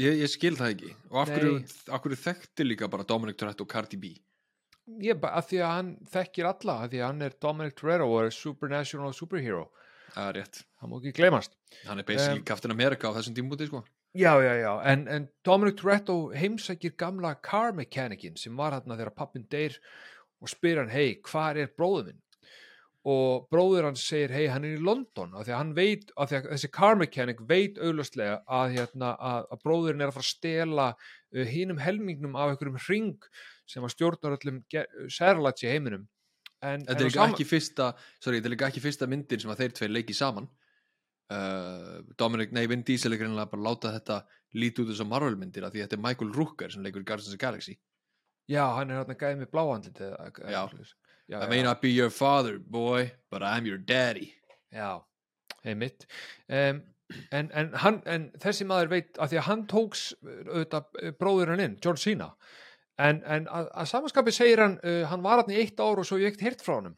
Ég, 0.00 0.14
ég 0.22 0.30
skil 0.32 0.54
það 0.56 0.70
ekki. 0.72 0.90
Og 1.12 1.16
af 1.20 1.28
hverju, 1.28 1.56
af 1.92 2.00
hverju 2.00 2.16
þekkti 2.22 2.64
líka 2.64 2.86
bara 2.88 3.04
Dominic 3.04 3.36
Toretto 3.40 3.66
og 3.66 3.72
Cardi 3.72 3.98
B? 4.00 4.12
ég, 5.04 5.16
bara, 5.20 5.40
af 5.40 5.48
því 5.50 5.58
að 5.64 5.72
hann 5.74 5.90
þekkir 6.12 6.48
alla 6.50 6.76
af 6.84 6.90
því 6.92 7.00
að 7.02 7.06
hann 7.10 7.24
er 7.26 7.34
Dominic 7.40 7.74
Toretto 7.76 8.06
og 8.08 8.22
er 8.26 8.32
supernational 8.36 9.12
superhero, 9.16 9.66
Það 10.14 10.28
er 10.30 10.38
rétt. 10.40 10.62
hann 10.80 10.90
má 10.92 10.96
ekki 11.00 11.12
glemast 11.18 11.52
Hann 11.88 12.00
er 12.00 12.06
basically 12.08 12.40
Um, 12.40 12.44
Captain 12.48 12.72
America 12.72 13.08
á 13.12 13.16
þessum 13.16 13.36
tímúti, 13.36 13.66
sko. 13.68 13.82
Já, 14.14 14.38
já, 14.38 14.54
já, 14.54 14.72
en, 14.92 15.08
en 15.08 15.28
Dominic 15.42 15.80
Toretto 15.80 16.30
heimsækir 16.30 16.92
gamla 16.94 17.34
car 17.42 17.72
mechanikin 17.74 18.36
sem 18.38 18.54
var 18.56 18.76
hann 18.76 18.92
þegar 18.94 19.10
pappin 19.10 19.42
deyr 19.50 19.74
og 20.38 20.52
spyr 20.52 20.78
hann, 20.78 20.92
hei, 20.92 21.16
hvar 21.26 21.58
er 21.58 21.72
bróður 21.74 22.12
minn? 22.12 22.20
Og 23.10 23.48
bróður 23.50 23.88
hann 23.88 23.98
segir, 23.98 24.30
hei, 24.30 24.46
hann 24.48 24.64
er 24.64 24.76
í 24.78 24.84
London, 24.86 25.34
af 25.34 25.48
því 25.48 25.52
að 25.56 25.58
hann 25.58 25.74
veit, 25.76 26.14
af 26.14 26.30
því 26.30 26.38
að 26.38 26.46
þessi 26.52 26.70
car 26.78 27.00
mechanic 27.00 27.42
veit 27.50 27.80
auðlustlega 27.82 28.38
að, 28.46 28.78
hérna, 28.78 29.10
að, 29.18 29.50
að 29.50 29.64
bróðurinn 29.66 30.06
er 30.06 30.12
að 30.12 30.16
fara 30.20 30.28
að 30.28 30.30
stela 30.30 30.86
uh, 30.94 31.44
hinum 31.50 31.82
helmingnum 31.82 32.38
af 32.38 32.54
einhverjum 32.54 32.80
hring 32.86 33.28
sem 33.66 33.82
að 33.82 33.96
stjórnar 33.96 34.38
öllum 34.38 34.62
særlæts 35.10 35.66
í 35.66 35.72
heiminum. 35.74 36.06
En, 36.62 36.86
Þetta 36.86 37.02
er 37.02 37.10
líka 37.10 37.26
ekki 37.32 37.50
fyrsta, 37.50 37.90
sorry, 38.22 38.38
þetta 38.38 38.52
er 38.52 38.54
líka 38.54 38.70
ekki 38.70 38.86
fyrsta 38.86 39.10
myndin 39.10 39.42
sem 39.42 39.52
að 39.52 39.64
þeir 39.64 39.76
tveir 39.80 39.98
leiki 39.98 40.16
saman. 40.16 40.48
Uh, 41.32 42.02
Dominic, 42.20 42.52
nei, 42.52 42.66
Vin 42.68 42.84
Diesel 42.84 43.14
er 43.14 43.22
greinilega 43.22 43.48
bara 43.48 43.62
að 43.62 43.68
láta 43.70 43.92
þetta 43.94 44.18
líti 44.60 44.82
út 44.82 44.90
þessar 44.92 45.08
Marvel 45.08 45.38
myndir 45.40 45.64
af 45.64 45.72
því 45.72 45.80
að 45.80 45.86
þetta 45.88 45.96
er 45.96 46.04
Michael 46.04 46.32
Rooker 46.36 46.72
sem 46.74 46.84
leikur 46.84 47.02
í 47.02 47.08
Guardians 47.08 47.30
of 47.30 47.36
the 47.36 47.40
Galaxy. 47.40 47.78
Já, 48.50 48.64
hann 48.76 48.92
er 48.92 49.00
hann 49.00 49.16
gæði 49.16 49.40
með 49.40 49.54
eða 50.04 50.52
Já. 50.52 50.68
já, 51.26 51.38
I 51.40 51.48
may 51.48 51.62
not 51.62 51.80
be 51.80 51.88
your 51.88 52.10
father, 52.10 52.58
boy, 52.58 53.12
but 53.30 53.42
I'm 53.42 53.64
your 53.64 53.78
daddy. 53.78 54.34
Já, 54.74 55.00
einmitt 55.64 56.04
um, 56.48 56.82
en, 57.30 57.50
en, 57.52 57.72
hann, 57.80 58.02
en 58.06 58.28
þessi 58.42 58.66
maður 58.68 58.92
veit 58.92 59.18
að 59.18 59.32
því 59.32 59.40
að 59.40 59.48
hann 59.48 59.64
tóks 59.70 60.04
auðvitað 60.24 61.00
uh, 61.00 61.10
bróður 61.20 61.54
hann 61.54 61.64
inn, 61.64 61.78
John 61.84 62.00
Cena 62.00 62.30
en, 63.00 63.22
en 63.24 63.48
að, 63.48 63.70
að 63.72 63.90
samanskapi 63.90 64.34
segir 64.34 64.62
hann 64.62 64.76
uh, 64.82 65.02
hann 65.10 65.24
var 65.24 65.42
hann 65.42 65.54
í 65.54 65.60
eitt 65.62 65.80
ár 65.80 66.02
og 66.02 66.08
svo 66.08 66.20
ég 66.20 66.32
ekkert 66.32 66.46
heyrt 66.48 66.66
frá 66.66 66.76
uh, 66.80 66.94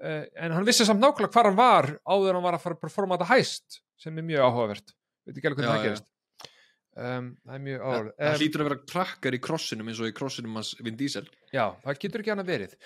en 0.00 0.54
hann 0.54 0.66
vissi 0.66 0.86
samt 0.86 1.02
nákvæmlega 1.02 1.34
hvar 1.34 1.48
hann 1.50 1.58
var 1.58 1.88
áður 2.08 2.36
hann 2.36 2.44
var 2.44 2.56
að 2.56 2.64
fara 2.64 2.76
að 2.78 2.84
performa 2.84 3.18
þetta 3.18 3.34
hæst 3.34 3.80
sem 4.00 4.16
er 4.16 4.26
mjög 4.26 4.46
áhugavert. 4.46 4.96
Veit 5.26 5.36
ekki 5.36 5.50
alveg 5.50 5.60
hvernig 5.60 5.76
það 5.76 5.86
gerist. 5.88 6.08
Um, 7.00 7.28
það 7.46 7.54
er 7.54 7.62
mjög 7.66 7.84
áhugavert. 7.84 8.16
það 8.18 8.32
um, 8.32 8.40
hlýtur 8.40 8.62
að 8.62 8.68
vera 8.68 8.80
krakkar 8.92 9.36
í 9.36 9.40
krossinum 9.44 9.90
eins 9.90 10.00
og 10.02 10.10
í 10.10 10.16
krossinum 10.16 10.58
hans 10.58 10.72
Vin 10.80 10.98
Diesel. 10.98 11.24
Já, 11.54 11.64
það 11.84 12.00
getur 12.04 12.24
ekki 12.24 12.34
annað 12.34 12.52
verið. 12.54 12.76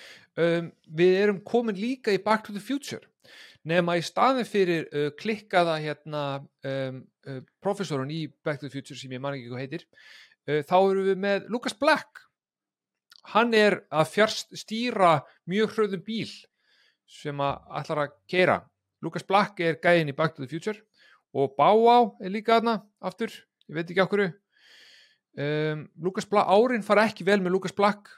Um, 0.45 0.71
við 1.01 1.19
erum 1.23 1.41
komin 1.47 1.79
líka 1.79 2.15
í 2.15 2.21
Back 2.23 2.47
to 2.49 2.55
the 2.57 2.63
Future 2.63 3.05
nema 3.65 3.97
í 3.97 4.05
staðin 4.05 4.49
fyrir 4.49 4.89
uh, 4.91 5.09
klikkaða 5.17 5.79
hérna 5.81 6.25
uh, 6.69 7.41
professorun 7.65 8.13
í 8.13 8.27
Back 8.45 8.61
to 8.61 8.69
the 8.69 8.75
Future 8.75 8.99
sem 8.99 9.15
ég 9.15 9.23
man 9.25 9.39
ekki 9.39 9.49
hvað 9.53 9.65
heitir 9.65 9.87
uh, 9.87 10.61
þá 10.67 10.77
erum 10.83 11.09
við 11.09 11.23
með 11.25 11.49
Lucas 11.53 11.77
Black. 11.79 12.21
Hann 13.33 13.55
er 13.57 13.81
að 13.89 14.11
fjárst 14.19 14.53
stýra 14.61 15.23
mjög 15.49 15.79
hröðum 15.79 16.05
bíl 16.05 16.29
sem 17.07 17.41
að 17.45 17.59
ætlar 17.81 18.01
að 18.07 18.15
keira 18.31 18.57
Lucas 19.05 19.23
Black 19.29 19.61
er 19.61 19.77
gæðin 19.83 20.09
í 20.13 20.17
Back 20.17 20.35
to 20.37 20.43
the 20.45 20.49
Future 20.49 20.79
og 21.35 21.55
Báá 21.59 22.15
er 22.25 22.31
líka 22.33 22.57
þarna 22.61 22.79
aftur, 23.05 23.29
ég 23.69 23.75
veit 23.77 23.91
ekki 23.91 24.01
okkur 24.05 24.23
um, 24.29 25.85
Lucas 26.01 26.27
Black, 26.31 26.49
árin 26.49 26.85
fara 26.87 27.05
ekki 27.11 27.27
vel 27.27 27.41
með 27.43 27.57
Lucas 27.57 27.75
Black. 27.77 28.09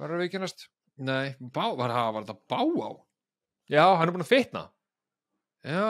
Var 0.00 0.08
að 0.14 0.22
veikjannast 0.24 0.68
Nei, 1.02 1.34
bá, 1.40 1.70
var, 1.76 1.90
það- 1.92 2.12
var 2.14 2.24
þetta 2.26 2.38
bá 2.52 2.60
á? 2.62 2.90
já, 3.72 3.84
hann 3.96 4.08
er 4.08 4.12
búin 4.12 4.24
að 4.24 4.28
fitna. 4.32 4.62
Já, 5.64 5.84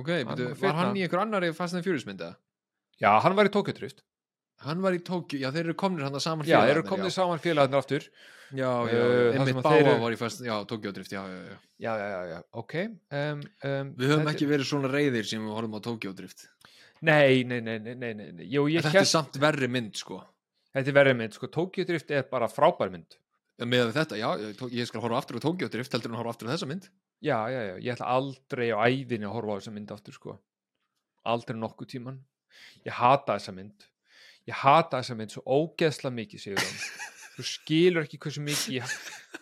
ok, 0.00 0.08
Hann 0.24 0.36
byrju, 0.36 0.54
var 0.60 0.74
hann 0.74 0.96
í 0.98 1.04
einhver 1.04 1.22
annari 1.22 1.52
Fast 1.54 1.74
and 1.78 1.84
Furious 1.84 2.04
mynda? 2.06 2.34
já, 3.00 3.12
hann 3.22 3.34
var 3.36 3.46
í 3.46 3.52
Tokyo 3.52 3.72
Drift 3.74 4.02
Hann 4.64 4.80
var 4.80 4.94
í 4.94 5.00
Tókju, 5.04 5.40
já 5.42 5.50
þeir 5.52 5.64
eru 5.66 5.74
komnir 5.74 6.04
hann 6.06 6.20
saman 6.20 6.46
já, 6.46 6.60
þeir 6.62 6.70
eru 6.76 6.82
félagarnir, 6.82 6.88
komnið 6.90 7.10
já. 7.10 7.14
saman 7.18 7.38
félagarnir 7.42 7.78
aftur. 7.80 8.06
Já, 8.54 8.70
já, 8.86 9.00
Uh, 9.02 9.34
einmitt 9.34 9.56
að 9.58 9.64
Báa 9.66 9.94
var 10.00 10.12
í 10.14 10.18
Fast, 10.20 10.40
já, 10.46 10.54
Tókju 10.70 10.92
drift, 10.94 11.10
já, 11.12 11.22
já, 11.26 11.40
já. 11.50 11.56
Já, 11.84 11.92
já, 11.98 12.08
já, 12.14 12.20
já, 12.30 12.38
ok 12.52 12.74
um, 12.84 13.40
um, 13.40 13.40
Við 13.98 14.08
höfum 14.12 14.22
þetta- 14.22 14.34
ekki 14.34 14.46
verið 14.46 14.68
svona 14.68 14.90
reyðir 14.92 15.26
sem 15.26 15.42
við 15.42 15.56
horfum 15.56 15.74
á 15.74 15.80
Tókju 15.88 16.14
drift. 16.14 16.46
Nei, 17.02 17.42
nei, 17.44 17.60
nei, 17.60 17.78
nei, 17.82 17.94
nei, 17.98 18.14
nei. 18.14 18.46
Jú, 18.48 18.68
Þetta 18.70 18.88
er 18.92 18.96
hélt, 19.00 19.10
samt 19.10 19.36
verri 19.42 19.68
mynd, 19.68 19.96
sko. 19.98 20.20
Þetta 20.74 20.88
er 20.88 20.96
verið 20.96 21.16
mynd 21.18 21.34
sko, 21.36 21.46
Tokyo 21.52 21.84
Drift 21.84 22.10
er 22.10 22.22
bara 22.30 22.48
frábær 22.48 22.90
mynd. 22.90 23.18
Með 23.62 23.92
þetta, 23.94 24.16
já, 24.18 24.28
ég 24.74 24.86
skal 24.88 25.00
horfa 25.04 25.18
aftur 25.20 25.36
á 25.38 25.44
Tókju 25.44 25.68
drift 25.70 25.92
heldur 25.94 26.10
að 26.14 26.18
horfa 26.22 26.32
aftur 26.34 26.48
á 26.50 26.54
þessa 26.54 26.66
mynd. 26.70 26.88
Já, 27.22 27.36
já, 27.52 27.60
já, 27.68 27.74
ég 27.78 27.92
ætla 27.94 28.08
aldrei 28.10 28.70
á 28.74 28.78
æðinni 28.86 29.28
að 29.28 29.34
horfa 29.36 29.54
á 29.54 29.58
þessa 29.60 29.74
mynd 29.76 29.92
aftur 29.94 30.16
sko. 30.16 30.38
Aldrei 31.24 31.58
nokkuð 31.58 31.90
tíman 31.94 32.18
ég 32.86 32.92
hata 32.98 33.36
þessa 33.38 33.54
mynd 33.54 33.86
ég 34.50 34.54
hata 34.60 35.00
þessa 35.00 35.16
mynd 35.18 35.32
svo 35.34 35.42
ógeðsla 35.46 36.10
mikið 36.14 36.42
segur 36.44 36.64
hann 36.64 36.80
þú 37.34 37.44
skilur 37.48 38.04
ekki 38.06 38.18
hversu 38.22 38.42
mikið 38.46 38.74
ég, 38.76 38.92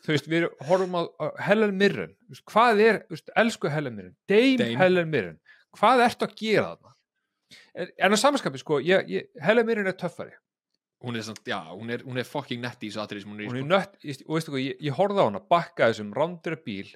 þú 0.05 0.13
veist, 0.15 0.29
við 0.33 0.47
horfum 0.69 0.95
á, 0.97 1.03
á 1.21 1.27
Helen 1.49 1.75
Mirren, 1.77 2.15
veist, 2.31 2.45
hvað 2.49 2.81
er 2.87 3.01
veist, 3.13 3.29
elsku 3.37 3.69
Helen 3.73 3.97
Mirren, 3.99 4.15
Dame, 4.31 4.57
Dame. 4.63 4.79
Helen 4.81 5.11
Mirren. 5.13 5.41
Hvað 5.77 6.05
ertu 6.07 6.25
að 6.29 6.33
gera 6.41 6.71
þarna? 6.73 6.95
En, 7.77 7.91
en 8.07 8.17
á 8.17 8.19
samanskapi, 8.21 8.61
sko, 8.63 8.79
ég, 8.85 9.05
ég, 9.13 9.29
Helen 9.45 9.69
Mirren 9.69 9.91
er 9.93 9.97
töffari. 10.01 10.33
Hún 11.03 11.17
er, 11.19 11.25
samt, 11.27 11.43
já, 11.49 11.59
hún 11.75 11.91
er, 11.93 12.05
hún 12.07 12.21
er 12.23 12.25
fucking 12.29 12.61
nett 12.63 12.81
í 12.85 12.89
þessu 12.93 13.01
atrið 13.03 13.25
sem 13.25 13.33
hún 13.35 13.41
er 13.43 13.49
hún 13.51 13.59
er 13.59 13.65
sko. 13.65 13.71
nött, 13.75 14.25
og 14.29 14.37
veistu 14.39 14.53
hvað, 14.55 14.65
ég, 14.71 14.77
ég 14.87 14.97
horfði 14.97 15.21
á 15.21 15.27
hana 15.29 15.41
bakka 15.53 15.89
þessum 15.91 16.13
rándur 16.17 16.57
bíl 16.65 16.93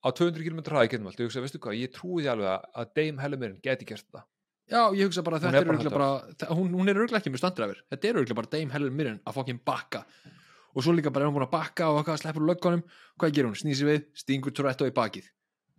á 0.00 0.08
200 0.14 0.44
km 0.46 0.60
hraði 0.70 0.92
getum 0.94 1.08
allt, 1.10 1.18
ég 1.20 1.26
hugsa, 1.28 1.42
veistu 1.42 1.58
hvað, 1.64 1.76
ég 1.82 1.92
trúi 1.96 2.22
því 2.22 2.30
alveg 2.32 2.52
að- 2.54 2.68
að 2.80 2.92
Dame 3.00 3.24
Helen 3.24 3.42
Mirren 3.42 3.60
geti 3.64 3.88
gert 3.88 4.06
það 4.14 4.24
Já, 4.66 4.80
ég 4.98 5.06
hugsa 5.06 5.22
bara 5.22 5.38
að 5.38 5.44
þetta 5.46 5.56
er 5.56 5.60
er 5.62 5.66
bara 5.68 5.76
örgulega 5.78 5.94
bara, 5.94 6.34
þa- 6.42 6.54
hún, 6.58 6.72
hún 6.74 6.88
er 6.90 6.98
örgulega 6.98 7.20
ekki 7.22 7.30
með 7.30 7.42
standræfur 7.42 7.82
Þetta 7.92 8.08
er 8.08 8.16
örgulega 8.18 8.34
bara 8.40 8.50
Dame 8.56 8.72
Helen 8.74 8.96
Mirren 8.98 9.20
að 9.24 9.36
fucking 9.38 9.60
bakka. 9.64 10.00
Og 10.74 10.82
svo 10.84 10.92
líka 10.92 11.12
bara 11.14 11.24
er 11.24 11.30
hún 11.30 11.36
búin 11.38 11.46
að 11.46 11.52
bakka 11.54 11.86
og 11.92 12.00
eitthvað 12.02 12.18
sleppur 12.24 12.42
löggunum. 12.48 12.82
Hvað 13.16 13.32
gerir 13.36 13.46
hún? 13.48 13.54
Snýsi 13.56 13.86
við, 13.86 14.02
stingur 14.18 14.52
Toretto 14.52 14.84
í 14.88 14.92
bakið. 14.96 15.28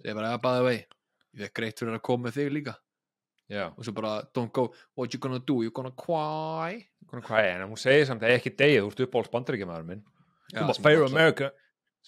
Segir 0.02 0.16
bara, 0.18 0.32
að 0.38 0.42
bæða 0.46 0.64
vei 0.70 0.78
ég 0.78 1.42
veit 1.44 1.54
greitt 1.60 1.80
fyrir 1.84 1.98
að 2.00 2.02
koma 2.08 2.28
með 2.30 2.38
þig 2.40 2.52
líka. 2.56 2.74
Já, 3.52 3.66
og 3.78 3.84
svo 3.86 3.94
bara, 3.96 4.14
don't 4.36 4.52
go, 4.56 4.70
what 4.96 5.14
you 5.14 5.20
gonna 5.20 5.40
do? 5.40 5.62
You 5.64 5.72
gonna 5.72 5.92
cry? 5.96 6.82
Konar, 7.08 7.24
hvað 7.28 7.46
er, 7.48 7.62
en 7.64 7.70
hún 7.72 7.80
segir 7.80 8.08
samt 8.10 8.24
ekki 8.28 8.52
degið, 8.60 8.82
þú 8.88 8.90
ert 8.92 9.04
uppáhalds 9.06 9.32
bandaríkjamaður 9.36 9.86
minn. 9.88 10.02
Já, 10.52 10.64
er 10.64 10.74
Fair 10.82 10.98
vallar- 11.04 11.12
America. 11.14 11.52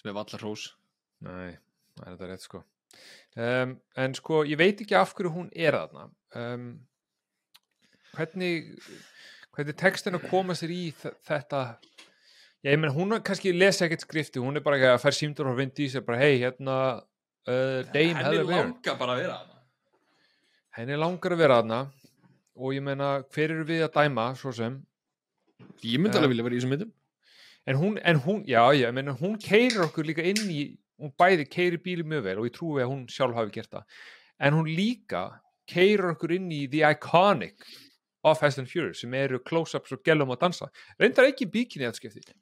Sem 0.00 0.10
er 0.10 0.16
vallar 0.16 0.40
hrós 0.42 0.66
Nei, 1.20 1.56
það 2.00 2.06
er 2.06 2.16
þetta 2.16 2.28
rétt 2.32 2.44
sko. 2.48 2.64
Um, 3.36 3.76
En 3.96 4.14
sko, 4.18 4.42
ég 4.48 4.56
veit 4.58 4.80
ekki 4.80 4.96
af 4.98 5.14
hverju 5.14 5.30
hún 5.32 5.48
er 5.54 5.72
þarna 5.76 6.10
um, 6.38 6.70
Hvernig 8.10 8.72
hvernig 9.54 9.76
textin 9.78 10.18
að 10.18 10.26
koma 10.30 10.56
sér 10.58 10.72
í 10.74 10.82
þetta? 10.96 11.62
Já, 12.60 12.72
ég 12.72 12.80
menn, 12.80 12.92
hún 12.94 13.14
kannski 13.24 13.52
lesa 13.54 13.86
ekkert 13.86 14.04
skrifti, 14.04 14.42
hún 14.42 14.58
er 14.58 14.64
bara 14.64 14.78
ekki 14.78 14.90
að 14.90 15.02
fær 15.04 15.16
símdur 15.16 15.50
og 15.52 15.56
vind 15.58 15.78
í 15.80 15.86
sér 15.92 16.04
bara, 16.06 16.20
hei, 16.20 16.40
hérna 16.42 16.76
uh, 16.98 17.80
Dame 17.94 18.20
Helen 18.20 18.50
Mirren 18.50 18.74
bara 18.98 19.16
að 19.16 19.22
vera 19.24 19.38
hana 19.40 19.58
henni 20.76 20.98
langar 20.98 21.34
að 21.34 21.42
vera 21.42 21.58
þarna 21.60 21.80
og 22.60 22.74
ég 22.76 22.84
meina, 22.84 23.10
hver 23.32 23.54
eru 23.54 23.66
við 23.68 23.84
að 23.86 23.94
dæma 23.96 24.30
svo 24.38 24.52
sem, 24.54 24.76
ég 25.82 26.00
myndi 26.00 26.16
Já. 26.16 26.20
alveg 26.20 26.34
vilja 26.34 26.46
vera 26.46 26.56
í 26.56 26.60
þessum 26.60 26.74
myndum. 26.74 26.92
en 27.66 27.76
hún, 27.76 27.98
en 27.98 28.20
hún 28.24 28.44
já, 28.48 28.62
já, 28.74 28.86
ég 28.86 28.94
meina, 28.96 29.14
hún 29.16 29.36
keirir 29.40 29.84
okkur 29.86 30.06
líka 30.08 30.24
inn 30.24 30.50
í 30.50 30.62
hún 31.00 31.12
bæði 31.18 31.46
keirir 31.48 31.80
bíli 31.82 32.04
mjög 32.04 32.26
vel 32.26 32.38
og 32.40 32.48
ég 32.48 32.54
trúi 32.54 32.82
að 32.82 32.90
hún 32.92 33.04
sjálf 33.08 33.36
hafi 33.38 33.54
gert 33.54 33.70
það. 33.72 34.00
En 34.40 34.56
hún 34.56 34.68
líka 34.68 35.22
keirir 35.70 36.12
okkur 36.12 36.36
inn 36.36 36.50
í 36.52 36.64
The 36.70 36.84
Iconic 36.90 37.66
of 38.26 38.40
Fast 38.42 38.60
and 38.60 38.68
Furious 38.68 39.00
sem 39.04 39.14
eru 39.16 39.40
close-ups 39.46 39.94
og 39.96 40.04
gellum 40.04 40.34
að 40.34 40.42
dansa. 40.44 40.70
Reyndar 41.00 41.30
ekki 41.30 41.48
bíkinni 41.50 41.88
að 41.88 42.00
skipti 42.00 42.20
þetta 42.20 42.38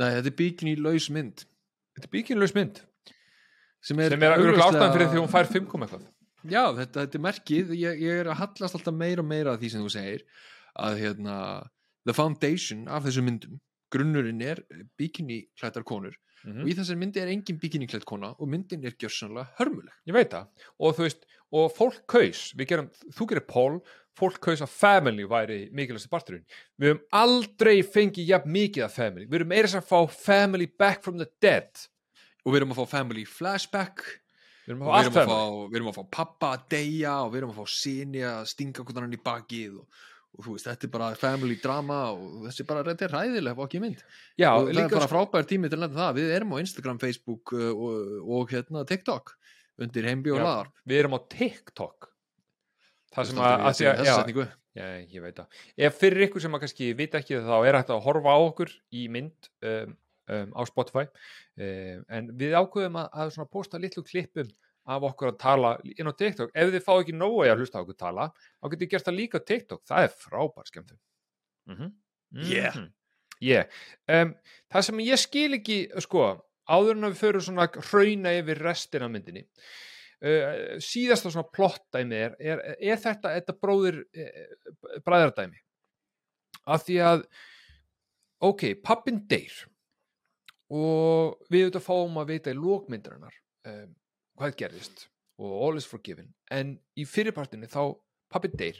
nei, 0.00 0.08
þetta 0.16 0.30
er 0.30 0.38
bikini 0.38 0.74
laus 0.80 1.08
mynd. 1.12 1.44
Er 1.98 2.08
bíkinlaus 2.12 2.54
mynd. 2.56 2.80
Sem 3.82 4.00
er, 4.00 4.14
sem 4.14 4.24
er 4.24 4.36
auðvitað 4.36 4.64
ástæðan 4.68 4.94
fyrir 4.96 5.10
því 5.10 5.20
hún 5.20 5.32
fær 5.32 5.50
5 5.50 5.68
kom 5.70 5.84
eitthvað. 5.84 6.08
Já, 6.42 6.62
þetta, 6.78 7.04
þetta 7.04 7.18
er 7.18 7.24
merkið, 7.26 7.72
ég, 7.78 8.00
ég 8.02 8.22
er 8.22 8.30
að 8.30 8.40
hallast 8.40 8.78
alltaf 8.78 8.96
meira 8.96 9.22
og 9.22 9.28
meira 9.28 9.54
að 9.54 9.62
því 9.62 9.72
sem 9.72 9.84
þú 9.84 9.92
segir 9.94 10.24
að 10.82 10.98
hérna, 11.02 11.36
the 12.08 12.14
foundation 12.16 12.86
af 12.90 13.04
þessu 13.06 13.24
myndum, 13.26 13.60
grunnurinn 13.92 14.42
er 14.46 14.62
bikini 14.98 15.42
klættar 15.58 15.84
konur 15.86 16.16
mm 16.44 16.62
og 16.62 16.68
í 16.68 16.74
þessari 16.74 16.98
myndi 16.98 17.20
er 17.22 17.30
engin 17.32 17.58
bikini 17.58 17.86
klætt 17.86 18.04
kona 18.04 18.34
og 18.38 18.48
myndin 18.48 18.84
er 18.84 18.96
gjörsanlega 18.98 19.46
hörmuleg. 19.58 19.94
Ég 20.06 20.14
veit 20.14 20.30
það. 20.30 20.46
Og 20.78 20.96
þú 20.96 21.06
veist, 21.06 21.26
og 21.52 21.72
fólk 21.76 22.06
kaus 22.08 22.52
gerum, 22.56 22.88
þú 23.12 23.28
gerir 23.28 23.46
poll 23.46 23.82
fólk 24.18 24.40
kaus 24.44 24.62
að 24.64 24.72
family 24.72 25.24
væri 25.28 25.58
mikilvægstu 25.74 26.10
parturinn. 26.12 26.44
Við 26.80 26.92
höfum 26.92 27.04
aldrei 27.22 27.76
fengið 27.84 28.32
jafn 28.32 28.52
mikið 28.52 28.86
af 28.86 28.96
family, 28.98 29.28
við 29.28 29.44
höfum 29.44 29.70
sem 29.72 29.82
að 29.82 29.88
fá 29.88 30.16
family 30.16 30.68
back 30.78 31.02
from 31.04 31.20
the 31.20 31.28
dead. 31.40 31.70
Og 32.44 32.52
við 32.52 32.62
erum 32.62 32.74
að 32.74 32.82
fá 32.82 32.96
family 32.98 33.24
flashback. 33.28 34.04
Við 34.66 34.74
erum 34.74 34.84
við 34.86 35.08
erum, 35.08 35.16
fá, 35.16 35.40
við 35.70 35.76
erum 35.78 35.90
að 35.90 35.98
fá 35.98 36.04
pappa 36.18 36.52
að 36.56 36.66
deyja 36.74 37.14
og 37.24 37.32
við 37.32 37.40
erum 37.40 37.54
að 37.54 37.62
fá 37.62 37.74
síni 37.74 38.22
að 38.26 38.44
stinga 38.52 38.84
hvernig 38.84 39.06
hann 39.06 39.16
í 39.16 39.22
bakið 39.24 39.78
og, 39.80 40.02
og 40.32 40.46
þú 40.46 40.54
veist, 40.56 40.68
þetta 40.70 40.88
er 40.88 40.92
bara 40.94 41.10
family 41.20 41.58
drama 41.60 41.98
og 42.14 42.46
þessi 42.46 42.64
bara, 42.68 42.84
þetta 42.88 43.06
er 43.08 43.14
ræðilega 43.18 43.58
fokkið 43.58 43.84
mynd 43.84 44.00
já, 44.40 44.48
og 44.54 44.70
það 44.70 44.80
er 44.84 44.94
bara 44.94 45.04
sko, 45.04 45.10
frábær 45.12 45.48
tími 45.50 45.68
til 45.68 45.78
að 45.78 45.84
nefna 45.84 46.06
það 46.06 46.20
við 46.20 46.32
erum 46.38 46.54
á 46.56 46.62
Instagram, 46.62 47.02
Facebook 47.02 47.52
uh, 47.56 47.68
og, 47.72 48.16
og 48.38 48.54
hérna 48.54 48.86
TikTok 48.88 49.36
undir 49.82 50.08
heimbi 50.08 50.32
og 50.32 50.40
Já. 50.40 50.46
laðar 50.46 50.72
við 50.88 51.02
erum 51.02 51.16
á 51.16 51.20
TikTok 51.36 52.10
það 53.12 53.30
sem 53.30 53.42
að, 53.44 53.52
að 53.52 53.86
að 53.92 54.36
já. 54.40 54.50
Já, 54.72 54.86
ég 55.04 55.20
veit 55.20 55.36
það. 55.36 55.56
Ef 55.84 55.96
fyrir 56.00 56.26
ykkur 56.26 56.40
sem 56.40 56.54
að 56.56 56.62
kannski 56.62 56.86
vita 56.96 57.18
ekki 57.20 57.34
það, 57.36 57.50
þá 57.50 57.68
er 57.68 57.76
hægt 57.76 57.90
að 57.92 58.04
horfa 58.06 58.32
á 58.32 58.38
okkur 58.40 58.70
í 58.96 59.02
mynd 59.12 59.48
um, 59.68 59.90
um, 60.32 60.54
á 60.56 60.62
Spotify 60.68 61.04
um, 61.04 62.06
en 62.08 62.30
við 62.40 62.56
ákveðum 62.56 62.96
að, 63.02 63.18
að 63.26 63.50
posta 63.52 63.80
litlu 63.82 64.04
klippum 64.06 64.48
af 64.84 65.04
okkur 65.06 65.32
að 65.32 65.40
tala 65.42 65.72
inn 65.84 66.10
á 66.10 66.14
TikTok. 66.14 66.50
Ef 66.54 66.72
þið 66.72 66.86
fá 66.86 66.92
ekki 66.96 67.14
nógu 67.14 67.44
að 67.46 67.62
hlusta 67.62 67.82
okkur 67.82 67.98
tala, 67.98 68.30
þá 68.58 68.66
getur 68.68 68.84
þið 68.84 68.92
gert 68.94 69.08
það 69.08 69.18
líka 69.18 69.38
á 69.38 69.48
TikTok. 69.50 69.82
Það 69.88 70.06
er 70.06 70.16
frábær 70.24 70.70
skemmtum. 70.70 70.98
Mm 71.70 71.76
-hmm. 71.76 71.92
Yeah. 72.48 72.76
yeah. 73.40 73.66
um, 74.08 74.34
það 74.72 74.86
sem 74.86 75.00
ég 75.04 75.20
skil 75.20 75.54
ekki, 75.58 75.78
sko, 76.00 76.28
áður 76.70 76.96
en 76.96 77.08
að 77.08 77.14
við 77.14 77.20
förum 77.20 77.44
svona 77.44 77.66
hrauna 77.68 78.32
yfir 78.38 78.62
restina 78.64 79.08
myndinni 79.12 79.42
uh, 79.44 80.78
síðasta 80.82 81.32
svona 81.32 81.50
plottdæmi 81.52 82.20
er, 82.28 82.36
er, 82.40 82.62
er 82.78 83.00
þetta, 83.02 83.34
þetta 83.36 83.56
bróðir 83.60 84.00
uh, 84.02 85.00
bræðardæmi 85.06 85.60
af 86.72 86.86
því 86.86 86.98
að 87.02 87.24
ok, 88.42 88.68
pappin 88.84 89.22
deyr 89.30 89.54
og 90.72 91.42
við 91.52 91.66
auðvitað 91.66 91.84
fáum 91.84 92.20
að 92.22 92.32
vita 92.32 92.54
í 92.54 92.58
lókmyndarinnar 92.58 93.34
um, 93.68 93.90
hvað 94.38 94.56
gerðist 94.62 95.06
og 95.42 95.52
all 95.66 95.76
is 95.80 95.86
forgiven. 95.88 96.32
En 96.50 96.78
í 96.98 97.04
fyrirpartinu 97.08 97.66
þá 97.70 97.96
pappin 98.32 98.56
deyr 98.56 98.78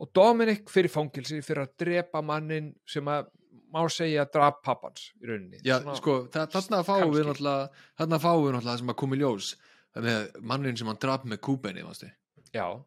og 0.00 0.10
Dominic 0.16 0.68
fyrir 0.68 0.90
fangilsi 0.92 1.38
fyrir 1.44 1.64
að 1.66 1.74
drepa 1.80 2.22
mannin 2.24 2.72
sem 2.88 3.04
að 3.08 3.28
má 3.72 3.80
segja 3.92 4.24
að 4.24 4.32
drap 4.36 4.60
pappans 4.64 5.10
í 5.20 5.26
rauninni. 5.28 5.58
Já, 5.64 5.80
Svona- 5.82 5.96
sko, 5.98 6.14
þa- 6.32 6.48
þarna 6.52 6.82
fáum 6.86 7.12
við 7.12 7.24
náttúrulega 7.26 7.70
þarna 7.98 8.18
fáum 8.22 8.44
við 8.46 8.52
náttúrulega 8.56 8.78
sem 8.78 8.92
að 8.92 8.96
komi 9.02 9.16
ljós 9.20 9.48
með 9.96 10.40
mannin 10.42 10.76
sem 10.76 10.86
hann 10.86 11.00
draf 11.00 11.24
með 11.24 11.40
varstu? 11.84 12.10
já, 12.54 12.84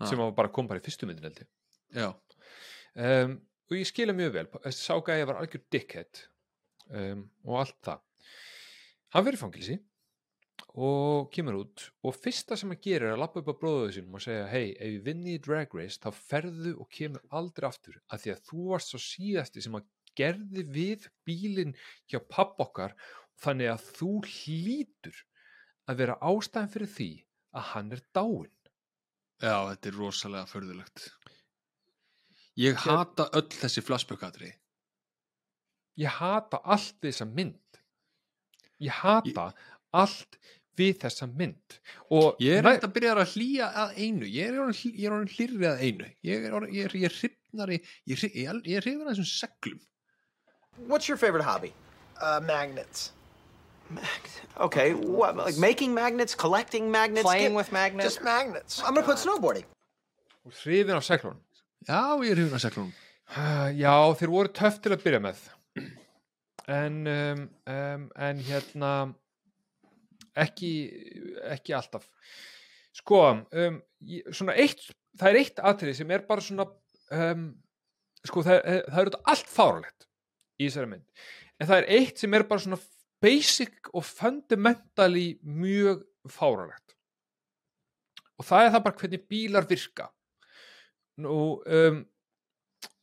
Ah. 0.00 0.06
sem 0.06 0.18
var 0.18 0.30
bara 0.32 0.48
kom 0.48 0.66
bara 0.66 0.80
í 0.80 0.82
fyrstu 0.82 1.06
myndin 1.06 1.22
held 1.24 1.38
ég. 1.40 1.46
Já, 1.94 2.14
um, 2.96 3.40
og 3.70 3.76
ég 3.76 3.86
skilja 3.86 4.14
mjög 4.14 4.32
vel 4.32 4.46
þessi 4.46 4.84
ságæði 4.90 5.26
var 5.26 5.36
algjör 5.40 5.62
dickhead 5.70 6.20
um, 6.90 7.30
og 7.46 7.58
allt 7.60 7.80
það. 7.82 8.00
Hann 9.14 9.24
verið 9.24 9.38
fangilsi 9.38 9.78
og 10.74 11.26
kemur 11.34 11.58
út 11.62 11.82
og 12.06 12.14
fyrsta 12.16 12.56
sem 12.56 12.70
hann 12.72 12.80
gerir 12.80 13.10
er 13.10 13.14
að 13.16 13.22
lappa 13.24 13.42
upp 13.42 13.50
á 13.52 13.60
bróðuðu 13.60 13.90
sínum 13.98 14.14
og 14.16 14.22
segja 14.24 14.46
hei, 14.48 14.70
ef 14.72 14.88
ég 14.94 15.02
vinni 15.04 15.34
í 15.36 15.40
drag 15.44 15.74
race 15.76 16.00
þá 16.00 16.08
ferðu 16.16 16.72
og 16.80 16.88
kemur 16.96 17.20
aldrei 17.28 17.66
aftur 17.68 17.98
af 18.08 18.22
því 18.22 18.32
að 18.32 18.40
þú 18.48 18.62
varst 18.70 18.92
svo 18.94 19.00
síðasti 19.04 19.64
sem 19.66 19.76
að 19.76 19.90
gerði 20.16 20.64
við 20.72 21.04
bílinn 21.28 21.74
hjá 22.08 22.18
papp 22.28 22.56
okkar 22.64 22.94
þannig 23.42 23.68
að 23.74 23.84
þú 23.98 24.10
hlýtur 24.30 25.20
að 25.90 26.00
vera 26.00 26.16
ástæðan 26.24 26.72
fyrir 26.72 26.92
því 26.96 27.10
að 27.52 27.68
hann 27.74 27.92
er 27.92 28.02
dáinn. 28.16 28.52
Já, 29.42 29.56
þetta 29.72 29.88
er 29.90 29.96
rosalega 29.98 30.48
förðulegt 30.48 31.06
Ég 32.60 32.76
Hér- 32.76 32.96
hata 32.96 33.26
öll 33.36 33.48
þessi 33.52 33.82
flashback-atri 33.84 34.52
ég 36.00 36.08
hata 36.20 36.60
allt 36.64 36.96
þessa 37.04 37.26
mynd. 37.28 37.80
Ég 38.80 38.92
hata 39.02 39.50
allt 39.92 40.38
við 40.78 40.92
þessa 41.02 41.26
mynd 41.28 41.76
og 42.16 42.40
Ég 42.42 42.58
er 42.60 42.68
eitthvað 42.70 42.88
að 42.88 42.94
byrja 42.96 43.14
að 43.18 43.32
hlýja 43.36 43.68
að 43.84 43.96
einu 44.02 44.28
Ég 44.32 44.48
er 44.52 44.60
orðinn 44.62 44.78
hl- 44.80 44.94
ég 44.96 45.06
er 45.08 45.16
orðinn 45.16 45.34
hlýrri 45.36 45.68
að 45.68 45.82
einu 45.86 46.10
Ég 46.28 46.46
er 46.48 46.54
orðinn, 46.58 46.74
ég 46.76 46.84
er, 46.88 46.94
ég 46.96 47.08
er 47.10 47.16
hrifnari 47.18 47.78
Ég 47.82 48.14
er, 48.16 48.20
hri- 48.22 48.32
ég 48.42 48.62
ég 48.72 48.84
hrifnari 48.86 49.08
að 49.10 49.16
þessum 49.16 49.30
seglum 49.32 49.80
What's 50.88 51.08
your 51.08 51.18
favorite 51.20 51.44
hobby? 51.44 51.72
Uh, 52.22 52.40
magnets. 52.46 53.10
Magnets. 53.90 54.40
Okay, 54.56 54.94
what, 54.94 55.36
like 55.36 55.58
making 55.58 55.92
magnets, 55.92 56.34
collecting 56.34 56.90
magnets, 56.90 57.22
Playing 57.26 57.50
Get- 57.52 57.56
with 57.56 57.72
magnets. 57.72 58.04
Just 58.14 58.22
magnets. 58.24 58.80
I'm 58.80 58.94
gonna 58.94 59.04
put 59.06 59.18
snowboarding. 59.18 59.64
hrifin 60.64 60.96
af 60.96 61.04
seglunum 61.04 61.40
Já, 61.88 62.00
ég 62.24 62.30
er 62.32 62.36
hrifin 62.40 62.58
að 62.58 62.64
seglunum 62.68 62.92
Uh, 63.32 63.70
já, 63.72 63.92
þeir 64.20 64.28
voru 64.28 64.50
töff 64.52 64.74
til 64.84 64.92
að 64.92 65.00
byrja 65.06 65.18
með 65.24 65.38
en 66.68 66.96
um, 67.08 67.44
um, 67.72 68.02
en 68.26 68.40
hérna 68.44 68.90
ekki 70.38 70.72
ekki 71.52 71.74
alltaf. 71.76 72.06
Sko, 72.92 73.22
um, 73.48 73.80
svona 74.34 74.56
eitt 74.60 74.84
það 75.18 75.28
er 75.30 75.40
eitt 75.42 75.60
atrið 75.72 75.98
sem 76.00 76.14
er 76.14 76.24
bara 76.28 76.44
svona 76.44 76.66
um, 77.12 77.46
sko, 78.24 78.44
það, 78.44 78.58
það 78.88 79.02
er 79.02 79.12
allt 79.34 79.52
fáralegt 79.52 80.08
í 80.58 80.66
þessari 80.68 80.92
mynd. 80.94 81.06
En 81.60 81.68
það 81.68 81.82
er 81.82 81.90
eitt 81.98 82.22
sem 82.22 82.34
er 82.36 82.46
bara 82.48 82.64
svona 82.64 82.80
basic 83.22 83.92
og 83.92 84.04
fundamentally 84.06 85.28
mjög 85.42 86.02
fáralegt 86.30 86.96
og 88.40 88.46
það 88.48 88.64
er 88.64 88.72
það 88.74 88.84
bara 88.84 88.98
hvernig 88.98 89.26
bílar 89.30 89.66
virka. 89.70 90.08
Nú 91.22 91.36
um, 91.62 92.00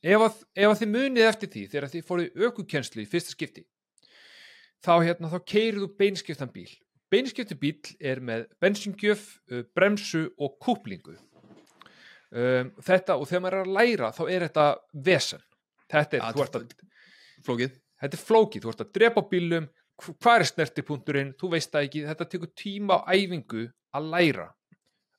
ef 0.03 0.23
að, 0.25 0.37
að 0.65 0.77
þið 0.81 0.91
munið 0.93 1.27
eftir 1.27 1.51
því 1.53 1.65
þegar 1.71 1.91
þið 1.93 2.07
fóruð 2.07 2.45
aukukenslu 2.45 3.03
í 3.03 3.09
fyrsta 3.09 3.35
skipti 3.35 3.65
þá 4.85 4.93
hérna 5.03 5.31
þá 5.31 5.39
keirið 5.43 5.83
þú 5.83 5.89
beinskiptan 5.99 6.51
bíl 6.53 6.69
beinskipti 7.11 7.55
bíl 7.59 7.77
er 7.99 8.19
með 8.21 8.45
bensingjöf, 8.61 9.23
bremsu 9.75 10.27
og 10.37 10.57
kúplingu. 10.61 11.15
Um, 12.29 12.67
þetta 12.85 13.15
og 13.17 13.25
þegar 13.25 13.41
maður 13.41 13.55
er 13.57 13.65
að 13.65 13.73
læra 13.79 14.09
þá 14.13 14.21
er 14.29 14.43
þetta 14.45 14.65
vesen. 15.07 15.41
Þetta 15.89 16.17
er, 16.19 16.21
Ja, 16.21 16.31
þú 16.35 16.43
ert 16.45 16.57
að, 16.59 16.73
Flókið. 17.47 17.77
Þetta 17.99 18.15
er 18.19 18.21
flókið, 18.27 18.61
þú 18.65 18.69
ert 18.73 18.81
að 18.83 18.91
drepa 18.99 19.21
bílum 19.31 19.65
hv- 19.99 20.13
hvað 20.21 20.35
er 20.43 20.47
snertipunkturinn, 20.51 21.31
þú 21.39 21.49
veist 21.55 21.71
það 21.73 21.87
ekki 21.87 22.03
þetta 22.05 22.27
tekur 22.31 22.51
tíma 22.61 22.99
á 23.01 23.09
æfingu 23.15 23.63
að 23.97 24.09
læra. 24.13 24.45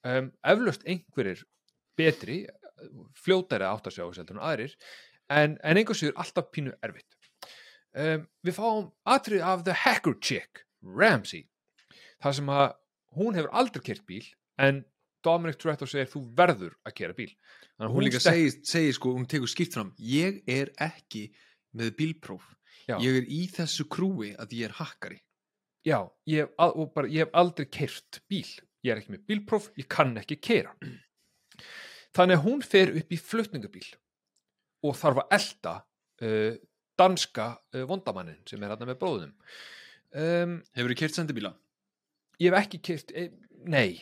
Um, 0.06 0.30
eflaust 0.46 0.86
einhverjir 0.88 1.42
betri 1.98 2.38
fljótari 3.20 3.66
að 3.66 3.74
átta 3.74 3.90
sig 3.92 4.00
á 4.00 4.08
þessu 4.08 4.22
heldur 4.22 4.38
en 4.38 4.44
aðrir 4.48 4.76
en, 5.28 5.58
en 5.60 5.76
einhver 5.76 5.98
sigur 5.98 6.14
alltaf 6.16 6.46
pínu 6.54 6.72
erfitt. 6.86 7.18
Um, 7.92 8.22
við 8.46 8.56
fáum 8.56 8.86
atrið 9.04 9.42
af 9.44 9.64
The 9.66 9.74
Hacker 9.82 10.14
Chick 10.22 10.62
Ramsey 10.86 11.49
þar 12.22 12.36
sem 12.38 12.50
að 12.54 12.66
hún 13.18 13.36
hefur 13.38 13.52
aldrei 13.62 13.82
kert 13.90 14.04
bíl 14.08 14.24
en 14.60 14.82
Dominic 15.24 15.58
Toretto 15.60 15.84
segir 15.88 16.08
þú 16.08 16.22
verður 16.36 16.76
að 16.88 16.94
kera 16.96 17.16
bíl 17.16 17.28
þannig 17.32 17.88
að 17.90 17.94
Hún 17.96 18.06
líka 18.06 18.20
stekk- 18.22 18.36
segir, 18.38 18.54
segir 18.70 18.94
sko, 18.96 19.12
hún 19.16 19.26
tekur 19.28 19.50
skýrt 19.52 19.74
fram 19.76 19.90
Ég 20.00 20.40
er 20.48 20.70
ekki 20.80 21.26
með 21.76 21.94
bílpróf 21.98 22.46
Já. 22.88 22.96
Ég 23.04 23.20
er 23.20 23.26
í 23.30 23.42
þessu 23.52 23.84
krúi 23.92 24.32
að 24.40 24.54
ég 24.56 24.70
er 24.70 24.78
hakkari 24.80 25.20
Já, 25.86 25.98
ég 26.28 26.44
hef, 26.44 26.50
al- 26.60 26.74
bara, 26.94 27.08
ég 27.08 27.24
hef 27.24 27.30
aldrei 27.40 27.64
keirt 27.72 28.18
bíl. 28.28 28.44
Ég 28.84 28.90
er 28.92 28.98
ekki 29.00 29.14
með 29.14 29.22
bílpróf, 29.30 29.70
ég 29.80 29.86
kann 29.88 30.10
ekki 30.20 30.36
keira. 30.36 30.74
Þannig 32.16 32.36
að 32.36 32.44
hún 32.44 32.60
fer 32.66 32.90
upp 33.00 33.12
í 33.14 33.18
flutningabíl 33.20 33.86
og 34.84 34.96
þarf 34.98 35.22
að 35.22 35.32
elda 35.38 35.72
uh, 36.24 36.58
danska 37.00 37.46
uh, 37.76 37.84
vondamannin 37.88 38.40
sem 38.48 38.60
er 38.66 38.74
hann 38.74 38.84
með 38.90 38.98
bróðum. 39.00 39.32
Um, 40.12 40.58
Hefur 40.76 40.92
þið 40.92 41.00
kert 41.00 41.16
sendibíla? 41.16 41.52
Ég 42.40 42.48
hef 42.50 42.58
ekki 42.64 42.80
keirt, 42.90 43.12
e, 43.14 43.28
nei, 43.66 44.00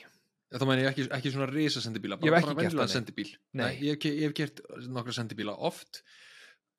Þá 0.48 0.62
meina 0.64 0.80
ég 0.86 0.88
ekki, 0.94 1.04
ekki 1.12 1.30
svona 1.34 1.46
risa 1.50 1.80
sendibíla 1.84 2.16
Ég 2.24 2.30
hef 2.32 2.38
ekki 2.38 2.48
gert 2.48 2.56
venjulega 2.62 2.86
það, 2.86 2.88
nei. 2.88 2.94
sendibíl 2.96 3.32
Nei. 3.60 3.72
ég, 3.84 3.90
hef, 3.92 3.98
ke- 4.00 4.12
ég 4.16 4.30
hef 4.30 4.36
kert 4.38 4.62
nokkra 4.88 5.12
sendibíla 5.12 5.52
oft 5.68 5.98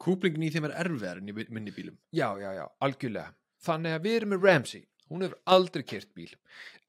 Kúplingin 0.02 0.46
í 0.48 0.50
þeim 0.56 0.66
er 0.70 0.74
erfiðar 0.86 1.20
en 1.22 1.30
í 1.30 1.36
minni 1.54 1.74
bílum 1.76 1.98
já, 2.16 2.32
já, 2.42 2.50
já, 2.56 2.64
algjörlega. 2.82 3.34
Þannig 3.68 3.94
að 3.98 4.06
við 4.08 4.16
erum 4.22 4.32
með 4.34 4.46
Ramsey, 4.48 4.82
hún 5.12 5.26
hefur 5.26 5.40
aldrei 5.54 5.84
keirt 5.84 6.14
bíl, 6.16 6.30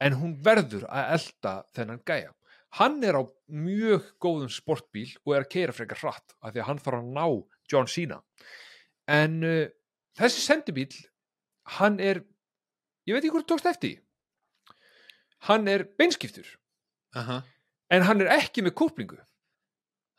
en 0.00 0.16
hún 0.20 0.36
verður 0.46 0.84
að 0.88 1.08
elda 1.18 1.54
þennan 1.74 2.00
gæja. 2.06 2.30
Hann 2.78 3.00
er 3.02 3.18
á 3.18 3.22
mjög 3.50 4.04
góðum 4.22 4.52
sportbíl 4.54 5.08
og 5.26 5.34
er 5.34 5.42
að 5.42 5.50
keira 5.56 5.74
frekar 5.74 5.98
hratt 6.04 6.36
af 6.38 6.52
því 6.54 6.62
að 6.62 6.68
hann 6.70 6.82
fara 6.84 7.00
að 7.02 7.08
ná 7.16 7.24
John 7.72 7.90
Cena. 7.90 8.20
En 9.10 9.40
uh, 9.42 9.64
þessi 10.20 10.44
sendibíl, 10.46 10.92
hann 11.80 11.98
er, 11.98 12.22
ég 13.10 13.16
veit 13.18 13.24
ekki 13.26 13.34
hvort 13.34 13.48
þú 13.50 13.56
tókst 13.56 13.68
eftir. 13.74 13.98
Hann 15.48 15.68
er 15.68 15.84
beinskiptur, 15.98 16.46
Aha. 17.16 17.42
en 17.90 18.06
hann 18.08 18.20
er 18.24 18.32
ekki 18.36 18.64
með 18.66 18.76
kúplingu. 18.80 19.20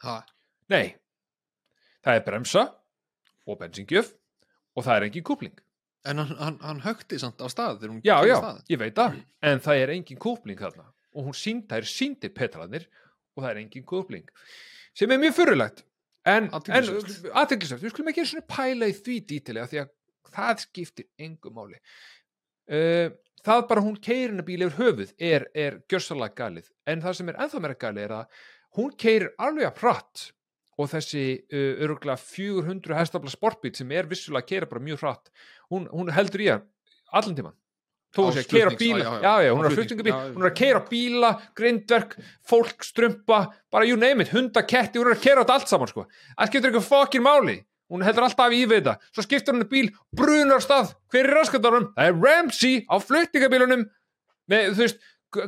Ha. 0.05 0.21
Nei, 0.71 0.95
það 2.01 2.17
er 2.17 2.25
bremsa 2.25 2.63
og 3.45 3.59
bensingjöf 3.59 4.13
og 4.75 4.85
það 4.87 4.95
er 4.95 5.07
engin 5.09 5.27
kúpling. 5.27 5.59
En 6.07 6.17
hann, 6.17 6.33
hann, 6.39 6.57
hann 6.65 6.81
högti 6.81 7.19
samt 7.21 7.41
á 7.41 7.45
stað 7.51 7.83
Já, 8.01 8.15
já, 8.25 8.37
stað. 8.39 8.63
ég 8.73 8.79
veit 8.81 8.95
það, 8.97 9.19
en 9.45 9.61
það 9.61 9.81
er 9.83 9.93
engin 9.93 10.17
kúpling 10.21 10.57
þarna 10.57 10.87
og 11.11 11.27
hún 11.27 11.35
sínd, 11.37 11.67
það 11.69 11.83
er 11.83 11.89
síndir 11.91 12.33
petraðnir 12.33 12.87
og 13.35 13.43
það 13.43 13.49
er 13.51 13.59
engin 13.61 13.85
kúpling 13.85 14.29
sem 14.97 15.11
er 15.11 15.19
mjög 15.21 15.35
fyrirlegt 15.37 15.83
en, 16.27 16.49
aðteglisvert, 16.53 17.83
við 17.83 17.93
skulum 17.93 18.11
ekki 18.11 18.23
einu 18.23 18.31
svona 18.31 18.47
pæla 18.49 18.89
í 18.89 18.95
því 18.97 19.17
dítilega 19.29 19.69
því 19.71 19.81
að 19.83 19.91
það 20.31 20.63
skiptir 20.65 21.07
engum 21.21 21.57
máli 21.57 21.77
uh, 21.77 23.11
það 23.45 23.63
bara 23.69 23.85
hún 23.85 23.97
keirir 23.97 24.31
hennar 24.31 24.47
bíl 24.47 24.65
yfir 24.67 24.77
höfuð 24.79 25.15
er, 25.17 25.47
er 25.53 25.79
gjörsalega 25.89 26.37
galið. 26.37 26.69
En 26.89 27.01
það 27.03 27.17
sem 27.17 27.31
er 27.31 27.41
ennþá 27.45 27.63
meira 27.63 27.79
galið 27.85 28.05
er 28.07 28.15
að 28.19 28.43
hún 28.77 28.93
keirir 28.99 29.33
alveg 29.41 29.69
að 29.69 29.81
hratt 29.83 30.27
og 30.79 30.91
þessi 30.91 31.23
uh, 31.51 31.81
öruglega 31.85 32.19
400 32.19 32.99
hestafla 32.99 33.31
sportbíl 33.33 33.73
sem 33.77 33.91
er 33.95 34.09
vissulega 34.09 34.45
að 34.45 34.51
keira 34.53 34.69
bara 34.69 34.83
mjög 34.83 35.01
hratt 35.03 35.33
hún, 35.71 35.89
hún 35.91 36.11
heldur 36.13 36.45
í 36.45 36.53
hann 36.53 36.69
allan 37.11 37.37
tíman 37.37 37.57
Á 38.11 38.19
að 38.27 38.33
sé 38.35 38.41
að 38.41 38.49
keira 38.51 38.71
bíla 38.75 39.03
já, 39.05 39.07
já, 39.07 39.21
já, 39.23 39.43
já, 39.45 39.51
á 39.51 39.55
hún 39.55 39.65
er 39.65 39.75
já. 39.79 40.15
hún 40.35 40.43
er 40.43 40.49
að 40.49 40.57
keira 40.59 40.79
bíla 40.89 41.29
grindverk, 41.55 42.17
fólk, 42.43 42.83
strumpa 42.83 43.37
bara 43.71 43.87
you 43.87 43.95
name 43.95 44.25
it, 44.25 44.33
hunda, 44.35 44.65
ketti, 44.67 44.99
hún 44.99 45.07
er 45.07 45.15
að 45.15 45.23
keira 45.23 45.45
allt 45.47 45.71
saman 45.71 45.87
sko, 45.87 46.03
það 46.35 46.49
skiptir 46.51 46.71
eitthvað 46.71 46.89
fokkin 46.89 47.23
máli 47.23 47.55
hún 47.91 48.05
heldur 48.05 48.27
alltaf 48.27 48.53
í 48.55 48.61
við 48.63 48.81
þetta. 48.81 49.09
Svo 49.11 49.25
skiptir 49.25 49.55
hún 49.55 49.65
bíl, 49.71 49.89
brunar 50.17 50.63
stað. 50.63 50.93
Hver 51.11 51.27
er 51.27 51.35
raskatunum? 51.37 51.89
Það 51.97 52.11
er 52.11 52.21
Ramsey 52.21 52.85
á 52.87 52.95
flutningabílunum. 53.03 53.83
Með, 54.51 54.69
þú 54.77 54.85
veist, 54.85 55.03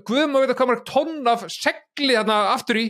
guðum 0.08 0.38
að 0.38 0.46
vita 0.46 0.58
hvað 0.60 0.70
maður 0.72 0.84
tonn 0.90 1.32
af 1.32 1.48
segli 1.52 2.18
þarna 2.18 2.40
aftur 2.54 2.82
í. 2.82 2.86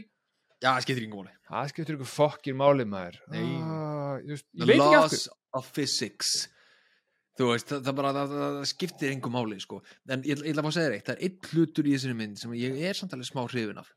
Já, 0.63 0.69
það 0.71 0.81
skiptir 0.85 1.05
yngur 1.07 1.21
máli. 1.21 1.37
Það 1.49 1.69
skiptir 1.73 1.95
eitthvað 1.95 2.11
fokkin 2.13 2.59
máli 2.59 2.87
maður. 2.89 3.21
Nei. 3.33 3.45
ah, 3.59 4.17
veist, 4.25 4.47
the 4.57 4.67
veit 4.69 4.81
laws 4.81 5.27
of 5.53 5.69
physics. 5.75 6.33
Þú 7.37 7.49
veist, 7.49 7.69
það, 7.69 7.81
það 7.87 7.97
bara 7.99 8.13
það, 8.15 8.35
það, 8.43 8.59
skiptir 8.69 9.13
yngur 9.13 9.33
máli 9.33 9.57
sko. 9.61 9.81
en 10.07 10.21
ég, 10.25 10.37
ég 10.37 10.53
ætla 10.53 10.63
að 10.63 10.69
að 10.71 10.77
segja 10.77 10.89
þér 10.89 10.97
eitt. 10.97 11.07
Það 11.09 11.15
er 11.15 11.25
einn 11.27 11.49
hlutur 11.51 11.89
í 11.89 11.95
þessari 11.97 12.19
mynd 12.21 12.41
sem 12.41 12.53
ég 12.57 12.77
er 12.89 12.97
samt 12.99 13.17
alveg 13.17 13.29
smá 13.29 13.43
hrifin 13.43 13.81
af. 13.81 13.89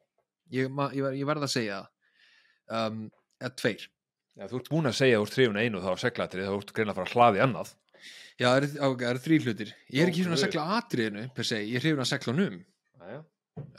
Ég, 0.55 0.73
ég, 0.97 1.21
ég 1.21 1.29
verð 1.29 1.47
að 1.47 1.53
segja 1.53 1.83
það 1.83 2.87
um, 2.87 3.05
eða 3.41 3.55
tveir 3.61 3.87
Já, 4.37 4.45
þú 4.51 4.59
ert 4.61 4.70
búin 4.72 4.89
að 4.91 4.99
segja 4.99 5.20
úr 5.22 5.30
trífuna 5.32 5.62
einu 5.64 5.80
þá 5.80 5.91
á 5.97 6.03
seglatri 6.03 6.45
þá 6.45 6.55
ert 6.59 6.72
greina 6.76 6.93
að 6.93 6.99
fara 6.99 7.09
að 7.09 7.14
hlaði 7.16 7.43
annað. 7.45 7.70
Já, 8.37 8.49
það 8.51 8.57
eru 8.61 9.07
eru 9.09 9.22
þrý 9.24 9.39
hlutir. 9.47 9.70
Ég 9.89 10.03
er 10.03 10.11
ekki 10.11 10.22
hrifin 10.22 10.37
að 10.37 10.43
segla 10.43 10.64
atriðinu 10.76 11.22
per 11.37 11.49
se, 11.49 11.61
ég 11.64 11.78
er 11.78 11.84
hrifin 11.87 12.05
að 12.05 12.11
segla 12.11 12.34
num 12.37 12.59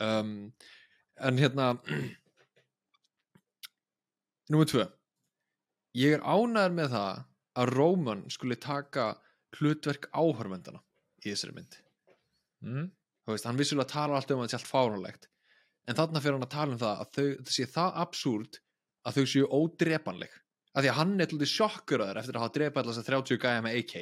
um, 0.02 0.32
en 1.30 1.42
hérna 1.44 1.68
Númer 4.48 4.70
tvö. 4.72 4.86
Ég 5.98 6.16
er 6.16 6.24
ánæður 6.24 6.76
með 6.78 6.94
það 6.94 7.24
að 7.60 7.72
Róman 7.74 8.22
skuli 8.32 8.56
taka 8.64 9.08
hlutverk 9.58 10.08
áhörvendana 10.16 10.80
í 11.26 11.30
þessari 11.34 11.56
mynd. 11.58 11.78
Mm. 12.64 12.86
Þú 13.28 13.36
veist, 13.36 13.48
hann 13.50 13.60
vissulega 13.60 13.92
talar 13.92 14.16
alltaf 14.18 14.38
um 14.38 14.42
að 14.42 14.48
þetta 14.48 14.56
sé 14.56 14.62
allt 14.62 14.72
fáránlegt 14.72 15.28
en 15.88 15.98
þarna 16.00 16.22
fyrir 16.24 16.38
hann 16.38 16.48
að 16.48 16.54
tala 16.54 16.74
um 16.74 16.82
það 16.82 17.02
að 17.04 17.10
þau, 17.18 17.28
það 17.44 17.54
sé 17.56 17.68
það 17.74 17.98
absúrt 18.04 18.60
að 19.08 19.18
þau 19.18 19.26
séu 19.34 19.50
ódrepanleg 19.58 20.38
af 20.78 20.84
því 20.86 20.92
að 20.92 20.98
hann 21.00 21.14
er 21.18 21.30
tlutið 21.32 21.50
sjokkuraður 21.50 22.20
eftir 22.22 22.38
að 22.38 22.44
hafa 22.44 22.54
drepað 22.54 22.84
alltaf 22.84 22.98
þess 22.98 23.02
að 23.02 23.10
30 23.10 23.40
gæja 23.42 23.64
með 23.66 23.78
AK 23.80 23.94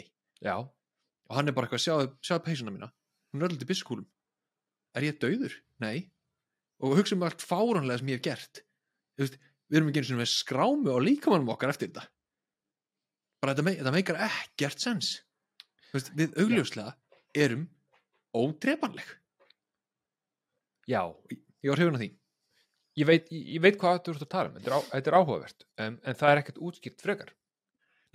já, 0.44 0.56
og 0.60 1.38
hann 1.38 1.48
er 1.48 1.56
bara 1.56 1.70
eitthvað, 1.70 1.84
sjáðu, 1.86 2.10
sjáðu 2.20 2.44
peysuna 2.50 2.74
mína. 2.76 2.90
Hún 3.32 3.46
er 3.46 3.54
alltaf 3.54 3.70
biskúlum. 3.70 4.08
Er 4.96 5.06
ég 5.08 5.20
dauður? 5.22 5.56
Nei. 5.84 6.10
Og 6.84 6.98
hugsa 7.00 7.16
um 7.16 7.24
allt 7.24 7.46
fáránlega 7.48 8.02
sem 8.02 8.12
ég 8.12 8.20
hef 8.20 8.26
gert. 8.28 8.62
Veist, 9.20 9.38
við 9.72 9.80
erum 9.80 9.92
ekki 9.92 10.04
eins 10.04 10.12
og 10.12 10.20
með 10.20 10.32
skrámu 10.34 10.92
og 10.92 11.06
líkamannum 11.06 11.54
okkar 11.56 11.72
eftir 11.72 11.90
þetta. 11.94 12.04
Bara 13.40 13.56
þetta, 13.56 13.66
me 13.68 13.76
þetta 13.80 13.96
meikar 13.96 14.22
ekkert 14.28 14.84
sens. 14.84 15.14
Veist, 15.96 16.12
við 16.20 16.36
augljóslega 16.44 16.92
erum 17.46 17.70
ódrepanleg. 18.36 19.08
Já. 20.92 21.08
Ég 21.64 21.72
var 21.72 21.80
hrifun 21.80 21.96
af 21.98 22.04
því 22.04 22.12
ég 23.00 23.08
veit, 23.10 23.32
ég, 23.32 23.58
veit 23.64 23.80
hvað 23.80 24.04
þú 24.06 24.16
ert 24.16 24.26
að 24.26 24.32
tala 24.32 24.52
um 24.52 24.60
þetta 24.60 24.72
er, 24.72 24.78
á, 24.78 24.80
þetta 24.94 25.12
er 25.12 25.18
áhugavert 25.20 25.66
um, 25.66 25.98
en 26.00 26.20
það 26.22 26.32
er 26.32 26.42
ekkert 26.42 26.62
útskipt 26.70 27.06
frekar. 27.06 27.34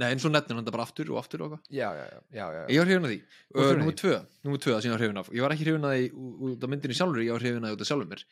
Nei, 0.01 0.07
en 0.15 0.21
svo 0.23 0.31
nefnir 0.33 0.57
hann 0.57 0.65
þetta 0.65 0.73
bara 0.73 0.87
aftur 0.89 1.11
og 1.13 1.19
aftur 1.21 1.43
og 1.45 1.51
eitthvað. 1.51 1.65
Já, 1.77 1.89
já, 1.99 2.05
já, 2.09 2.21
já, 2.33 2.45
já. 2.57 2.63
Ég 2.73 2.81
var 2.81 2.89
hrifun 2.89 3.07
af 3.07 3.11
því. 3.13 3.19
Uh, 3.53 3.59
hrifin 3.61 3.83
Númer 3.83 3.97
tvö, 4.01 4.15
númer 4.47 4.63
tvö 4.65 4.77
ég 4.77 4.95
var 4.95 5.03
hrifun 5.03 5.21
af. 5.21 5.33
Ég 5.37 5.45
var 5.45 5.55
ekki 5.55 5.67
hrifun 5.67 5.89
af 5.89 5.97
því 5.97 6.07
út 6.49 6.65
af 6.65 6.73
myndinni 6.73 6.97
sjálfur 6.97 7.21
Ég 7.21 7.35
var 7.37 7.45
hrifun 7.45 7.67
af 7.67 7.73
því 7.73 7.77
út 7.77 7.85
af 7.85 7.91
sjálfur 7.91 8.09
mér. 8.09 8.23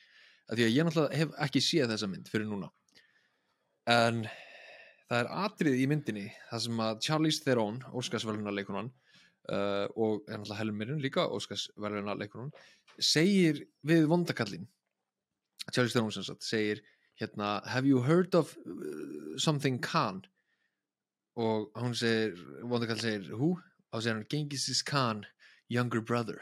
Því 0.48 0.64
að 0.64 0.72
ég 0.72 0.88
náttúrulega 0.88 1.20
hef 1.20 1.34
ekki 1.44 1.62
séð 1.66 1.92
þessa 1.92 2.08
mynd 2.08 2.30
fyrir 2.32 2.48
núna. 2.48 2.70
En 3.92 4.22
það 5.08 5.20
er 5.20 5.30
atrið 5.44 5.76
í 5.82 5.84
myndinni 5.90 6.24
Það 6.48 6.64
sem 6.64 6.82
að 6.84 7.04
Charlize 7.04 7.44
Theron 7.44 7.78
Óskarsverðuna 7.96 8.52
leikunan 8.56 8.90
uh, 9.52 9.86
og 9.96 10.24
er 10.28 10.40
náttúrulega 10.40 10.60
Helen 10.60 10.80
Mirren 10.80 11.04
líka 11.04 11.28
Óskarsverðuna 11.32 12.16
leikunan 12.18 12.52
segir 12.98 13.62
við 13.86 14.08
vondakallin 14.10 14.66
Charlize 15.72 15.92
Theron 15.96 16.12
sem 16.12 16.22
sagt 16.26 16.42
segir 16.46 16.80
hérna 17.20 17.62
Have 17.66 17.86
you 17.86 18.02
heard 18.02 18.34
of 18.34 18.56
uh, 18.66 19.36
something 19.38 19.78
Khan? 19.80 20.22
og 21.38 21.70
hún 21.78 21.94
segir, 21.94 22.34
vondakall 22.66 22.98
segir 23.00 23.28
who? 23.34 23.58
og 23.92 24.02
segir 24.02 24.14
hann 24.16 24.26
Genghis 24.30 24.82
Khan 24.82 25.24
younger 25.70 26.00
brother 26.00 26.40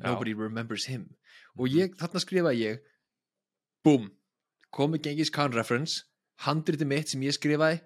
Já. 0.00 0.10
nobody 0.12 0.32
remembers 0.34 0.84
him 0.86 1.16
og 1.58 1.68
ég, 1.72 1.96
þarna 1.96 2.20
skrifa 2.20 2.52
ég 2.54 2.82
búm, 3.84 4.10
komi 4.70 4.98
Genghis 4.98 5.30
Khan 5.30 5.52
reference 5.56 6.04
handriti 6.44 6.84
mitt 6.84 7.08
sem 7.08 7.22
ég 7.24 7.34
skrifaði 7.36 7.80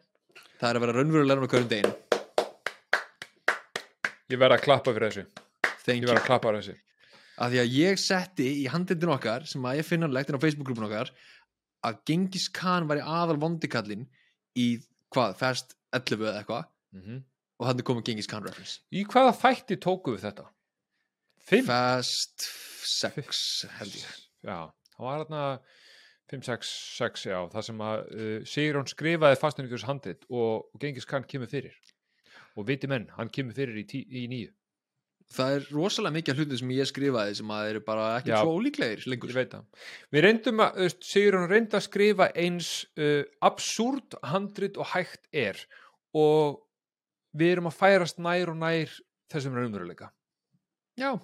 það 0.60 0.68
er 0.70 0.76
að 0.78 0.84
vera 0.84 0.96
raunverulega 0.98 1.40
með 1.44 1.52
hverjum 1.54 1.70
deginu 1.70 1.94
ég 4.30 4.38
verð 4.38 4.56
að 4.58 4.64
klappa 4.66 4.94
fyrir 4.94 5.10
þessu 5.10 5.26
Thank 5.80 6.02
ég 6.02 6.04
you. 6.04 6.10
verð 6.10 6.20
að 6.22 6.26
klappa 6.28 6.50
fyrir 6.50 6.62
þessu 6.64 6.76
að 7.40 7.54
því 7.54 7.62
að 7.62 7.74
ég 7.78 8.00
setti 8.02 8.48
í 8.60 8.68
handritin 8.70 9.14
okkar 9.14 9.46
sem 9.48 9.64
að 9.64 9.80
ég 9.80 9.88
finnanlegt 9.88 10.30
inn 10.30 10.38
á 10.38 10.44
Facebook-grúpun 10.44 10.88
okkar 10.90 11.12
að 11.88 12.00
Genghis 12.08 12.50
Khan 12.52 12.88
var 12.90 13.00
í 13.00 13.04
aðal 13.06 13.38
vondikallin 13.40 14.04
í 14.58 14.68
hvað, 15.14 15.38
Fast 15.40 15.76
11 15.96 16.26
eða 16.28 16.42
eitthvað. 16.42 16.70
Mm 16.94 17.20
og 17.60 17.68
þannig 17.68 17.86
komið 17.86 18.06
Genghis 18.08 18.30
Khan 18.30 18.46
reference. 18.46 18.80
Í 18.88 19.04
hvaða 19.08 19.36
þætti 19.36 19.76
tóku 19.84 20.14
við 20.14 20.24
þetta? 20.24 20.46
Fast 21.66 22.46
6 22.88 23.42
held 23.76 23.96
ég. 24.00 24.14
Já, 24.46 24.58
það 24.94 25.06
var 25.06 25.18
hérna 25.18 25.42
5, 26.32 26.44
6, 26.46 26.70
6, 26.96 27.26
já 27.28 27.38
það 27.52 27.66
sem 27.66 27.82
að 27.84 28.04
uh, 28.14 28.36
Sigrún 28.48 28.88
skrifaði 28.88 29.40
fastunikjurs 29.40 29.84
handrit 29.88 30.24
og, 30.30 30.70
og 30.70 30.80
Gengis 30.80 31.08
Khan 31.10 31.26
kemur 31.28 31.50
fyrir. 31.52 31.76
Og 32.56 32.64
viti 32.68 32.88
menn, 32.90 33.10
hann 33.18 33.30
kemur 33.32 33.56
fyrir 33.56 33.76
í, 33.82 33.84
tí, 33.88 34.02
í 34.08 34.24
nýju 34.30 34.54
það 35.30 35.56
er 35.56 35.66
rosalega 35.70 36.16
mikið 36.16 36.32
af 36.32 36.40
hlutum 36.40 36.60
sem 36.60 36.72
ég 36.74 36.90
skrifaði 36.90 37.36
sem 37.38 37.52
að 37.54 37.70
eru 37.72 37.82
bara 37.86 38.06
ekki 38.18 38.32
svo 38.34 38.54
ólíklegir 38.58 39.04
lengur. 39.10 39.32
Ég 39.32 39.38
veit 39.38 39.54
það. 39.54 39.88
Við 40.10 40.24
reyndum 40.26 40.64
að, 40.64 40.80
veist, 40.84 41.02
Sigrún 41.06 41.50
reyndi 41.50 41.78
að 41.78 41.86
skrifa 41.86 42.30
eins 42.44 42.70
uh, 42.98 43.22
absúrt 43.46 44.18
handrit 44.32 44.80
og 44.80 44.90
hægt 44.94 45.28
er. 45.30 45.60
Og 46.16 46.60
við 47.38 47.56
erum 47.56 47.70
að 47.70 47.78
færast 47.78 48.22
nær 48.22 48.50
og 48.50 48.58
nær 48.58 48.96
þessum 49.30 49.54
raunveruleika. 49.54 50.10
Já, 50.98 51.14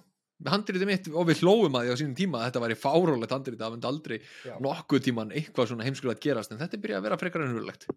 handritið 0.46 0.88
mitt 0.88 1.09
og 1.11 1.26
við 1.30 1.42
hlófum 1.42 1.76
að 1.78 1.86
því 1.88 1.96
á 1.96 2.00
sínum 2.00 2.16
tíma 2.16 2.40
að 2.40 2.48
þetta 2.50 2.62
væri 2.62 2.78
fárólegt 2.78 3.34
handritið 3.34 3.62
það 3.64 3.74
myndi 3.74 3.88
aldrei 3.90 4.16
Já. 4.20 4.54
nokkuð 4.62 5.04
tíman 5.09 5.32
eitthvað 5.34 5.70
svona 5.70 5.86
heimskulega 5.86 6.22
gerast 6.22 6.52
en 6.52 6.61
þetta 6.61 6.80
byrjað 6.82 7.00
að 7.00 7.07
vera 7.09 7.18
frekar 7.20 7.46
ennurlegt 7.46 7.88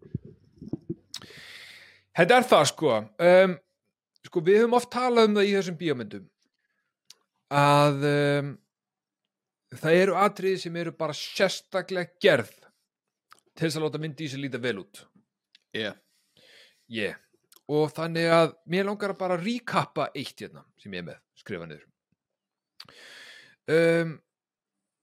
Þetta 2.20 2.36
er 2.36 2.46
það 2.50 2.64
sko. 2.72 2.94
Um, 3.22 3.52
sko 4.26 4.42
við 4.44 4.62
höfum 4.62 4.76
oft 4.78 4.90
talað 4.92 5.30
um 5.30 5.38
það 5.38 5.48
í 5.48 5.54
þessum 5.56 5.78
bíómyndum 5.80 6.26
að 7.60 8.06
um, 8.10 8.50
það 9.80 10.00
eru 10.02 10.16
atriði 10.18 10.62
sem 10.64 10.78
eru 10.82 10.94
bara 10.98 11.16
sérstaklega 11.16 12.14
gerð 12.22 12.52
til 13.54 13.66
þess 13.66 13.78
að 13.78 13.86
láta 13.86 14.02
myndi 14.02 14.26
í 14.26 14.30
sig 14.30 14.42
líta 14.42 14.60
vel 14.62 14.78
út 14.82 15.04
yeah. 15.76 15.98
yeah. 16.90 17.18
og 17.70 17.92
þannig 17.96 18.30
að 18.34 18.56
mér 18.70 18.88
langar 18.88 19.14
að 19.14 19.22
bara 19.22 19.38
ríkappa 19.40 20.10
eitt 20.14 20.42
hérna 20.42 20.64
sem 20.80 20.94
ég 20.94 21.04
er 21.04 21.08
með, 21.10 21.22
skrifa 21.38 21.68
niður 21.70 21.86
um, 23.70 24.18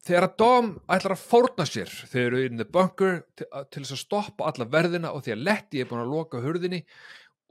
þegar 0.08 0.28
að 0.30 0.36
Dom 0.40 0.74
ætlar 0.96 1.16
að 1.18 1.26
fórna 1.28 1.68
sér 1.68 1.92
þeir 2.12 2.26
eru 2.26 2.44
in 2.48 2.60
the 2.62 2.68
bunker 2.68 3.22
til, 3.36 3.48
til 3.72 3.84
þess 3.84 3.96
að 3.98 4.04
stoppa 4.04 4.52
alla 4.52 4.70
verðina 4.72 5.14
og 5.16 5.26
því 5.26 5.36
að 5.36 5.48
Letty 5.48 5.82
er 5.82 5.90
búin 5.90 6.04
að 6.04 6.14
loka 6.14 6.44
hurðinni 6.44 6.84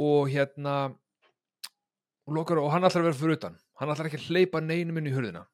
og 0.03 0.31
hérna 0.33 0.77
og, 2.27 2.35
lokar, 2.35 2.59
og 2.63 2.73
hann 2.75 2.85
ætlar 2.87 3.05
að 3.05 3.11
vera 3.11 3.19
fyrir 3.21 3.37
utan. 3.39 3.59
Hann 3.81 3.93
ætlar 3.93 4.09
ekki 4.11 4.19
að 4.21 4.27
hleypa 4.31 4.61
neinum 4.65 4.99
inn 5.01 5.07
í 5.11 5.15
hurðina. 5.15 5.45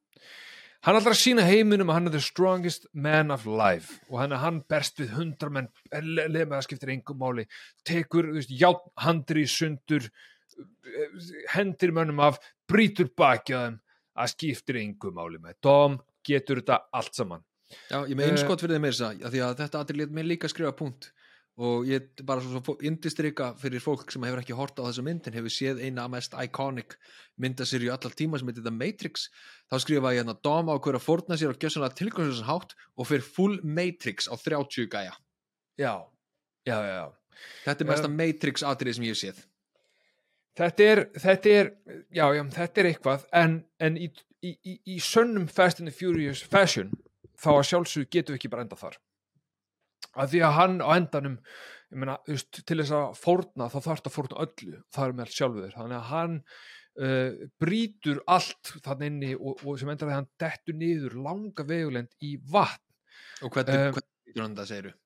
Hann 0.83 0.97
ætlar 0.99 1.15
að 1.15 1.21
sína 1.23 1.45
heiminum 1.47 1.91
að 1.93 1.99
hann 1.99 2.11
er 2.11 2.15
the 2.17 2.21
strongest 2.25 2.87
man 2.93 3.31
of 3.31 3.45
life. 3.47 4.01
Og 4.11 4.19
hann, 4.19 4.33
hann 4.35 4.63
berst 4.69 4.99
við 4.99 5.13
hundra 5.15 5.51
menn 5.53 5.69
le- 5.93 6.27
le- 6.29 6.45
með 6.47 6.57
það 6.59 6.67
skiptir 6.67 6.91
engum 6.97 7.21
máli. 7.23 7.45
Tekur, 7.87 8.33
þú 8.33 8.41
veist, 8.41 8.51
játn 8.59 8.91
handri 9.05 9.45
sundur 9.47 10.09
eh, 10.59 11.15
hendir 11.55 11.93
mönnum 11.95 12.21
af 12.27 12.41
brýtur 12.69 13.13
baki 13.17 13.55
að 13.55 13.69
þeim. 13.69 13.79
Að 14.13 14.29
skiptir 14.35 14.77
engum 14.83 15.15
máli 15.17 15.39
með 15.41 15.55
Dom 15.65 15.95
getur 16.29 16.59
þetta 16.61 16.83
allt 16.93 17.15
saman. 17.17 17.45
Já, 17.89 18.03
ég 18.05 18.17
með 18.19 18.27
Eh, 18.27 18.33
einskott 18.35 18.61
fyrir 18.61 18.75
þeim 18.77 18.83
meira 18.85 18.93
þess 18.99 19.25
að 19.25 19.31
því 19.33 19.41
að 19.47 19.55
þetta 19.63 19.79
aðrið 19.81 20.01
létt 20.03 20.11
mér 20.19 20.27
líka 20.29 20.45
að 20.49 20.53
skrifa 20.53 20.73
punkt 20.77 21.13
og 21.61 21.85
ég 21.85 22.09
bara 22.25 22.41
svo, 22.41 22.63
svo 22.65 22.75
indistrika 22.81 23.51
fyrir 23.61 23.83
fólk 23.85 24.13
sem 24.13 24.25
hefur 24.25 24.41
ekki 24.41 24.57
hort 24.57 24.79
á 24.81 24.89
þessa 24.89 25.05
mynd 25.05 25.27
en 25.29 25.37
hefur 25.37 25.53
séð 25.53 25.83
eina 25.85 26.07
mest 26.09 26.33
iconic 26.41 26.97
myndasýrju 27.43 27.93
allar 27.93 28.17
tíma 28.17 28.41
sem 28.41 28.49
heitir 28.49 28.65
The 28.65 28.73
Matrix. 28.73 29.29
Þá 29.69 29.77
skrifa 29.85 30.15
ég 30.15 30.23
hérna 30.23 30.37
Dom 30.41 30.73
á 30.73 30.77
hverja 30.81 31.03
fórna 31.03 31.37
sér 31.37 31.53
og 31.53 31.61
gjössanlega 31.61 31.99
tilgangslösa 32.01 32.49
hátt 32.49 32.73
og 32.97 33.09
fyrir 33.11 33.27
full 33.27 33.61
Matrix 33.63 34.31
á 34.33 34.35
30 34.41 34.89
gæja. 34.89 35.15
Já, 35.77 35.95
já, 36.65 36.77
já, 36.81 36.95
já. 36.97 37.07
þetta 37.67 37.85
er 37.85 37.93
mesta 37.93 38.09
Matrix 38.09 38.65
atrið 38.65 38.97
sem 38.97 39.09
ég 39.11 39.17
hef 39.17 39.23
séð. 39.23 39.47
Þetta 40.57 40.89
er, 40.89 41.07
þetta 41.21 41.57
er 41.61 41.73
já, 42.13 42.27
já, 42.33 42.43
þetta 42.57 42.81
er 42.81 42.93
eitthvað 42.93 43.31
en, 43.37 43.63
en 43.81 43.97
í, 43.97 44.11
í, 44.45 44.57
í, 44.57 44.81
í 44.97 45.01
sönnum 45.01 45.49
Fast 45.49 45.81
and 45.81 45.89
the 45.89 45.97
Furious 45.97 46.43
fashion 46.45 46.93
þá 47.41 47.57
að 47.59 47.65
sjálfsög 47.71 48.13
getum 48.13 48.37
við 48.37 48.41
ekki 48.41 48.53
bara 48.53 48.65
enda 48.67 48.77
þar 48.77 49.01
að 50.17 50.35
því 50.35 50.43
að 50.47 50.57
hann 50.59 50.77
á 50.85 50.89
endanum 50.97 51.39
meina, 51.93 52.17
veist, 52.29 52.63
til 52.65 52.79
þess 52.81 52.95
að 52.97 53.19
fórna 53.21 53.69
þá 53.73 53.79
þarf 53.85 54.07
að 54.09 54.15
fórna 54.15 54.45
öllu, 54.47 54.79
það 54.95 55.09
er 55.09 55.19
með 55.19 55.35
sjálfur. 55.37 55.75
Þannig 55.77 55.99
að 55.99 56.09
hann 56.09 56.39
uh, 57.03 57.45
brýtur 57.61 58.23
allt 58.33 58.73
þannig 58.87 59.13
inni 59.13 59.35
og, 59.37 59.61
og 59.67 59.77
sem 59.81 59.93
endar 59.93 60.09
að 60.09 60.19
hann 60.21 60.31
dettur 60.41 60.79
niður 60.81 61.19
langa 61.27 61.69
vegulend 61.69 62.17
í 62.25 62.35
vatn. 62.53 62.89
Og 63.43 63.53
hvernig, 63.53 63.77
Um, 63.77 63.95
hvernig 63.99 64.11
hvernig 64.33 64.47
hann 64.47 64.59
það 64.59 64.69
segiru 64.71 64.97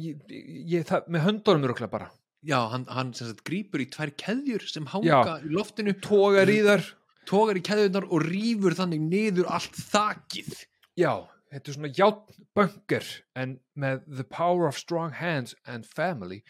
ég, 0.00 0.34
ég, 0.72 0.84
það, 0.88 1.08
með 1.12 1.24
höndunum 1.26 1.68
eru 1.68 1.88
bara. 1.92 2.08
Já, 2.42 2.58
hann, 2.72 2.86
hann 2.90 3.12
sagt 3.14 3.44
grípur 3.46 3.82
í 3.84 3.86
tvær 3.92 4.10
keðjur 4.18 4.64
sem 4.66 4.86
hanga 4.90 5.06
Já. 5.06 5.36
í 5.44 5.52
loftinu. 5.52 5.94
Tógar 6.02 6.50
í 6.50 6.58
þar 6.64 6.82
tógar 7.28 7.58
í 7.58 7.62
keðjunar 7.62 8.08
og 8.10 8.24
rýfur 8.26 8.74
þannig 8.78 9.04
niður 9.04 9.50
allt 9.52 9.76
þakið. 9.78 10.64
Já, 10.98 11.12
þetta 11.52 11.70
er 11.70 11.76
svona 11.76 11.90
játnböngur 11.98 13.08
en 13.42 13.56
með 13.78 14.04
the 14.18 14.24
power 14.24 14.66
of 14.68 14.78
strong 14.80 15.12
hands 15.18 15.54
and 15.68 15.86
family 15.88 16.40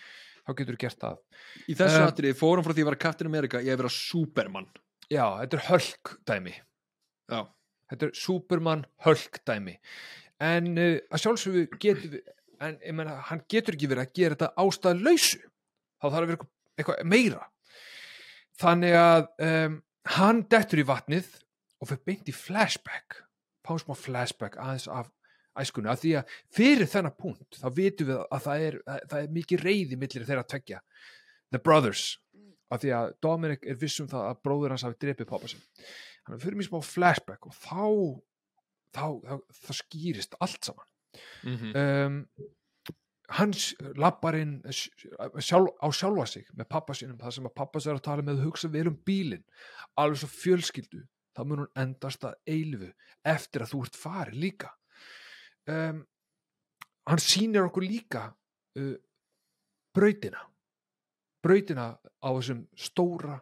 þá 0.47 0.55
getur 0.59 0.77
þú 0.77 0.83
gert 0.85 1.01
það. 1.03 1.19
í 1.71 1.75
þessu 1.79 2.01
Um, 2.03 2.09
atriði 2.11 2.39
fórum 2.39 2.65
frá 2.67 2.73
því 2.75 2.85
að 2.85 2.91
vera 2.93 3.03
Captain 3.05 3.31
America 3.31 3.61
ég 3.63 3.75
að 3.77 3.83
vera 3.85 3.93
Superman 3.97 4.71
Já, 5.13 5.27
þetta 5.43 5.59
er 5.59 5.65
hölk 5.69 6.13
dæmi. 6.31 6.55
já, 7.29 7.41
Þetta 7.93 8.07
er 8.07 8.13
Superman 8.17 8.85
hölk 9.05 9.39
dæmi. 9.45 9.75
En 10.41 10.71
uh, 10.79 10.95
að 11.13 11.21
sjálfsögðu 11.21 11.65
getur 11.83 12.15
við, 12.15 12.23
en 12.65 12.79
ég 12.81 12.95
menna, 12.97 13.19
hann 13.29 13.43
getur 13.53 13.77
ekki 13.77 13.91
verið 13.91 14.07
að 14.07 14.15
gera 14.17 14.39
þetta 14.39 14.65
ástæða 14.65 15.03
lausu. 15.05 15.43
Þá 16.01 16.07
þarf 16.07 16.23
að 16.23 16.31
vera 16.33 16.49
eitthvað 16.79 17.03
meira. 17.13 17.43
Þannig 18.63 18.97
að 18.97 19.27
um, 19.49 19.77
hann 20.17 20.41
dettur 20.51 20.81
í 20.83 20.87
vatnið 20.89 21.29
og 21.83 21.91
fyrir 21.91 22.03
beint 22.09 22.31
í 22.33 22.35
flashback. 22.37 23.21
Fáum 23.67 23.81
smá 23.83 23.97
flashback 23.99 24.59
aðeins 24.61 24.89
af 24.91 25.11
æskunni. 25.59 25.91
Af 25.93 26.03
því 26.03 26.15
að 26.21 26.37
fyrir 26.57 26.91
þennan 26.91 27.17
punkt 27.19 27.61
þá 27.61 27.69
vitum 27.77 28.11
við 28.13 28.23
að 28.25 28.47
það 28.47 28.67
er, 28.69 28.81
að, 28.87 29.03
það 29.11 29.27
er 29.27 29.37
mikið 29.39 29.67
reyði 29.67 30.01
millir 30.01 30.29
þeirra 30.29 30.47
að 30.47 30.53
tvekja. 30.55 30.83
The 31.53 31.61
Brothers. 31.61 32.07
Af 32.73 32.81
því 32.83 32.95
að 32.97 33.13
Dominic 33.25 33.67
er 33.69 33.77
vissum 33.81 34.09
það 34.09 34.31
að 34.31 34.41
bróður 34.47 34.75
hans 34.75 34.87
hafi 34.87 35.01
drepið 35.05 35.29
pappa 35.29 35.51
sinn. 35.53 35.67
Þannig 36.23 36.39
að 36.39 36.47
fyrir 36.47 36.59
mér 36.59 36.71
smá 36.71 36.81
flashback 36.87 37.51
og 37.51 37.59
þá, 37.59 37.85
þá, 38.97 39.07
þá, 39.29 39.37
þá 39.67 39.73
skýrist 39.83 40.39
allt 40.41 40.71
saman 40.71 40.89
mm 41.47 41.57
-hmm. 41.57 41.79
um, 41.79 42.27
hans 43.29 43.75
labbarinn 43.97 44.63
sjálf, 45.39 45.73
á 45.83 45.89
sjálfa 45.93 46.27
sig 46.27 46.47
með 46.53 46.69
pappa 46.69 46.95
sínum, 46.95 47.19
það 47.19 47.31
sem 47.31 47.47
að 47.47 47.55
pappa 47.55 47.81
sér 47.81 47.95
að 47.95 48.03
tala 48.03 48.23
með 48.23 48.39
að 48.39 48.45
hugsa 48.45 48.69
vel 48.69 48.87
um 48.89 48.99
bílinn 49.07 49.45
alveg 49.97 50.19
svo 50.19 50.29
fjölskyldu, 50.29 51.03
þá 51.37 51.43
mun 51.45 51.65
hún 51.65 51.73
endast 51.85 52.25
að 52.29 52.39
eilfu 52.49 52.91
eftir 53.35 53.65
að 53.65 53.75
þú 53.75 53.83
ert 53.87 53.99
farið 53.99 54.41
líka. 54.45 54.73
Um, 55.71 56.03
hann 57.09 57.23
sýnir 57.23 57.69
okkur 57.69 57.87
líka 57.87 58.27
uh, 58.79 58.97
brautina. 59.95 60.43
Brautina 61.43 61.93
á 61.99 62.29
þessum 62.31 62.67
stóra 62.79 63.39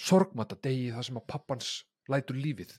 sorgmata 0.00 0.56
degi 0.62 0.92
þar 0.94 1.06
sem 1.06 1.18
að 1.20 1.30
pappans 1.32 1.72
lætur 2.10 2.38
lífið. 2.38 2.76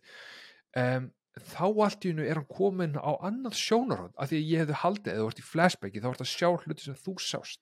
Um, 0.78 1.10
þá 1.32 1.66
allt 1.86 2.06
í 2.06 2.12
hennu 2.12 2.26
er 2.28 2.40
hann 2.42 2.50
komin 2.52 2.98
á 3.00 3.12
annað 3.24 3.60
sjónarhótt 3.60 4.16
af 4.20 4.32
því 4.32 4.40
að 4.40 4.50
ég 4.52 4.64
hefði 4.64 4.80
haldið 4.82 5.12
eða 5.14 5.22
þú 5.22 5.30
ert 5.32 5.42
í 5.42 5.48
flashbacki 5.48 6.02
þá 6.04 6.10
ert 6.12 6.24
að 6.26 6.32
sjá 6.32 6.48
hluti 6.50 6.86
sem 6.86 6.98
þú 7.00 7.14
sást. 7.24 7.62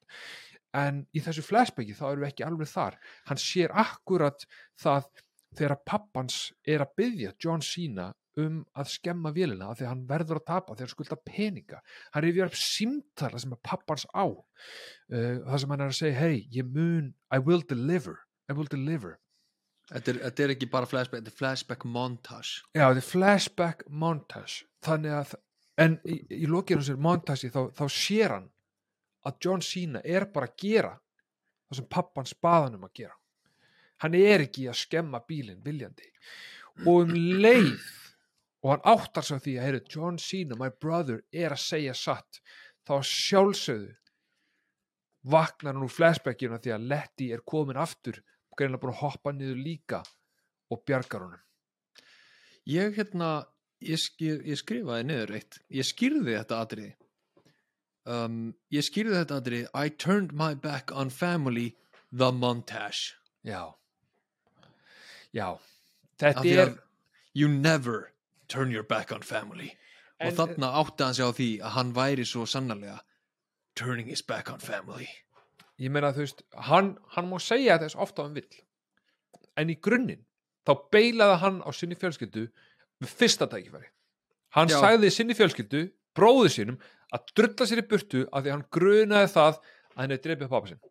En 0.78 1.02
í 1.18 1.22
þessu 1.26 1.44
flashbacki 1.46 1.98
þá 1.98 2.06
erum 2.12 2.24
við 2.24 2.32
ekki 2.32 2.46
alveg 2.46 2.70
þar. 2.70 2.98
Hann 3.30 3.42
sér 3.42 3.74
akkurat 3.74 4.46
það 4.82 5.10
þegar 5.58 5.82
pappans 5.88 6.40
er 6.68 6.84
að 6.84 6.96
byggja 7.00 7.36
John 7.42 7.64
Cena 7.66 8.10
um 8.40 8.60
að 8.78 8.92
skemma 8.94 9.32
vélina 9.36 9.70
af 9.70 9.80
því 9.80 9.86
að 9.86 9.92
hann 9.92 10.04
verður 10.10 10.40
að 10.40 10.48
tapa 10.48 10.76
þegar 10.78 10.92
skulda 10.94 11.18
peninga. 11.28 11.80
Hann 12.14 12.26
rifjar 12.26 12.52
upp 12.52 12.60
símtala 12.60 13.42
sem 13.42 13.56
að 13.56 13.64
pappans 13.66 14.06
á 14.14 14.26
uh, 14.26 14.44
það 15.10 15.58
sem 15.64 15.74
hann 15.74 15.84
er 15.84 15.92
að 15.92 15.98
segja 15.98 16.20
hey, 16.20 16.44
ég 16.54 16.70
mun, 16.70 17.12
I 17.34 17.42
will 17.44 17.66
deliver 17.68 18.22
I 18.50 18.56
will 18.58 18.70
deliver. 18.70 19.18
Þetta, 19.90 20.12
er, 20.12 20.22
þetta 20.28 20.44
er 20.44 20.54
ekki 20.54 20.70
bara 20.70 20.90
flashback 20.90 21.24
þetta 21.24 21.34
er 21.34 21.40
flashback 21.40 21.86
montage. 21.90 22.64
Já, 22.78 22.84
þetta 22.84 23.02
er 23.02 23.08
flashback 23.10 23.86
montage. 23.90 24.66
Þannig 24.86 25.16
að, 25.18 25.36
en 25.82 26.00
í, 26.06 26.20
í 26.46 26.50
lokinu 26.50 26.86
sér 26.86 27.00
montage 27.02 27.50
þá, 27.54 27.62
þá 27.78 27.86
sér 27.94 28.36
hann 28.38 28.50
að 29.28 29.40
John 29.46 29.66
Cena 29.66 30.02
er 30.06 30.30
bara 30.34 30.50
að 30.50 30.60
gera 30.62 30.94
það 31.70 31.82
sem 31.82 31.90
pappan 31.92 32.30
spaðan 32.30 32.78
um 32.78 32.86
að 32.88 33.02
gera 33.02 33.19
hann 34.04 34.16
er 34.16 34.46
ekki 34.46 34.68
að 34.72 34.80
skemma 34.82 35.22
bílinn 35.28 35.64
viljandi. 35.66 36.08
Og 36.88 37.06
um 37.06 37.16
leið 37.16 37.80
og 38.64 38.74
hann 38.74 38.86
áttar 38.88 39.28
á 39.28 39.40
því 39.40 39.56
að 39.58 39.66
heyru, 39.66 39.82
John 39.88 40.20
Cena, 40.20 40.58
my 40.60 40.70
brother, 40.82 41.24
er 41.32 41.56
að 41.56 41.64
segja 41.64 41.96
satt 41.96 42.42
þá 42.88 43.00
sjálfsögðu 43.06 43.96
vaknar 45.30 45.76
hann 45.76 45.86
úr 45.86 45.92
flashbackinu 45.92 46.56
af 46.56 46.64
því 46.64 46.74
að 46.76 46.88
Letty 46.92 47.30
er 47.36 47.44
komin 47.48 47.80
aftur 47.80 48.22
og 48.50 48.60
greinlega 48.60 48.84
búin 48.84 48.96
að 48.96 49.02
hoppa 49.04 49.34
niður 49.36 49.64
líka 49.64 50.02
og 50.72 50.84
bjargar 50.88 51.26
honum. 51.26 51.44
Ég 52.70 52.96
hérna 52.96 53.30
ég, 53.84 54.00
skir, 54.00 54.40
ég 54.48 54.60
skrifaði 54.60 55.08
niður 55.08 55.36
eitt. 55.40 55.60
Ég 55.72 55.88
skýrði 55.88 56.38
þetta 56.38 56.62
atriði. 56.64 56.94
Um, 58.10 58.40
ég 58.74 58.86
skýrði 58.86 59.20
þetta 59.20 59.42
atriði 59.42 59.68
I 59.76 59.92
turned 59.92 60.32
my 60.34 60.56
back 60.56 60.94
on 60.96 61.12
family 61.12 61.74
the 62.12 62.32
montage. 62.32 63.16
Já 63.44 63.76
Já. 65.36 65.48
Af 65.54 65.62
Þetta 66.20 66.42
því 66.44 66.54
er 66.56 66.64
að 66.66 66.78
you 67.34 67.48
never 67.48 68.12
turn 68.48 68.72
your 68.72 68.84
back 68.84 69.12
on 69.12 69.22
family. 69.22 69.76
En- 70.20 70.32
og 70.34 70.38
þarna 70.40 70.72
átti 70.82 71.04
hann 71.06 71.14
sig 71.14 71.26
á 71.26 71.32
því 71.32 71.50
að 71.62 71.76
hann 71.78 71.94
væri 71.96 72.26
svo 72.28 72.46
sannarlega 72.46 73.00
turning 73.76 74.10
his 74.10 74.22
back 74.22 74.50
on 74.52 74.60
family. 74.60 75.08
Ég 75.80 75.92
meina 75.92 76.12
þú 76.12 76.26
veist 76.26 76.42
hann, 76.68 76.98
hann 77.16 77.30
má 77.30 77.38
segja 77.40 77.78
þess 77.80 77.96
ofta 77.96 78.24
hann 78.26 78.34
vill. 78.36 78.50
En 79.56 79.70
í 79.70 79.78
grunninn 79.80 80.26
þá 80.68 80.74
beilaði 80.92 81.38
hann 81.40 81.62
á 81.64 81.70
sinni 81.72 81.96
fjölskyldu 81.96 82.50
við 83.00 83.14
fyrsta 83.16 83.48
tækifæri. 83.48 83.88
Hann 84.58 84.68
Já. 84.68 84.80
sagði 84.82 85.12
sinni 85.14 85.38
fjölskyldu 85.38 85.86
bróðu 86.18 86.50
sínum 86.52 86.80
að 87.14 87.32
drulla 87.38 87.66
sér 87.70 87.82
í 87.84 87.88
burtu 87.88 88.26
af 88.34 88.44
því 88.44 88.50
að 88.50 88.56
hann 88.58 88.68
grunaði 88.76 89.32
það 89.32 89.54
að 89.54 89.60
hann 89.96 90.12
er 90.12 90.18
dreipið 90.26 90.50
pappa 90.52 90.68
sinn 90.74 90.82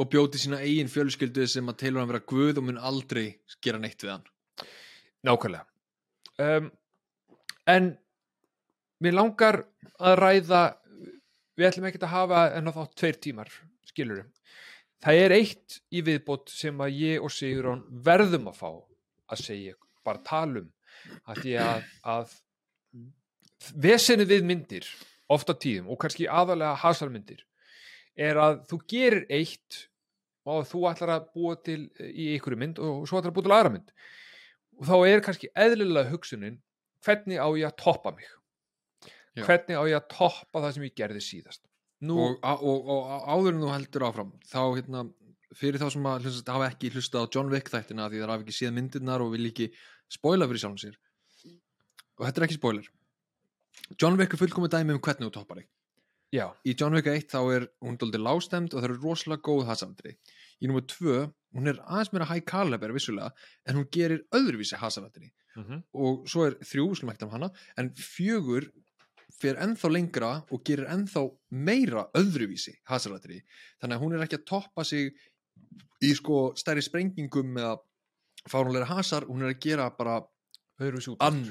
og 0.00 0.08
bjóti 0.12 0.40
sína 0.40 0.60
eigin 0.64 0.90
fjölskyldu 0.90 1.46
sem 1.50 1.68
að 1.68 1.80
telur 1.84 2.02
hann 2.02 2.12
vera 2.12 2.24
guð 2.32 2.60
og 2.60 2.68
mun 2.68 2.80
aldrei 2.80 3.26
gera 3.64 3.80
neitt 3.82 4.02
við 4.02 4.14
hann. 4.14 4.28
Nákvæmlega. 5.26 5.66
Um, 6.42 6.70
en 7.68 7.90
mér 9.04 9.18
langar 9.18 9.62
að 10.00 10.16
ræða 10.18 10.62
við 11.58 11.68
ætlum 11.68 11.90
ekki 11.90 12.00
að 12.02 12.14
hafa 12.14 12.46
en 12.56 12.70
að 12.70 12.78
þá 12.78 12.96
tveir 12.98 13.20
tímar 13.20 13.52
skilurum 13.86 14.30
það 15.02 15.20
er 15.24 15.34
eitt 15.36 15.78
í 15.90 16.02
viðbót 16.06 16.52
sem 16.52 16.80
að 16.82 16.98
ég 17.00 17.24
og 17.24 17.32
Sigurón 17.34 17.82
verðum 18.06 18.48
að 18.50 18.58
fá 18.60 18.70
að 19.32 19.42
segja, 19.42 19.76
bara 20.06 20.22
tala 20.26 20.62
um. 20.62 20.68
Að 21.26 21.40
því 21.42 21.54
að, 21.62 21.86
að 22.12 22.34
vesenið 23.82 24.34
við 24.34 24.44
myndir 24.46 24.90
ofta 25.32 25.56
tíðum 25.56 25.90
og 25.92 25.98
kannski 26.02 26.28
aðalega 26.28 26.78
hasarmyndir 26.82 27.42
er 28.18 28.40
að 28.40 28.60
þú 28.70 28.78
gerir 28.90 29.24
eitt 29.32 29.86
og 30.48 30.66
þú 30.68 30.84
ætlar 30.90 31.14
að 31.16 31.26
búa 31.36 31.56
til 31.64 31.80
í 32.02 32.32
einhverju 32.34 32.58
mynd 32.58 32.82
og 32.82 33.06
svo 33.08 33.20
ætlar 33.20 33.32
að 33.32 33.38
búa 33.38 33.46
til 33.46 33.56
aðra 33.56 33.72
mynd. 33.76 33.92
Og 34.80 34.86
þá 34.88 34.94
er 35.08 35.24
kannski 35.24 35.50
eðlilega 35.64 36.10
hugsunin 36.10 36.60
hvernig 37.04 37.38
á 37.38 37.48
ég 37.58 37.68
að 37.68 37.76
toppa 37.82 38.14
mig? 38.16 38.26
Já. 39.32 39.46
hvernig 39.46 39.78
á 39.80 39.82
ég 39.88 39.96
að 39.96 40.08
toppa 40.12 40.60
það 40.60 40.74
sem 40.76 40.86
ég 40.86 40.96
gerði 40.98 41.22
síðast? 41.24 41.62
Nú, 42.04 42.18
og, 42.20 42.42
og, 42.42 42.88
og, 42.92 43.12
áður 43.30 43.54
en 43.54 43.62
þú 43.62 43.70
heldur 43.72 44.04
áfram 44.08 44.32
þá 44.50 44.60
hérna, 44.74 45.04
fyrir 45.56 45.80
þá 45.80 45.86
sem 45.94 46.08
að 46.10 46.26
hlust, 46.26 46.50
hafa 46.50 46.68
ekki 46.68 46.90
hlustað 46.92 47.24
á 47.24 47.32
John 47.32 47.52
Wick 47.52 47.70
þættina 47.72 48.08
því 48.10 48.20
það 48.20 48.32
hafa 48.34 48.44
ekki 48.44 48.56
séð 48.56 48.74
myndirnar 48.76 49.24
og 49.24 49.30
vil 49.32 49.46
ekki 49.48 49.70
spoila 50.12 50.48
fyrir 50.50 50.64
sjálfum 50.64 50.82
sér. 50.82 50.98
Og 52.18 52.26
þetta 52.26 52.42
er 52.42 52.46
ekki 52.48 52.58
spoiler. 52.58 52.90
John 53.96 54.18
Wick 54.20 54.34
er 54.34 54.42
fullkomið 54.42 54.74
dæmi 54.74 54.96
um 54.98 55.00
hvernig 55.00 55.30
þú 55.30 55.36
toppar 55.38 55.62
þig 55.62 55.70
já, 56.32 56.46
í 56.64 56.74
John 56.78 56.96
Wick 56.96 57.10
1 57.12 57.28
þá 57.32 57.40
er 57.56 57.68
hún 57.84 57.98
dóldi 58.00 58.20
lágstemd 58.20 58.72
og 58.72 58.80
það 58.80 58.88
eru 58.90 59.00
rosalega 59.02 59.46
góð 59.48 59.66
hasafandri 59.68 60.16
í 60.62 60.70
nummer 60.70 60.84
2, 60.88 61.26
hún 61.56 61.68
er 61.68 61.80
aðeins 61.84 62.12
meira 62.14 62.28
high 62.30 62.44
caliber 62.46 62.94
vissulega, 62.94 63.32
en 63.68 63.80
hún 63.80 63.88
gerir 63.92 64.24
öðruvísi 64.34 64.80
hasafandri 64.80 65.32
mm 65.56 65.82
og 65.92 66.24
svo 66.24 66.46
er 66.48 66.54
þrjú, 66.64 66.94
skulum 66.96 67.12
ekki 67.12 67.26
um 67.26 67.34
hana 67.34 67.50
en 67.76 67.90
fjögur 67.92 68.70
fer 69.42 69.58
ennþá 69.60 69.90
lengra 69.92 70.30
og 70.54 70.62
gerir 70.64 70.88
ennþá 70.92 71.24
meira 71.50 72.06
öðruvísi 72.18 72.74
hasarlættri 72.88 73.42
þannig 73.82 73.96
að 73.96 74.02
hún 74.04 74.16
er 74.16 74.24
ekki 74.24 74.38
að 74.40 74.46
toppa 74.48 74.84
sig 74.84 75.12
í 76.02 76.12
sko 76.18 76.52
stærri 76.58 76.82
sprengingum 76.84 77.56
eða 77.58 77.76
fárunlega 78.50 78.88
hasar, 78.90 79.26
hún 79.28 79.44
er 79.44 79.52
að 79.52 79.60
gera 79.62 79.90
bara 79.94 80.20
öðruvísi 80.80 81.12
út 81.12 81.24
ann, 81.26 81.42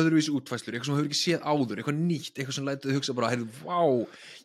öðruvísi 0.00 0.32
útfæslur, 0.34 0.74
eitthvað 0.74 0.88
sem 0.88 0.94
hún 0.94 1.02
hefur 1.02 1.10
ekki 1.10 1.20
séð 1.20 1.44
áður 1.44 1.80
eitthvað 1.82 1.98
nýtt, 2.00 2.32
eitthvað 2.36 2.56
sem 2.56 2.68
lætið 2.70 2.96
hugsa 2.96 3.16
bara 3.18 3.32
heyrðu, 3.34 3.48
vá, 3.64 3.80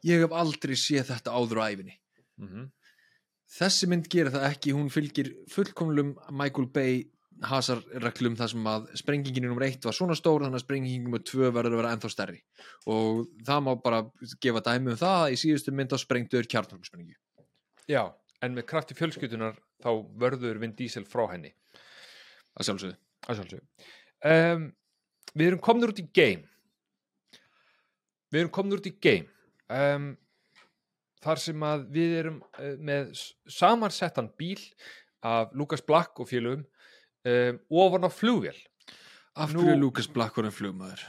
ég 0.06 0.26
hef 0.26 0.36
aldrei 0.42 0.76
séð 0.80 1.12
þetta 1.14 1.36
áður 1.38 1.62
á 1.62 1.68
æfinni 1.72 1.96
mm 2.42 2.68
þessi 3.56 3.90
mynd 3.90 4.08
gerir 4.12 4.34
það 4.34 4.48
ekki, 4.50 4.74
hún 4.76 4.90
fylgir 4.94 5.32
fullkomlum 5.54 6.16
Michael 6.34 6.68
Bay 6.74 7.04
hasar 7.44 7.82
reglum 8.00 8.38
þar 8.40 8.52
sem 8.52 8.68
að 8.72 8.86
sprengingin 9.02 9.46
nummer 9.50 9.66
1 9.68 9.86
var 9.86 9.96
svona 9.96 10.16
stór 10.18 10.46
þannig 10.46 10.62
að 10.62 10.64
sprengingin 10.64 11.04
nummer 11.06 11.24
2 11.24 11.52
verður 11.52 11.76
að 11.76 11.82
vera 11.82 11.92
ennþá 11.96 12.12
stærri. 12.14 12.40
Og 12.92 13.26
það 13.46 13.66
má 13.66 13.72
bara 13.84 14.02
gefa 14.44 14.64
dæmi 14.64 14.94
um 14.94 15.00
það 15.02 15.18
að 15.26 15.36
í 15.36 15.42
síðustu 15.42 15.76
mynd 15.76 15.96
á 15.96 15.98
sprengtur 16.00 16.48
kjartnarsprengi 16.52 17.18
Já, 17.92 18.08
en 18.42 18.56
með 18.56 18.68
krafti 18.72 18.98
fjölskyldunar 18.98 19.60
þá 19.84 19.92
verður 20.22 20.62
Vin 20.64 20.76
Diesel 20.80 21.04
frá 21.10 21.26
henni. 21.34 21.52
Að 22.56 22.70
sjálfsögðu. 22.70 22.98
Um, 24.26 24.70
við 25.38 25.52
erum 25.52 25.62
komnir 25.62 25.92
út 25.94 26.02
í 26.02 26.08
game 26.16 26.48
við 28.34 28.42
erum 28.42 28.54
komnir 28.56 28.82
út 28.82 28.90
í 28.90 28.96
game 29.04 29.28
um, 29.70 30.14
þar 31.22 31.42
sem 31.44 31.66
að 31.68 31.86
við 31.94 32.16
erum 32.24 32.40
uh, 32.58 32.74
með 32.82 33.12
samansettan 33.52 34.32
bíl 34.40 34.60
af 35.26 35.54
Lucas 35.58 35.86
Black 35.86 36.18
og 36.22 36.30
félugum 36.30 36.66
um, 36.66 37.62
ofan 37.84 38.08
á 38.08 38.12
flugvél 38.14 38.58
Af 39.36 39.52
hverju 39.52 39.74
er 39.74 39.80
Lucas 39.82 40.08
Black 40.08 40.38
var 40.40 40.48
en 40.48 40.56
flugmaður? 40.56 41.02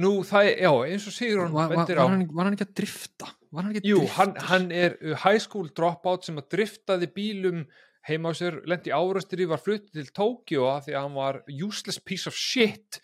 nú 0.00 0.16
það 0.26 0.50
er, 0.50 0.60
já, 0.64 0.72
eins 0.88 1.06
og 1.08 1.14
Sigur 1.14 1.48
Var, 1.48 1.72
var, 1.72 1.80
var, 1.84 2.02
hann, 2.02 2.28
var 2.30 2.48
hann 2.48 2.56
ekki 2.56 2.66
að 2.66 2.76
drifta? 2.80 3.30
Hann 3.54 3.70
ekki 3.70 3.90
Jú, 3.92 4.00
hann, 4.16 4.36
hann 4.48 4.70
er 4.74 4.96
uh, 5.00 5.14
high 5.22 5.40
school 5.42 5.68
dropout 5.70 6.26
sem 6.26 6.38
að 6.40 6.48
driftaði 6.56 7.10
bílum 7.14 7.64
heima 8.08 8.30
á 8.30 8.32
sér, 8.36 8.60
lendi 8.68 8.92
árastri, 8.94 9.46
var 9.48 9.62
fluttið 9.62 9.96
til 9.96 10.12
Tókjó 10.16 10.68
af 10.70 10.86
því 10.86 10.96
að 10.96 11.06
hann 11.06 11.16
var 11.16 11.40
useless 11.48 12.00
piece 12.00 12.28
of 12.30 12.36
shit 12.36 13.00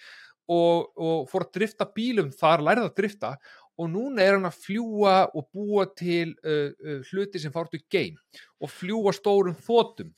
og, 0.50 0.90
og 0.98 1.26
fór 1.30 1.46
að 1.46 1.54
drifta 1.56 1.88
bílum 1.94 2.30
þar, 2.34 2.64
lærið 2.66 2.88
að 2.88 2.96
drifta 3.00 3.34
og 3.80 3.88
núna 3.88 4.24
er 4.24 4.36
hann 4.36 4.48
að 4.48 4.58
fljúa 4.60 5.16
og 5.32 5.48
búa 5.54 5.86
til 5.96 6.34
uh, 6.44 6.72
uh, 6.72 6.98
hluti 7.10 7.40
sem 7.40 7.52
fártu 7.54 7.80
game 7.92 8.18
og 8.60 8.72
fljúa 8.72 9.14
stórum 9.16 9.56
þótum. 9.56 10.12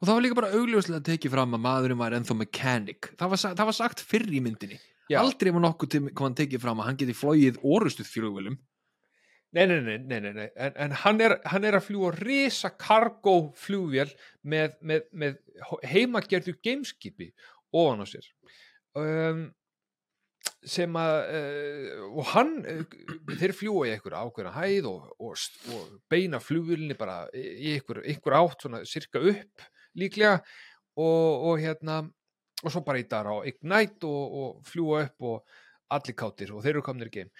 Og 0.00 0.08
það 0.08 0.14
var 0.14 0.24
líka 0.24 0.38
bara 0.38 0.52
augljóslega 0.56 1.00
að 1.02 1.08
tekið 1.10 1.34
fram 1.34 1.56
að 1.56 1.64
maðurinn 1.66 2.00
var 2.00 2.16
ennþá 2.16 2.36
mechanic. 2.40 3.10
Það 3.20 3.32
var, 3.32 3.42
það 3.58 3.68
var 3.68 3.76
sagt 3.76 4.04
fyrr 4.04 4.32
í 4.32 4.40
myndinni. 4.44 4.78
Já. 5.12 5.20
Aldrei 5.20 5.52
var 5.54 5.62
nokkuð 5.62 5.92
til 5.92 6.02
kom 6.08 6.30
hann 6.30 6.38
tekið 6.40 6.62
fram 6.64 6.80
að 6.80 6.88
hann 6.88 7.00
geti 7.02 7.14
flóið 7.14 7.60
orustuð 7.62 8.08
flugvölum. 8.10 8.56
Nei, 9.54 9.66
nei, 9.66 9.80
nei, 9.80 9.98
nei, 9.98 10.20
nei, 10.20 10.32
nei. 10.34 10.48
En, 10.56 10.72
en 10.84 10.94
hann, 11.04 11.20
er, 11.22 11.36
hann 11.48 11.64
er 11.64 11.78
að 11.78 11.86
fljúa 11.86 12.10
risa 12.16 12.72
cargo 12.76 13.52
flugvél 13.56 14.10
með, 14.42 14.74
með, 14.82 15.06
með 15.12 15.38
heimagerðu 15.86 16.56
gameskipi 16.64 17.30
ofan 17.76 18.02
á 18.02 18.06
sér. 18.10 18.26
Um, 18.96 19.46
sem 20.66 20.98
að 20.98 21.16
uh, 21.38 22.04
og 22.10 22.28
hann 22.32 22.52
uh, 22.66 22.82
þeir 23.38 23.54
fljúa 23.54 23.86
í 23.86 23.94
einhver 23.94 24.16
ákveðna 24.18 24.54
hæð 24.56 24.90
og, 24.90 25.08
og, 25.22 25.46
og 25.72 25.96
beina 26.10 26.40
flugvélni 26.42 26.96
bara 26.98 27.22
í 27.36 27.76
einhver, 27.76 28.02
einhver 28.02 28.38
átt 28.40 28.66
svona 28.66 28.82
cirka 28.88 29.22
upp 29.22 29.66
líklega. 29.96 30.40
Og, 30.96 31.50
og 31.50 31.60
hérna 31.60 32.00
og 32.64 32.72
svo 32.72 32.80
bara 32.84 33.00
í 33.00 33.06
dag 33.08 33.28
á 33.28 33.44
Ignite 33.46 34.08
og, 34.08 34.60
fljúa 34.66 35.04
upp 35.06 35.30
og 35.30 35.60
allir 35.92 36.16
kátir 36.18 36.52
og 36.54 36.64
þeir 36.64 36.78
eru 36.78 36.84
komnir 36.86 37.10
í 37.12 37.14
game 37.18 37.30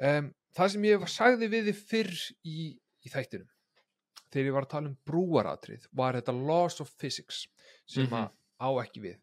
um, 0.00 0.30
það 0.56 0.72
sem 0.72 0.86
ég 0.88 1.06
sagði 1.12 1.48
við 1.52 1.68
þið 1.70 1.82
fyrr 1.90 2.14
í, 2.48 2.56
í 3.04 3.12
þættinum 3.12 3.48
þegar 4.32 4.48
ég 4.50 4.56
var 4.56 4.66
að 4.66 4.72
tala 4.74 4.90
um 4.90 4.96
brúaratrið 5.08 5.86
var 5.96 6.16
þetta 6.18 6.34
laws 6.48 6.80
of 6.84 6.90
physics 7.00 7.44
sem 7.86 8.06
Mhm. 8.06 8.14
að 8.14 8.30
á 8.60 8.68
ekki 8.82 9.00
við. 9.04 9.16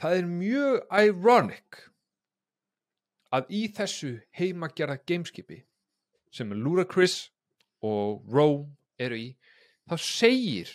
Það 0.00 0.16
er 0.18 0.26
mjög 0.30 0.76
ironic 1.04 1.80
að 3.32 3.50
í 3.50 3.62
þessu 3.74 4.12
heimagerða 4.38 4.96
gameskipi 5.06 5.62
sem 6.32 6.50
Ludacris 6.54 7.30
og 7.82 8.24
Rome 8.30 8.76
eru 8.98 9.16
í 9.18 9.28
þá 9.90 9.96
segir 9.98 10.72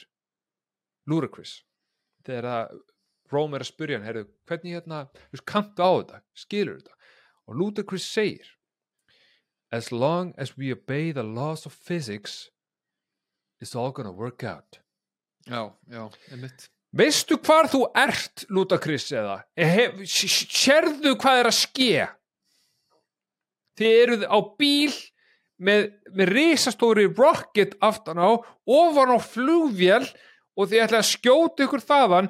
Ludacris 1.07 1.63
þegar 2.25 2.47
að 2.51 2.79
Rome 3.31 3.55
er 3.57 3.63
að 3.65 3.71
spyrja 3.71 3.99
hann, 4.03 4.27
hvernig 4.45 4.75
hérna, 4.75 4.99
kanntu 5.49 5.81
á 5.81 5.89
þetta, 5.97 6.21
skilur 6.37 6.77
þetta? 6.79 6.93
Og 7.47 7.55
Ludacris 7.57 8.05
segir 8.05 8.51
as 9.75 9.91
long 9.91 10.33
as 10.37 10.55
we 10.57 10.71
obey 10.71 11.11
the 11.11 11.23
laws 11.23 11.65
of 11.65 11.73
physics 11.73 12.49
it's 13.61 13.75
all 13.75 13.91
gonna 13.91 14.11
work 14.11 14.43
out. 14.43 14.79
Já, 15.47 15.61
já, 15.89 16.03
einmitt. 16.31 16.69
veistu 16.95 17.37
hvar 17.37 17.67
þú 17.71 17.81
ert 17.95 18.45
Ludacris 18.49 19.09
eða? 19.11 19.43
Hef, 19.57 19.99
s- 20.05 20.25
s- 20.25 20.47
sérðu 20.63 21.15
hvað 21.21 21.39
er 21.41 21.49
að 21.51 21.57
ske? 21.59 22.07
Þið 23.75 23.95
eruð 24.03 24.23
á 24.31 24.37
bíl 24.59 24.93
með, 25.59 25.89
með 26.15 26.31
risastóri 26.31 27.05
rocket 27.17 27.75
aftan 27.83 28.19
á 28.23 28.29
ofan 28.67 29.11
á 29.11 29.19
flugvél 29.19 30.05
og 30.55 30.69
þið 30.71 30.83
ætla 30.85 31.01
að 31.03 31.09
skjóta 31.11 31.65
ykkur 31.67 31.83
þaðan 31.83 32.29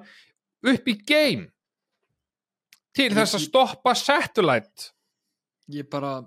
upp 0.66 0.88
í 0.90 0.96
game 1.06 1.46
til 2.96 3.12
þess 3.14 3.36
að 3.38 3.44
stoppa 3.50 3.94
satellite. 4.00 4.90
Ég 5.70 5.90
bara 5.92 6.24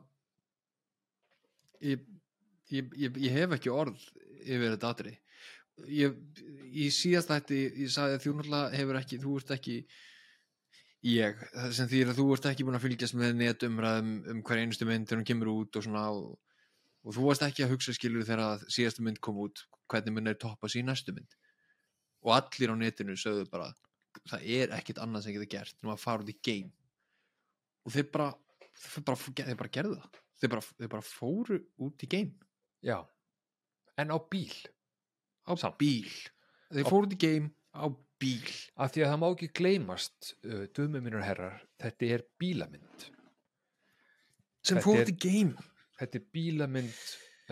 ég, 1.85 2.05
ég, 2.73 2.93
ég, 2.97 3.17
ég 3.29 3.39
hef 3.39 3.57
ekki 3.57 3.73
orð 3.73 4.05
yfir 4.45 4.75
þetta 4.75 4.93
atri 4.93 5.15
ég, 5.87 6.19
síðast 6.95 7.31
þætti 7.31 7.63
ég 7.85 7.93
sagði 7.93 8.19
að 8.19 8.23
þú 8.25 8.35
náttúrulega 8.39 8.79
hefur 8.81 9.01
ekki 9.01 9.21
þú 9.23 9.35
ert 9.41 9.55
ekki 9.59 9.79
ég, 11.07 11.43
sem 11.77 11.91
þýr 11.91 12.13
að 12.13 12.21
þú 12.21 12.29
ert 12.35 12.49
ekki 12.51 12.67
búin 12.67 12.79
að 12.79 12.87
fylgjast 12.87 13.19
með 13.19 13.37
netumræðum 13.43 14.15
um 14.33 14.45
hver 14.47 14.63
einustu 14.63 14.89
mynd 14.89 15.09
þegar 15.09 15.23
hún 15.23 15.29
kemur 15.31 15.53
út 15.55 15.79
og 15.79 15.87
svona 15.87 16.07
og, 16.15 16.33
og 17.05 17.17
þú 17.17 17.29
varst 17.29 17.47
ekki 17.47 17.67
að 17.67 17.75
hugsa 17.75 17.95
skilur 17.97 18.27
þegar 18.27 18.45
að 18.47 18.65
síðastu 18.75 19.05
mynd 19.07 19.21
kom 19.25 19.39
út 19.45 19.65
hvernig 19.89 20.17
mun 20.17 20.33
er 20.33 20.41
toppa 20.41 20.69
sér 20.69 20.83
í 20.83 20.89
næstu 20.89 21.15
mynd? 21.17 21.37
Og 22.27 22.35
allir 22.35 22.75
á 22.75 22.77
netinu 22.77 23.15
sögðu 23.17 23.47
bara 23.53 23.71
það 24.29 24.49
er 24.59 24.75
ekkit 24.77 25.01
annað 25.03 25.27
sem 25.27 25.37
getur 25.37 25.53
gert 25.55 25.77
en 25.83 25.93
að 25.95 26.03
fara 26.03 26.25
út 26.25 26.33
í 26.33 26.39
game 26.43 26.73
og 27.87 27.95
þeir 27.95 28.09
bara 28.13 28.33
þeir 28.79 29.05
bara, 29.07 29.21
þeir 29.39 29.61
bara 29.61 29.75
gerðu 29.79 30.01
það 30.01 30.19
þeir 30.39 30.53
bara, 30.55 30.65
þeir 30.81 30.91
bara 30.97 31.07
fóru 31.07 31.61
út 31.85 32.05
í 32.05 32.11
game 32.11 32.35
já, 32.85 32.99
en 33.99 34.15
á 34.15 34.19
bíl. 34.31 34.55
Á 35.49 35.53
Samt. 35.59 35.79
bíl. 35.81 36.11
Þeir 36.71 36.91
fóru 36.91 37.09
út 37.09 37.17
í 37.17 37.21
game 37.21 37.53
á 37.75 37.87
bíl. 38.21 38.57
Af 38.79 38.93
því 38.95 39.05
að 39.05 39.13
það 39.13 39.23
má 39.23 39.29
ekki 39.31 39.53
gleymast 39.61 40.35
uh, 40.45 40.67
dömum 40.77 41.07
mínur 41.07 41.25
herrar, 41.25 41.63
þetta 41.81 42.13
er 42.17 42.27
bílamynd 42.39 43.09
sem 44.69 44.81
fóru 44.83 45.05
út 45.05 45.13
í 45.13 45.17
game 45.23 45.69
þetta 45.99 46.21
er 46.21 46.27
bílamynd 46.35 46.99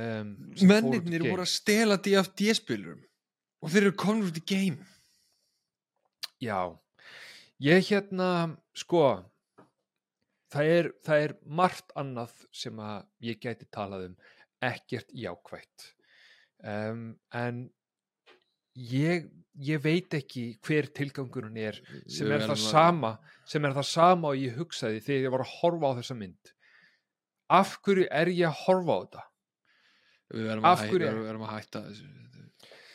um, 0.02 0.32
mennirnir 0.68 1.26
voru 1.26 1.44
að 1.44 1.52
stela 1.52 1.98
DFD 2.02 2.52
spilurum 2.58 3.02
og 3.62 3.72
þeir 3.72 3.88
eru 3.88 3.96
komin 3.98 4.28
út 4.28 4.42
í 4.42 4.44
game 4.46 4.92
Já, 6.36 6.68
ég 7.64 7.86
hérna, 7.88 8.58
sko, 8.76 9.00
það 10.52 10.70
er, 10.76 10.88
það 11.06 11.24
er 11.26 11.34
margt 11.60 11.94
annað 11.98 12.34
sem 12.54 12.78
að 12.82 13.06
ég 13.28 13.40
gæti 13.42 13.68
talað 13.74 14.08
um, 14.10 14.16
ekkert 14.64 15.10
jákvætt. 15.16 15.90
Um, 16.66 17.02
en 17.36 17.62
ég, 18.76 19.28
ég 19.66 19.82
veit 19.84 20.14
ekki 20.16 20.46
hver 20.64 20.88
tilgangurinn 20.96 21.58
er 21.60 21.78
sem 22.08 22.26
er 22.30 22.40
það 22.40 22.48
verðum 22.48 22.56
að- 22.56 22.66
sama, 22.70 23.12
sem 23.48 23.64
er 23.64 23.76
það 23.76 23.88
sama 23.90 24.32
og 24.32 24.40
ég 24.40 24.56
hugsaði 24.58 25.02
þegar 25.04 25.26
ég 25.28 25.34
var 25.36 25.44
að 25.46 25.54
horfa 25.60 25.92
á 25.92 25.96
þessa 26.00 26.18
mynd. 26.18 26.52
Af 27.56 27.76
hverju 27.84 28.08
er 28.10 28.32
ég 28.32 28.48
að 28.48 28.60
horfa 28.66 28.92
á 28.92 28.98
þetta? 29.04 29.26
við 30.34 30.48
verðum 30.48 30.64
að, 30.66 30.80
hæ, 30.80 30.86
verðum 30.98 31.44
að 31.46 31.52
hætta 31.54 31.80
þessu. 31.86 32.06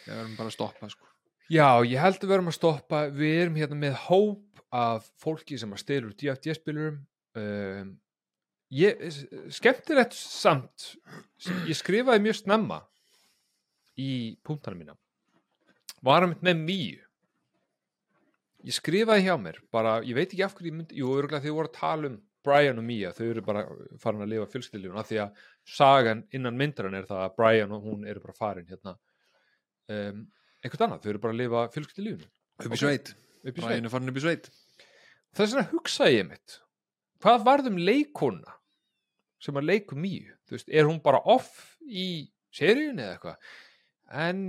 við 0.06 0.12
verðum 0.12 0.36
bara 0.36 0.49
að 0.49 0.56
stoppa 0.58 0.89
sko. 0.91 1.08
Já, 1.52 1.68
ég 1.88 1.99
held 1.99 2.18
að 2.20 2.28
við 2.28 2.36
erum 2.38 2.52
að 2.52 2.58
stoppa 2.58 2.99
við 3.16 3.38
erum 3.41 3.56
hérna 3.60 3.78
með 3.80 3.95
hóp 4.08 4.62
af 4.72 5.08
fólki 5.20 5.58
sem 5.60 5.72
að 5.72 5.82
stelur 5.84 6.14
DFD-spilurum 6.16 6.99
um, 7.39 7.93
skemmtilegt 9.51 10.15
samt 10.15 10.93
ég 11.67 11.75
skrifaði 11.75 12.23
mjög 12.23 12.41
snemma 12.41 12.82
í 13.99 14.38
punktana 14.47 14.79
mína 14.79 14.97
var 16.01 16.25
að 16.25 16.38
með 16.41 16.65
mýju 16.65 17.05
ég 18.67 18.77
skrifaði 18.77 19.27
hjá 19.27 19.36
mér 19.41 19.59
bara, 19.73 19.99
ég 20.05 20.15
veit 20.17 20.29
ekki 20.29 20.45
af 20.45 20.55
hverju 20.55 20.71
ég 20.71 20.77
myndi 20.77 20.99
jú, 21.01 21.11
örgulega 21.17 21.43
þið 21.45 21.57
voru 21.57 21.71
að 21.71 21.79
tala 21.79 22.11
um 22.11 22.19
Brian 22.45 22.79
og 22.82 22.86
Mía 22.86 23.11
þau 23.13 23.25
eru 23.27 23.43
bara 23.45 23.63
farin 24.01 24.23
að 24.25 24.32
lifa 24.34 24.47
fjölskyldilífun 24.49 25.01
af 25.01 25.09
því 25.09 25.19
að 25.23 25.41
sagan 25.77 26.23
innan 26.34 26.57
myndaran 26.57 26.97
er 26.97 27.07
það 27.09 27.25
að 27.25 27.36
Brian 27.38 27.75
og 27.75 27.86
hún 27.86 28.07
eru 28.09 28.23
bara 28.23 28.38
farin 28.38 28.69
hérna. 28.69 28.95
Um, 29.91 30.23
einhvern 30.61 30.88
annað, 30.88 31.03
þau 31.03 31.11
eru 31.13 31.21
bara 31.25 31.36
að 31.36 31.41
lifa 31.43 31.63
fjölskyldilífun 31.75 32.25
upp 32.65 32.75
í 32.77 32.82
sveit, 32.82 33.13
Brian 33.59 33.86
er 33.86 33.93
farin 33.93 34.13
upp 34.13 34.17
í 34.17 34.25
sveit. 34.25 34.49
Þess 35.38 35.53
vegna 35.53 35.69
hugsaði 35.75 36.17
ég 36.17 36.27
mitt 36.32 36.57
hvað 37.22 37.45
varðum 37.47 37.78
leikona 37.82 38.57
sem 39.41 39.57
að 39.57 39.69
leiku 39.72 39.97
mýju 39.97 40.36
þú 40.47 40.55
veist, 40.57 40.69
er 40.69 40.86
hún 40.89 41.01
bara 41.01 41.22
off 41.26 41.78
í 41.82 42.30
seríun 42.53 42.99
eða 43.01 43.15
eitthvað? 43.15 43.51
En 44.11 44.41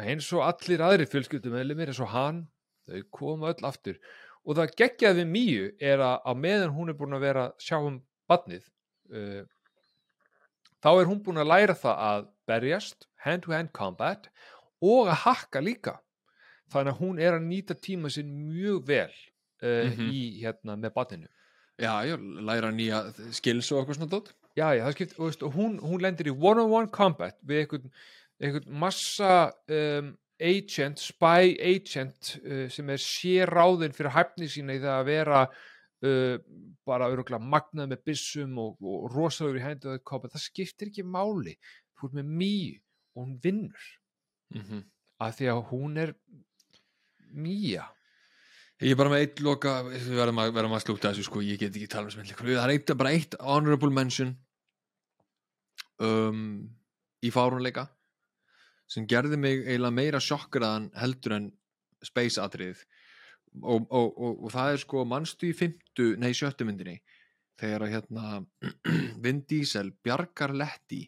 eins 0.00 0.28
og 0.36 0.44
allir 0.44 0.82
aðri 0.84 1.06
fjölskyldum 1.08 1.56
eins 1.56 2.00
og 2.00 2.10
hann, 2.12 2.40
þau 2.88 3.02
koma 3.14 3.52
öll 3.52 3.66
aftur. 3.68 3.98
Og 4.46 4.56
það 4.58 4.74
geggjaði 4.78 5.22
við 5.22 5.30
mýju 5.34 5.68
er 5.82 6.02
að 6.04 6.16
á 6.22 6.32
meðan 6.38 6.74
hún 6.76 6.90
er 6.92 6.98
búin 6.98 7.16
að 7.16 7.24
vera 7.26 7.44
að 7.48 7.54
sjá 7.66 7.76
um 7.82 8.00
badnið 8.30 8.66
uh, 9.12 9.44
þá 10.82 10.90
er 11.00 11.08
hún 11.10 11.22
búin 11.24 11.40
að 11.42 11.50
læra 11.50 11.74
það 11.78 12.02
að 12.08 12.26
berjast, 12.46 13.08
hand-to-hand 13.26 13.72
combat 13.74 14.28
og 14.84 15.08
að 15.10 15.22
hakka 15.24 15.62
líka. 15.64 15.96
Þannig 16.70 16.94
að 16.94 17.00
hún 17.02 17.18
er 17.22 17.36
að 17.38 17.46
nýta 17.46 17.74
tíma 17.78 18.10
sinn 18.10 18.30
mjög 18.50 18.84
vel 18.86 19.10
uh, 19.62 19.86
Mhm. 19.90 20.10
í 20.10 20.22
hérna 20.42 20.76
með 20.78 20.94
batinu 20.94 21.28
já, 21.78 21.92
já, 22.08 22.16
læra 22.16 22.72
nýja 22.72 23.02
skills 23.36 23.70
og 23.72 23.82
eitthvað 23.82 23.98
svona 23.98 24.12
dót. 24.12 24.30
Já, 24.56 24.70
já, 24.72 24.84
það 24.86 24.94
skipt, 24.96 25.16
og, 25.18 25.24
veist, 25.28 25.42
og 25.44 25.56
hún, 25.56 25.78
hún 25.84 26.04
lendir 26.04 26.30
í 26.30 26.34
one-on-one 26.34 26.88
combat 26.92 27.36
við 27.44 27.64
einhvern, 27.64 27.90
einhvern 28.40 28.78
massa 28.84 29.32
um, 29.68 30.14
agent, 30.40 31.02
spy 31.02 31.56
agent 31.60 32.36
uh, 32.40 32.64
sem 32.72 32.92
er 32.92 33.02
séráðin 33.02 33.96
fyrir 33.96 34.14
hæfni 34.16 34.48
sína 34.52 34.76
í 34.76 34.80
það 34.80 34.94
að 34.94 35.10
vera 35.10 35.42
uh, 35.44 36.38
bara 36.88 37.10
öruglega 37.12 37.42
magnað 37.42 37.92
með 37.92 38.04
byssum 38.08 38.56
og, 38.62 38.80
og 38.80 39.10
rosalegur 39.12 39.60
í 39.60 39.66
hendu 39.66 39.98
combat, 40.08 40.32
það 40.32 40.46
skiptir 40.48 40.92
ekki 40.92 41.04
máli. 41.04 41.56
Ert 41.96 42.16
með 42.16 42.32
mýju 42.40 42.80
og 43.16 43.22
hún 43.24 43.38
vinnur. 43.44 43.92
Mm 44.54 44.62
-hmm. 44.62 44.82
af 45.18 45.36
því 45.36 45.46
að 45.50 45.64
hún 45.70 45.96
er 45.98 46.14
mýja 47.34 47.84
Ég 48.84 48.92
er 48.92 48.98
bara 49.00 49.08
með 49.08 49.22
eitt 49.24 49.38
loka, 49.40 49.78
við 49.88 50.10
verðum 50.18 50.42
að, 50.42 50.58
að 50.60 50.82
slúta 50.84 51.08
þessu 51.08 51.24
sko, 51.24 51.40
ég 51.40 51.60
get 51.62 51.72
ekki 51.72 51.88
tala 51.88 52.10
um 52.10 52.12
smendleikur. 52.12 52.50
Það 52.50 52.64
er 52.66 52.72
eitt, 52.74 52.90
bara 53.00 53.12
eitt 53.16 53.36
honorable 53.40 53.92
mention 53.94 54.34
um, 56.04 56.42
í 57.24 57.32
fárunleika 57.32 57.86
sem 58.86 59.06
gerði 59.08 59.38
mig 59.40 59.64
eiginlega 59.64 59.96
meira 59.96 60.20
sjokkraðan 60.22 60.90
heldur 61.00 61.38
en 61.38 61.48
space 62.04 62.38
atriðið 62.42 62.84
og, 63.62 63.86
og, 63.88 64.12
og, 64.12 64.44
og 64.44 64.52
það 64.52 64.72
er 64.74 64.82
sko 64.84 65.04
mannstu 65.08 65.48
í 65.48 65.56
fymtu, 65.56 66.12
nei 66.20 66.30
sjöttu 66.36 66.66
myndinni 66.68 67.00
þegar 67.60 67.86
að 67.86 67.94
hérna 67.96 68.26
Vin 69.24 69.42
Diesel 69.48 69.90
bjargar 70.04 70.54
letti 70.54 71.06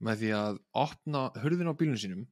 með 0.00 0.22
því 0.22 0.32
að 0.38 0.60
opna 0.80 1.26
hurðin 1.42 1.74
á 1.74 1.74
bílunum 1.74 2.00
sínum 2.00 2.24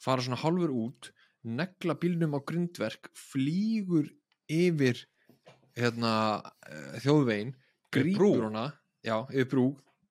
fara 0.00 0.22
svona 0.22 0.40
hálfur 0.40 0.72
út 0.72 1.10
negla 1.46 1.96
bílnum 1.98 2.36
á 2.36 2.40
grundverk 2.46 3.10
flýgur 3.14 4.08
yfir 4.50 5.04
hérna 5.76 6.12
eh, 6.66 6.98
þjóðvegin 7.04 7.54
grípur 7.94 8.46
hana 8.48 8.68
já, 9.04 9.20
yfir 9.30 9.48
brú, 9.50 9.66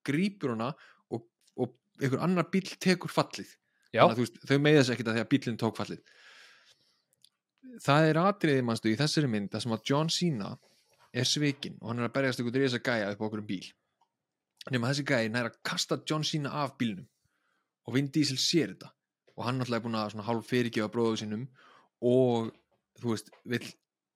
grípur 0.05 0.55
hana 0.55 0.71
og, 1.11 1.25
og 1.59 1.75
einhver 1.99 2.23
annar 2.25 2.49
bíl 2.51 2.67
tekur 2.81 3.11
fallið. 3.11 3.49
Já, 3.91 4.03
Þannig 4.03 4.15
að, 4.15 4.21
veist, 4.23 4.39
þau 4.49 4.59
með 4.59 4.77
þess 4.79 4.93
ekkert 4.93 5.09
að 5.09 5.17
því 5.17 5.23
að 5.23 5.31
bílinn 5.33 5.59
tók 5.61 5.79
fallið. 5.79 6.13
Það 7.85 8.09
er 8.09 8.19
atriði 8.21 8.65
mannstu 8.65 8.91
í 8.91 8.99
þessari 8.99 9.31
mynd 9.31 9.51
þar 9.51 9.65
sem 9.65 9.75
að 9.75 9.89
John 9.89 10.11
Cena 10.13 10.51
er 11.15 11.27
svikinn 11.27 11.79
og 11.81 11.89
hann 11.91 12.03
er 12.03 12.09
að 12.09 12.15
berjast 12.15 12.41
ykkur 12.43 12.59
þess 12.59 12.79
að 12.79 12.85
gæja 12.87 13.11
upp 13.11 13.23
á 13.23 13.25
okkur 13.27 13.43
um 13.43 13.49
bíl. 13.49 13.65
Nema 14.71 14.91
þessi 14.91 15.05
gæi 15.07 15.31
nær 15.31 15.49
að 15.49 15.59
kasta 15.67 15.99
John 16.07 16.25
Cena 16.27 16.53
af 16.63 16.75
bílnum 16.79 17.07
og 17.85 17.95
Vin 17.95 18.07
Diesel 18.11 18.39
sér 18.41 18.73
þetta 18.73 18.94
og 19.35 19.47
hann 19.47 19.59
náttúrulega 19.59 19.81
er 19.81 19.85
búin 19.85 19.99
að 19.99 20.27
hálf 20.27 20.49
fyrirgefa 20.49 20.91
bróðu 20.93 21.21
sínum 21.21 21.47
og 22.05 22.51
þú 23.01 23.13
veist, 23.13 23.31
vill 23.43 23.65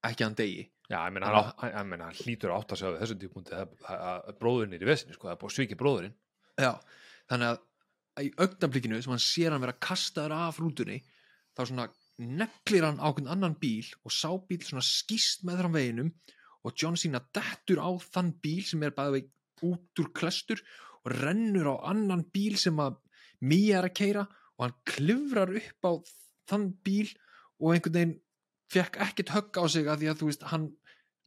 ekki 0.07 0.25
hann 0.25 0.37
degi 0.39 0.67
já, 0.89 0.99
ég 1.05 1.13
meina, 1.13 1.29
hann, 1.29 1.51
hann, 1.61 1.93
hann, 1.93 2.05
hann 2.07 2.19
hlýtur 2.23 2.53
átt 2.55 2.73
að 2.73 2.81
sjá 2.81 2.87
við 2.89 3.01
þessum 3.03 3.21
típunkti 3.21 3.57
að, 3.57 4.29
bróðurinn 4.41 4.75
er 4.77 4.85
í 4.85 4.89
vesinu, 4.89 5.15
sko, 5.15 5.27
það 5.27 5.35
er 5.35 5.41
búið 5.41 5.51
að 5.51 5.57
sviki 5.57 5.77
bróðurinn. 5.79 6.15
Já, 6.59 6.71
þannig 7.29 7.51
að 7.51 8.25
í 8.25 8.31
augnablikinu 8.41 8.99
sem 9.03 9.13
hann 9.13 9.23
sér 9.23 9.53
hann 9.53 9.63
vera 9.63 9.77
kastaður 9.79 10.35
af 10.35 10.59
rútunni 10.59 10.97
þá 11.55 11.61
svona 11.61 11.87
neglir 12.19 12.87
hann 12.87 12.99
á 12.99 13.07
hvern 13.07 13.31
annan 13.31 13.55
bíl 13.59 13.87
og 14.03 14.11
sá 14.11 14.31
bíl 14.49 14.59
svona 14.65 14.83
skýst 14.85 15.45
með 15.47 15.61
þar 15.61 15.71
veginum 15.75 16.09
og 16.67 16.75
John 16.75 16.97
Cena 16.99 17.21
dettur 17.35 17.79
á 17.79 17.89
þann 18.09 18.33
bíl 18.43 18.65
sem 18.67 18.83
er 18.83 18.95
bæði 18.95 19.23
út 19.67 20.01
úr 20.03 20.11
klestur 20.15 20.59
og 21.05 21.13
rennur 21.15 21.71
á 21.71 21.75
annan 21.93 22.25
bíl 22.33 22.57
sem 22.59 22.79
að 22.79 22.99
Mía 23.39 23.77
er 23.79 23.85
að 23.87 23.95
keira 23.95 24.25
og 24.59 24.65
hann 24.65 24.75
klifrar 24.87 25.53
upp 25.55 25.87
á 25.87 25.91
þann 26.51 26.67
bíl 26.83 27.07
og 27.59 27.73
einhvern 27.73 27.95
veginn 27.95 28.15
fekk 28.69 28.99
ekkert 29.05 29.33
högg 29.33 29.59
á 29.59 29.63
sig 29.71 29.87
að 29.87 30.03
því 30.03 30.09
að 30.11 30.19
þú 30.19 30.29
veist 30.29 30.47
hann 30.51 30.65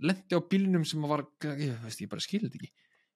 lendi 0.02 0.36
á 0.36 0.40
bílnum 0.52 0.84
sem 0.86 1.06
var 1.08 1.24
ég, 1.46 1.72
veist, 1.82 2.02
ég 2.02 2.10
bara 2.12 2.22
skildi 2.22 2.50
ekki. 2.52 2.70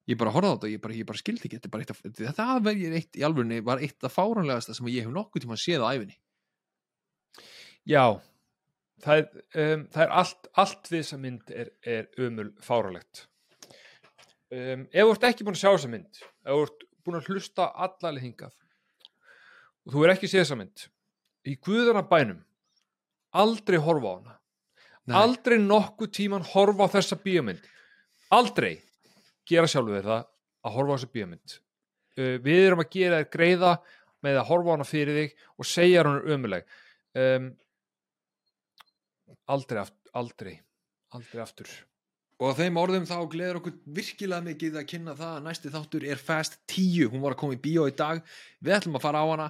Ég 0.07 0.17
bara 0.19 0.31
horfði 0.31 0.49
á 0.49 0.53
þetta 0.55 0.67
og 0.67 0.73
ég 0.73 0.81
bara, 0.83 0.97
bara 1.11 1.21
skildi 1.21 1.49
ekki. 1.49 1.59
Þetta, 1.61 1.93
af, 1.93 2.01
þetta 2.17 2.47
verður 2.65 2.97
eitt 2.97 3.19
í 3.19 3.25
alvörunni 3.27 3.59
var 3.67 3.83
eitt 3.83 4.07
af 4.07 4.15
fáránlegasta 4.15 4.75
sem 4.75 4.89
ég 4.89 5.05
hef 5.05 5.13
nokkuð 5.13 5.45
tíma 5.45 5.59
séð 5.59 5.85
á 5.85 5.91
æfinni 5.93 6.17
Já, 7.87 8.19
það 9.03 9.21
er, 9.21 9.27
um, 9.63 9.83
það 9.93 10.03
er 10.03 10.13
allt, 10.21 10.47
allt 10.59 10.89
við 10.91 11.03
þessa 11.03 11.19
mynd 11.23 11.51
er, 11.55 11.69
er 11.87 12.07
umul 12.25 12.49
fáralegt. 12.63 13.27
Um, 14.51 14.87
ef 14.91 15.03
þú 15.03 15.13
ert 15.13 15.27
ekki 15.29 15.47
búin 15.47 15.55
að 15.55 15.61
sjá 15.61 15.69
þessa 15.69 15.91
mynd, 15.93 16.19
ef 16.19 16.49
þú 16.49 16.65
ert 16.65 16.83
búin 17.07 17.19
að 17.19 17.29
hlusta 17.31 17.69
allaleg 17.85 18.25
hingað 18.25 18.55
og 19.87 19.93
þú 19.95 20.03
er 20.03 20.13
ekki 20.13 20.29
séð 20.29 20.43
þessa 20.43 20.59
mynd, 20.59 20.87
í 21.47 21.55
guðana 21.63 22.03
bænum, 22.07 22.41
aldrei 23.31 23.79
horfa 23.81 24.11
á 24.11 24.15
hana. 24.17 24.33
Nei. 25.07 25.15
Aldrei 25.15 25.55
nokkuð 25.63 26.11
tíman 26.17 26.43
horfa 26.43 26.89
á 26.91 26.93
þessa 26.97 27.15
bíómynd. 27.23 27.63
Aldrei 28.35 28.73
gera 29.47 29.69
sjálfur 29.71 30.03
það 30.03 30.25
að 30.67 30.75
horfa 30.75 30.91
á 30.91 30.95
þessa 30.97 31.13
bíómynd. 31.13 31.59
Uh, 32.17 32.35
við 32.43 32.65
erum 32.65 32.83
að 32.83 32.91
gera 32.97 33.21
þér 33.21 33.31
greiða 33.37 33.77
með 34.25 34.41
að 34.41 34.49
horfa 34.49 34.67
á 34.67 34.75
hana 34.75 34.87
fyrir 34.89 35.19
þig 35.21 35.45
og 35.55 35.69
segja 35.69 36.03
hún 36.03 36.19
er 36.19 36.35
ömuleg. 36.35 36.73
Um, 37.17 37.51
aldrei, 39.47 39.85
aldrei, 40.11 40.57
aldrei 41.15 41.43
aftur. 41.43 41.71
og 42.37 42.53
þeim 42.53 42.75
orðum 42.77 43.07
þá 43.09 43.15
gleður 43.31 43.61
okkur 43.61 43.77
virkilega 43.95 44.45
mikið 44.45 44.75
að 44.77 44.89
kynna 44.91 45.15
það 45.17 45.37
að 45.37 45.45
næsti 45.47 45.71
þáttur 45.73 46.03
er 46.05 46.19
Fast 46.21 46.59
10, 46.69 47.07
hún 47.13 47.23
var 47.23 47.33
að 47.33 47.39
koma 47.41 47.55
í 47.55 47.61
bíó 47.63 47.87
í 47.89 47.95
dag 47.97 48.19
við 48.59 48.75
ætlum 48.75 48.99
að 48.99 49.05
fara 49.07 49.23
á 49.23 49.27
hana 49.31 49.47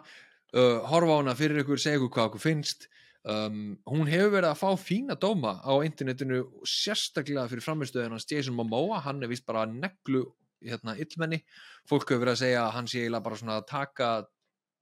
uh, 0.55 0.79
horfa 0.91 1.17
á 1.17 1.19
hana 1.19 1.35
fyrir 1.37 1.63
ykkur, 1.63 1.81
segja 1.81 1.99
ykkur 1.99 2.13
hvað 2.13 2.29
okkur 2.31 2.43
finnst. 2.43 2.87
Um, 3.27 3.75
hún 3.89 4.07
hefur 4.07 4.37
verið 4.37 4.49
að 4.53 4.59
fá 4.61 4.69
fína 4.79 5.17
dóma 5.19 5.57
á 5.59 5.73
internetinu 5.83 6.45
sérstaklega 6.63 7.49
fyrir 7.51 7.65
framistöðunans 7.65 8.27
Jason 8.29 8.55
Momoa, 8.55 9.01
hann 9.03 9.19
er 9.23 9.31
vist 9.31 9.45
bara 9.47 9.65
neglu 9.67 10.23
hérna, 10.63 10.95
illmenni, 10.95 11.41
fólk 11.89 12.07
hefur 12.07 12.23
verið 12.23 12.37
að 12.37 12.43
segja 12.45 12.61
að 12.63 12.75
hann 12.77 12.87
sé 12.87 13.01
eiginlega 13.01 13.25
bara 13.25 13.39
svona 13.41 13.57
að 13.59 13.67
taka 13.73 14.11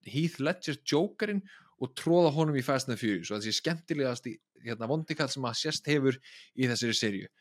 Heath 0.05 0.37
Ledger 0.43 0.77
Jokerinn 0.85 1.41
og 1.81 1.95
tróða 1.97 2.35
honum 2.35 2.59
í 2.59 2.63
Fast 2.63 2.91
and 2.91 3.01
Furious. 3.01 3.31
Og 3.31 3.39
það 3.39 3.47
sé 3.47 3.55
skemmtilegast 3.57 4.29
í 4.29 4.35
hérna, 4.65 4.89
vondikall 4.91 5.31
sem 5.31 5.49
að 5.49 5.57
sérst 5.63 5.89
hefur 5.89 6.19
í 6.53 6.69
þessari 6.69 6.99
serju 6.99 7.33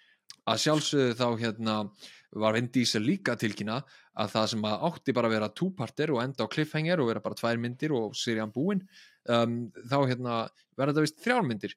að 0.44 0.60
sjálfsögðu 0.64 1.14
þá 1.18 1.26
hérna 1.40 1.74
var 2.40 2.56
Vin 2.56 2.68
Diesel 2.74 3.04
líka 3.04 3.36
tilkynna 3.38 3.80
að 4.20 4.32
það 4.34 4.46
sem 4.52 4.66
að 4.68 4.86
átti 4.88 5.14
bara 5.16 5.30
að 5.30 5.36
vera 5.36 5.50
two-parter 5.60 6.12
og 6.14 6.22
enda 6.22 6.46
á 6.46 6.52
cliffhanger 6.52 7.02
og 7.02 7.10
vera 7.10 7.22
bara 7.24 7.38
tvær 7.38 7.60
myndir 7.62 7.94
og 7.94 8.16
serían 8.18 8.52
búin 8.54 8.82
um, 9.30 9.58
þá 9.86 9.98
hérna 10.10 10.38
verða 10.76 10.94
þetta 10.94 11.06
vist 11.06 11.22
þrjár 11.24 11.46
myndir 11.48 11.76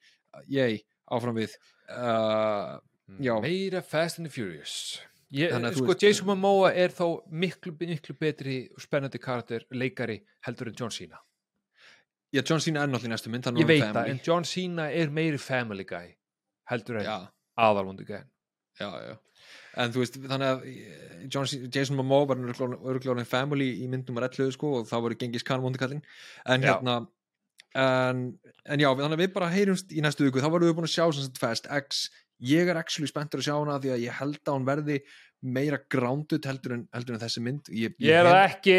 ég 0.52 0.82
áfram 1.08 1.38
við 1.38 1.58
uh. 1.94 2.78
Meira 3.08 3.82
Fast 3.82 4.20
and 4.20 4.28
Furious. 4.28 5.00
Ég, 5.32 5.52
sko, 5.76 5.96
Jason 6.00 6.28
Momoa 6.28 6.74
er 6.76 6.92
þó 6.96 7.22
miklu, 7.32 7.74
miklu 7.80 8.16
betri 8.20 8.58
spennandi 8.80 9.20
karakter, 9.20 9.66
leikari 9.76 10.22
heldur 10.48 10.72
en 10.72 10.76
John 10.80 10.92
Cena. 10.92 11.20
já, 12.32 12.42
John 12.44 12.60
Cena 12.60 12.84
er 12.84 12.88
náttúrulega 12.92 13.16
næstu 13.16 13.32
mynd 13.32 13.48
Ég 13.60 13.68
veit 13.68 13.84
það, 13.84 14.10
en 14.12 14.20
John 14.24 14.44
Cena 14.44 14.90
er 14.92 15.12
meiri 15.12 15.40
family 15.40 15.84
guy 15.88 16.16
heldur 16.68 17.00
en 17.02 17.06
já, 17.08 17.18
aðalvondi 17.56 18.08
guy. 18.08 18.24
Já, 18.80 18.90
já. 19.08 19.18
En 19.78 19.92
þú 19.94 20.02
veist, 20.02 20.16
þannig 20.24 20.48
að 20.50 20.64
eh, 20.72 21.28
John, 21.34 21.50
Jason 21.74 22.00
Momoa 22.00 22.26
var 22.32 22.40
öruglega 22.42 23.26
family 23.30 23.68
í 23.84 23.90
mynd 23.92 24.08
nummer 24.10 24.26
11 24.26 24.56
sko 24.56 24.80
og 24.80 24.88
þá 24.90 24.96
voru 25.06 25.18
Gengis 25.20 25.46
Khan 25.46 25.62
vondikallinn 25.62 26.02
en 26.50 26.66
Já. 26.66 26.72
hérna 26.72 26.96
en, 27.78 28.24
en 28.66 28.82
já, 28.82 28.90
þannig 28.90 29.18
að 29.20 29.22
við 29.22 29.34
bara 29.36 29.52
heyrumst 29.54 29.94
í 29.94 30.02
næstu 30.02 30.26
viku, 30.26 30.42
þá 30.42 30.50
varum 30.50 30.72
við 30.72 30.78
búin 30.80 30.88
að 30.90 30.96
sjá 30.96 31.06
sem 31.14 31.28
sagt 31.28 31.42
Fast 31.42 31.70
X, 31.78 32.08
ég 32.42 32.70
er 32.72 32.80
actually 32.80 33.10
spenntur 33.12 33.44
að 33.44 33.50
sjá 33.50 33.56
hana 33.58 33.78
því 33.84 33.94
að 33.94 34.04
ég 34.08 34.18
held 34.18 34.42
að 34.42 34.56
hún 34.58 34.68
verði 34.68 34.98
meira 35.46 35.78
grounded 35.94 36.48
heldur 36.50 36.74
en, 36.74 36.88
heldur 36.96 37.14
en 37.18 37.22
þessi 37.22 37.44
mynd. 37.46 37.70
Ég, 37.70 37.94
Ég 38.02 38.18
er 38.18 38.26
það 38.26 38.40
hef, 38.40 38.56
ekki, 38.56 38.78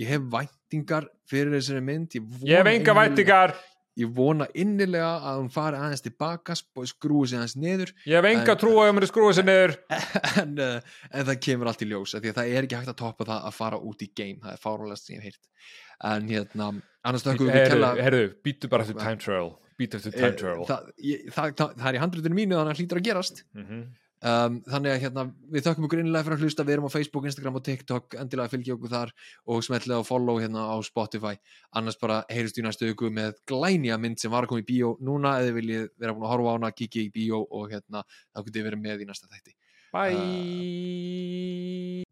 ég 0.00 0.12
hef 0.14 0.22
væntingar 0.32 1.08
fyrir 1.28 1.52
þessari 1.58 1.82
mynd. 1.84 2.16
Ég, 2.16 2.30
ég 2.48 2.62
hef 2.62 2.70
enga 2.72 2.94
væntingar, 2.96 3.52
ég 3.98 4.10
vona 4.14 4.46
innilega 4.54 5.10
að 5.26 5.40
hún 5.40 5.48
fari 5.50 5.76
aðeins 5.76 6.04
tilbaka 6.04 6.54
og 6.78 6.86
skrúi 6.86 7.26
sig 7.28 7.38
aðeins 7.40 7.56
niður 7.58 7.90
ég 8.06 8.16
hef 8.20 8.28
enga 8.30 8.54
En- 8.54 8.60
trú 8.62 8.70
að 8.78 8.86
ég 8.88 8.94
myndi 8.96 9.08
skrúa 9.10 9.32
sér 9.34 9.44
niður. 9.48 9.74
en, 10.42 10.52
uh, 10.58 10.80
en 11.10 11.26
það 11.26 11.40
kemur 11.46 11.66
allt 11.72 11.82
í 11.82 11.88
ljós 11.90 12.14
því 12.14 12.30
að 12.30 12.38
það 12.38 12.52
er 12.54 12.68
ekki 12.68 12.78
hægt 12.78 12.92
að 12.94 13.00
toppa 13.02 13.24
það 13.32 13.48
að 13.50 13.56
fara 13.58 13.80
út 13.90 14.04
í 14.06 14.10
game 14.14 14.38
það 14.44 14.52
er 14.54 14.62
fárulegast 14.62 15.06
sem 15.10 15.16
ég 15.16 15.24
hef 15.24 15.32
heyrt 15.32 15.48
en 16.10 16.28
hérna, 16.30 16.68
annars 17.04 17.26
þakkum 17.26 17.50
við 17.50 17.66
kella 17.74 17.90
herðu, 18.00 18.22
býtu 18.46 18.68
bara 18.72 18.86
eftir 18.86 18.96
time 19.02 19.18
travel, 19.20 19.50
býtu 19.76 19.98
eftir 19.98 20.14
Eh, 20.14 20.20
time 20.22 20.36
travel. 20.40 20.64
það, 20.70 20.86
ég, 21.10 21.26
það, 21.34 21.50
það, 21.58 21.74
það 21.82 21.88
er 21.90 21.98
í 21.98 22.00
handrutinu 22.04 22.38
mínu 22.38 22.56
þannig 22.56 22.70
að 22.70 22.70
það 22.70 22.80
hlýtur 22.80 23.00
að 23.02 23.08
gerast 23.10 23.42
Mhm. 23.58 23.82
Um, 24.22 24.58
þannig 24.68 24.92
að 24.92 25.00
hérna, 25.04 25.24
við 25.52 25.66
þakkum 25.66 25.86
ykkur 25.88 26.02
innlega 26.02 26.26
fyrir 26.26 26.38
að 26.38 26.44
hlusta. 26.46 26.66
Við 26.66 26.76
erum 26.76 26.88
á 26.88 26.96
Facebook, 26.96 27.28
Instagram 27.30 27.60
og 27.60 27.64
TikTok. 27.68 28.18
Endilega 28.20 28.54
fylgja 28.54 28.76
okkur 28.76 28.94
þar 28.94 29.14
og 29.46 29.64
smetlega 29.66 30.02
og 30.02 30.08
follow 30.08 30.42
hérna 30.42 30.66
á 30.70 30.76
Spotify. 30.86 31.36
Annars 31.78 32.00
bara 32.00 32.20
heyrist 32.32 32.60
í 32.60 32.66
næstu 32.66 32.90
ykkur 32.92 33.14
með 33.16 33.40
glænja 33.50 33.98
mynd 34.00 34.20
sem 34.22 34.32
var 34.32 34.46
að 34.46 34.54
koma 34.54 34.64
í 34.64 34.68
bíó 34.68 34.94
núna. 35.04 35.38
Eða 35.40 35.56
viljið 35.60 35.88
vera 35.96 36.16
búin 36.16 36.28
að 36.28 36.34
horfa 36.34 36.52
á 36.52 36.56
hana, 36.58 36.76
kíkja 36.76 37.06
í 37.06 37.14
bíó 37.14 37.42
og 37.46 37.72
hérna, 37.72 38.04
þá 38.34 38.44
getið 38.44 38.60
þið 38.60 38.70
verið 38.70 38.86
með 38.86 39.06
í 39.06 39.10
næsta 39.10 39.30
þætti. 39.30 39.56
Bye. 39.90 42.09